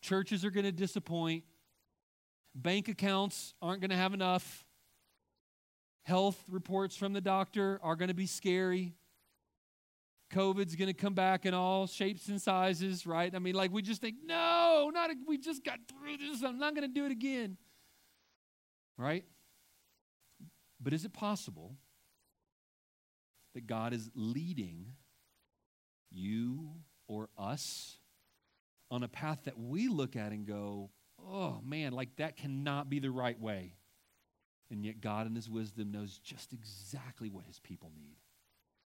churches 0.02 0.46
are 0.46 0.52
going 0.52 0.66
to 0.66 0.72
disappoint, 0.72 1.44
bank 2.56 2.88
accounts 2.88 3.54
aren't 3.62 3.82
going 3.82 3.92
to 3.92 3.98
have 3.98 4.14
enough, 4.14 4.66
health 6.04 6.42
reports 6.50 6.96
from 6.96 7.14
the 7.14 7.22
doctor 7.22 7.80
are 7.84 7.96
going 7.96 8.08
to 8.08 8.16
be 8.16 8.28
scary. 8.28 8.96
COVID's 10.34 10.76
going 10.76 10.88
to 10.88 10.94
come 10.94 11.14
back 11.14 11.46
in 11.46 11.54
all 11.54 11.86
shapes 11.86 12.28
and 12.30 12.42
sizes, 12.42 13.06
right? 13.06 13.34
I 13.36 13.40
mean, 13.40 13.56
like 13.56 13.72
we 13.72 13.82
just 13.82 14.02
think, 14.02 14.16
no, 14.26 14.90
not 14.94 15.12
a, 15.12 15.16
we 15.28 15.38
just 15.38 15.64
got 15.64 15.80
through 15.88 16.18
this. 16.18 16.44
I'm 16.44 16.58
not 16.58 16.74
going 16.74 16.88
to 16.88 16.94
do 16.94 17.06
it 17.06 17.12
again. 17.12 17.58
Right? 18.98 19.26
But 20.82 20.94
is 20.94 21.06
it 21.06 21.14
possible 21.14 21.76
that 23.54 23.68
God 23.68 23.94
is 23.94 24.10
leading 24.16 24.94
you 26.12 26.72
or 27.08 27.30
us 27.38 27.98
on 28.90 29.04
a 29.04 29.08
path 29.08 29.40
that 29.46 29.60
we 29.60 29.88
look 29.88 30.16
at 30.16 30.32
and 30.32 30.46
go, 30.46 30.90
oh 31.28 31.60
man, 31.64 31.94
like 31.94 32.16
that 32.18 32.38
cannot 32.38 32.90
be 32.90 33.00
the 33.00 33.12
right 33.12 33.40
way? 33.40 33.74
And 34.72 34.84
yet, 34.84 35.00
God, 35.00 35.28
in 35.28 35.36
His 35.36 35.50
wisdom, 35.50 35.92
knows 35.92 36.18
just 36.18 36.54
exactly 36.54 37.30
what 37.30 37.46
His 37.46 37.60
people 37.60 37.92
need 37.96 38.18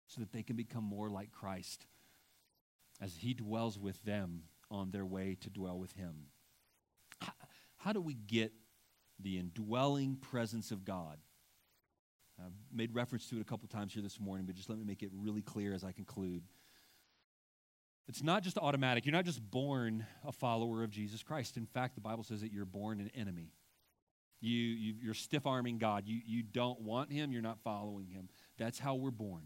so 0.07 0.19
that 0.19 0.33
they 0.33 0.43
can 0.43 0.55
become 0.55 0.83
more 0.83 1.09
like 1.09 1.31
Christ 1.31 1.85
as 3.01 3.15
He 3.15 3.33
dwells 3.33 3.79
with 3.79 4.03
them 4.03 4.43
on 4.69 4.91
their 4.91 5.05
way 5.05 5.37
to 5.41 5.49
dwell 5.49 5.79
with 5.79 5.93
Him. 5.93 6.27
How, 7.21 7.33
how 7.77 7.93
do 7.93 8.01
we 8.01 8.13
get 8.13 8.51
the 9.23 9.37
indwelling 9.37 10.17
presence 10.17 10.71
of 10.71 10.85
God. 10.85 11.17
I've 12.39 12.51
made 12.73 12.93
reference 12.95 13.27
to 13.29 13.37
it 13.37 13.41
a 13.41 13.45
couple 13.45 13.67
times 13.67 13.93
here 13.93 14.01
this 14.01 14.19
morning, 14.19 14.45
but 14.45 14.55
just 14.55 14.69
let 14.69 14.79
me 14.79 14.85
make 14.85 15.03
it 15.03 15.11
really 15.13 15.41
clear 15.41 15.73
as 15.73 15.83
I 15.83 15.91
conclude. 15.91 16.43
It's 18.07 18.23
not 18.23 18.43
just 18.43 18.57
automatic. 18.57 19.05
You're 19.05 19.13
not 19.13 19.25
just 19.25 19.41
born 19.51 20.05
a 20.25 20.31
follower 20.31 20.83
of 20.83 20.89
Jesus 20.89 21.23
Christ. 21.23 21.57
In 21.57 21.65
fact, 21.65 21.95
the 21.95 22.01
Bible 22.01 22.23
says 22.23 22.41
that 22.41 22.51
you're 22.51 22.65
born 22.65 22.99
an 22.99 23.11
enemy. 23.15 23.53
You, 24.41 24.57
you, 24.57 25.11
are 25.11 25.13
stiff 25.13 25.45
arming 25.45 25.77
God. 25.77 26.03
You, 26.07 26.19
you 26.25 26.41
don't 26.41 26.81
want 26.81 27.11
Him, 27.11 27.31
you're 27.31 27.43
not 27.43 27.59
following 27.63 28.07
Him. 28.07 28.27
That's 28.57 28.79
how 28.79 28.95
we're 28.95 29.11
born. 29.11 29.43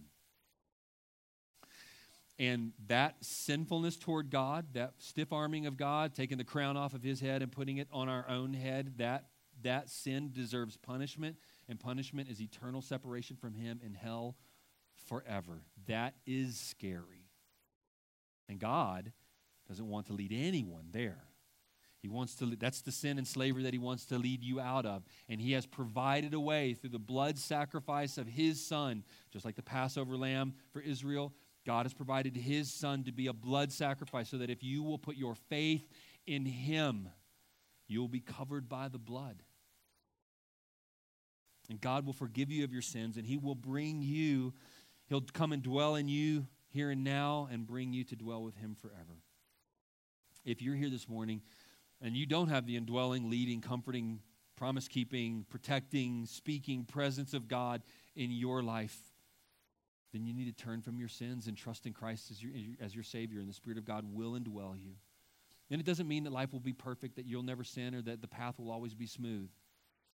And 2.38 2.74
that 2.88 3.16
sinfulness 3.22 3.97
toward 3.97 4.30
God, 4.30 4.68
that 4.74 4.93
stiff 4.97 5.32
arming 5.32 5.68
of 5.68 5.78
God, 5.78 6.14
taking 6.14 6.38
the 6.38 6.43
crown 6.43 6.76
off 6.76 6.93
of 6.93 7.01
his 7.01 7.22
head 7.22 7.41
and 7.41 7.51
putting 7.51 7.78
it 7.78 7.88
on 7.93 8.10
our 8.10 8.28
own 8.28 8.53
head, 8.53 8.95
that, 8.97 9.28
that 9.64 9.89
sin 9.89 10.32
deserves 10.34 10.76
punishment, 10.76 11.38
and 11.70 11.80
punishment 11.80 12.30
is 12.30 12.41
eternal 12.41 12.82
separation 12.82 13.38
from 13.38 13.53
him 13.53 13.80
in 13.84 13.93
hell 13.93 14.36
forever. 15.08 15.62
That 15.88 16.16
is 16.26 16.60
scary. 16.60 17.25
And 18.48 18.60
God 18.60 19.12
doesn't 19.68 19.88
want 19.88 20.08
to 20.08 20.14
lead 20.14 20.32
anyone 20.34 20.89
there. 20.91 21.24
He 22.00 22.10
wants 22.10 22.36
to 22.36 22.56
that's 22.56 22.82
the 22.82 22.91
sin 22.91 23.18
and 23.18 23.28
slavery 23.28 23.64
that 23.64 23.74
he 23.74 23.80
wants 23.80 24.06
to 24.06 24.20
lead 24.20 24.43
you 24.43 24.60
out 24.60 24.86
of. 24.86 25.04
And 25.28 25.41
he 25.41 25.54
has 25.54 25.66
provided 25.66 26.36
a 26.36 26.39
way 26.39 26.76
through 26.76 26.91
the 26.91 27.00
blood 27.00 27.39
sacrifice 27.39 28.20
of 28.20 28.28
his 28.28 28.64
son, 28.64 29.04
just 29.32 29.43
like 29.43 29.56
the 29.56 29.64
Passover 29.64 30.16
lamb 30.16 30.54
for 30.72 30.82
Israel. 30.82 31.34
God 31.66 31.88
has 31.88 31.96
provided 31.96 32.36
his 32.36 32.72
son 32.72 33.04
to 33.06 33.12
be 33.12 33.26
a 33.26 33.34
blood 33.34 33.72
sacrifice 33.72 34.30
so 34.30 34.38
that 34.38 34.52
if 34.52 34.64
you 34.64 34.84
will 34.84 35.00
put 35.00 35.16
your 35.16 35.34
faith 35.34 35.89
in 36.28 36.46
him, 36.46 37.10
you 37.88 38.02
will 38.02 38.08
be 38.08 38.20
covered 38.20 38.70
by 38.70 38.88
the 38.88 39.00
blood. 39.00 39.41
And 41.70 41.82
God 41.82 42.06
will 42.06 42.14
forgive 42.14 42.52
you 42.52 42.64
of 42.64 42.72
your 42.72 42.84
sins 42.84 43.18
and 43.18 43.26
he 43.26 43.38
will 43.38 43.56
bring 43.56 44.04
you 44.04 44.54
he'll 45.08 45.22
come 45.22 45.52
and 45.52 45.64
dwell 45.64 45.96
in 45.96 46.08
you 46.08 46.46
here 46.76 46.92
and 46.92 47.06
now 47.06 47.48
and 47.50 47.66
bring 47.66 47.94
you 47.94 48.04
to 48.04 48.18
dwell 48.18 48.44
with 48.44 48.58
him 48.58 48.76
forever. 48.76 49.22
If 50.44 50.62
you're 50.62 50.76
here 50.76 50.90
this 50.90 51.08
morning 51.08 51.42
and 52.02 52.18
you 52.18 52.26
don't 52.26 52.50
have 52.50 52.68
the 52.68 52.76
indwelling, 52.76 53.30
leading, 53.30 53.62
comforting, 53.62 54.20
promise 54.58 54.90
keeping, 54.90 55.46
protecting, 55.50 56.26
speaking 56.26 56.84
presence 56.84 57.34
of 57.34 57.48
God 57.48 57.82
in 58.14 58.30
your 58.30 58.62
life, 58.62 58.98
then 60.12 60.26
you 60.26 60.34
need 60.34 60.46
to 60.46 60.64
turn 60.64 60.82
from 60.82 61.00
your 61.00 61.08
sins 61.08 61.48
and 61.48 61.56
trust 61.58 61.86
in 61.86 61.94
Christ 61.94 62.30
as 62.30 62.44
your, 62.44 62.52
as 62.82 62.94
your 62.94 63.06
Savior, 63.06 63.40
and 63.40 63.48
the 63.48 63.54
Spirit 63.54 63.78
of 63.78 63.86
God 63.86 64.04
will 64.14 64.34
indwell 64.34 64.78
you. 64.78 64.96
And 65.72 65.80
it 65.80 65.86
doesn't 65.86 66.10
mean 66.10 66.26
that 66.26 66.34
life 66.34 66.52
will 66.52 66.60
be 66.60 66.74
perfect, 66.74 67.16
that 67.16 67.26
you'll 67.26 67.42
never 67.42 67.64
sin, 67.64 67.96
or 67.96 68.02
that 68.02 68.22
the 68.22 68.28
path 68.28 68.60
will 68.60 68.70
always 68.70 68.94
be 68.94 69.08
smooth. 69.08 69.50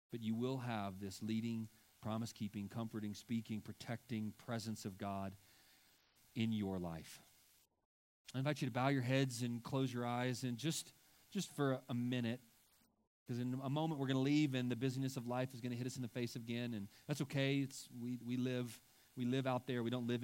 But 0.10 0.22
you 0.22 0.36
will 0.36 0.58
have 0.60 1.01
this 1.01 1.22
leading, 1.22 1.68
promise 2.01 2.32
keeping, 2.32 2.70
comforting, 2.70 3.14
speaking, 3.14 3.60
protecting 3.60 4.34
presence 4.38 4.86
of 4.86 4.97
God 4.97 5.34
in 6.36 6.51
your 6.51 6.77
life. 6.77 7.21
I 8.33 8.39
invite 8.39 8.61
you 8.61 8.67
to 8.67 8.73
bow 8.73 8.89
your 8.89 9.01
heads 9.01 9.41
and 9.41 9.63
close 9.63 9.93
your 9.93 10.05
eyes 10.05 10.43
and 10.43 10.57
just 10.57 10.91
just 11.31 11.53
for 11.55 11.79
a 11.89 11.93
minute 11.93 12.39
because 13.25 13.41
in 13.41 13.59
a 13.63 13.69
moment 13.69 13.99
we're 13.99 14.07
going 14.07 14.17
to 14.17 14.21
leave 14.21 14.53
and 14.53 14.71
the 14.71 14.75
busyness 14.75 15.17
of 15.17 15.27
life 15.27 15.53
is 15.53 15.59
going 15.59 15.71
to 15.71 15.77
hit 15.77 15.88
us 15.88 15.95
in 15.95 16.01
the 16.01 16.07
face 16.07 16.36
again 16.36 16.73
and 16.73 16.88
that's 17.07 17.21
okay 17.21 17.57
it's 17.57 17.89
we, 18.01 18.17
we 18.25 18.38
live 18.38 18.79
we 19.17 19.25
live 19.25 19.47
out 19.47 19.67
there 19.67 19.83
we 19.83 19.89
don't 19.89 20.07
live 20.07 20.23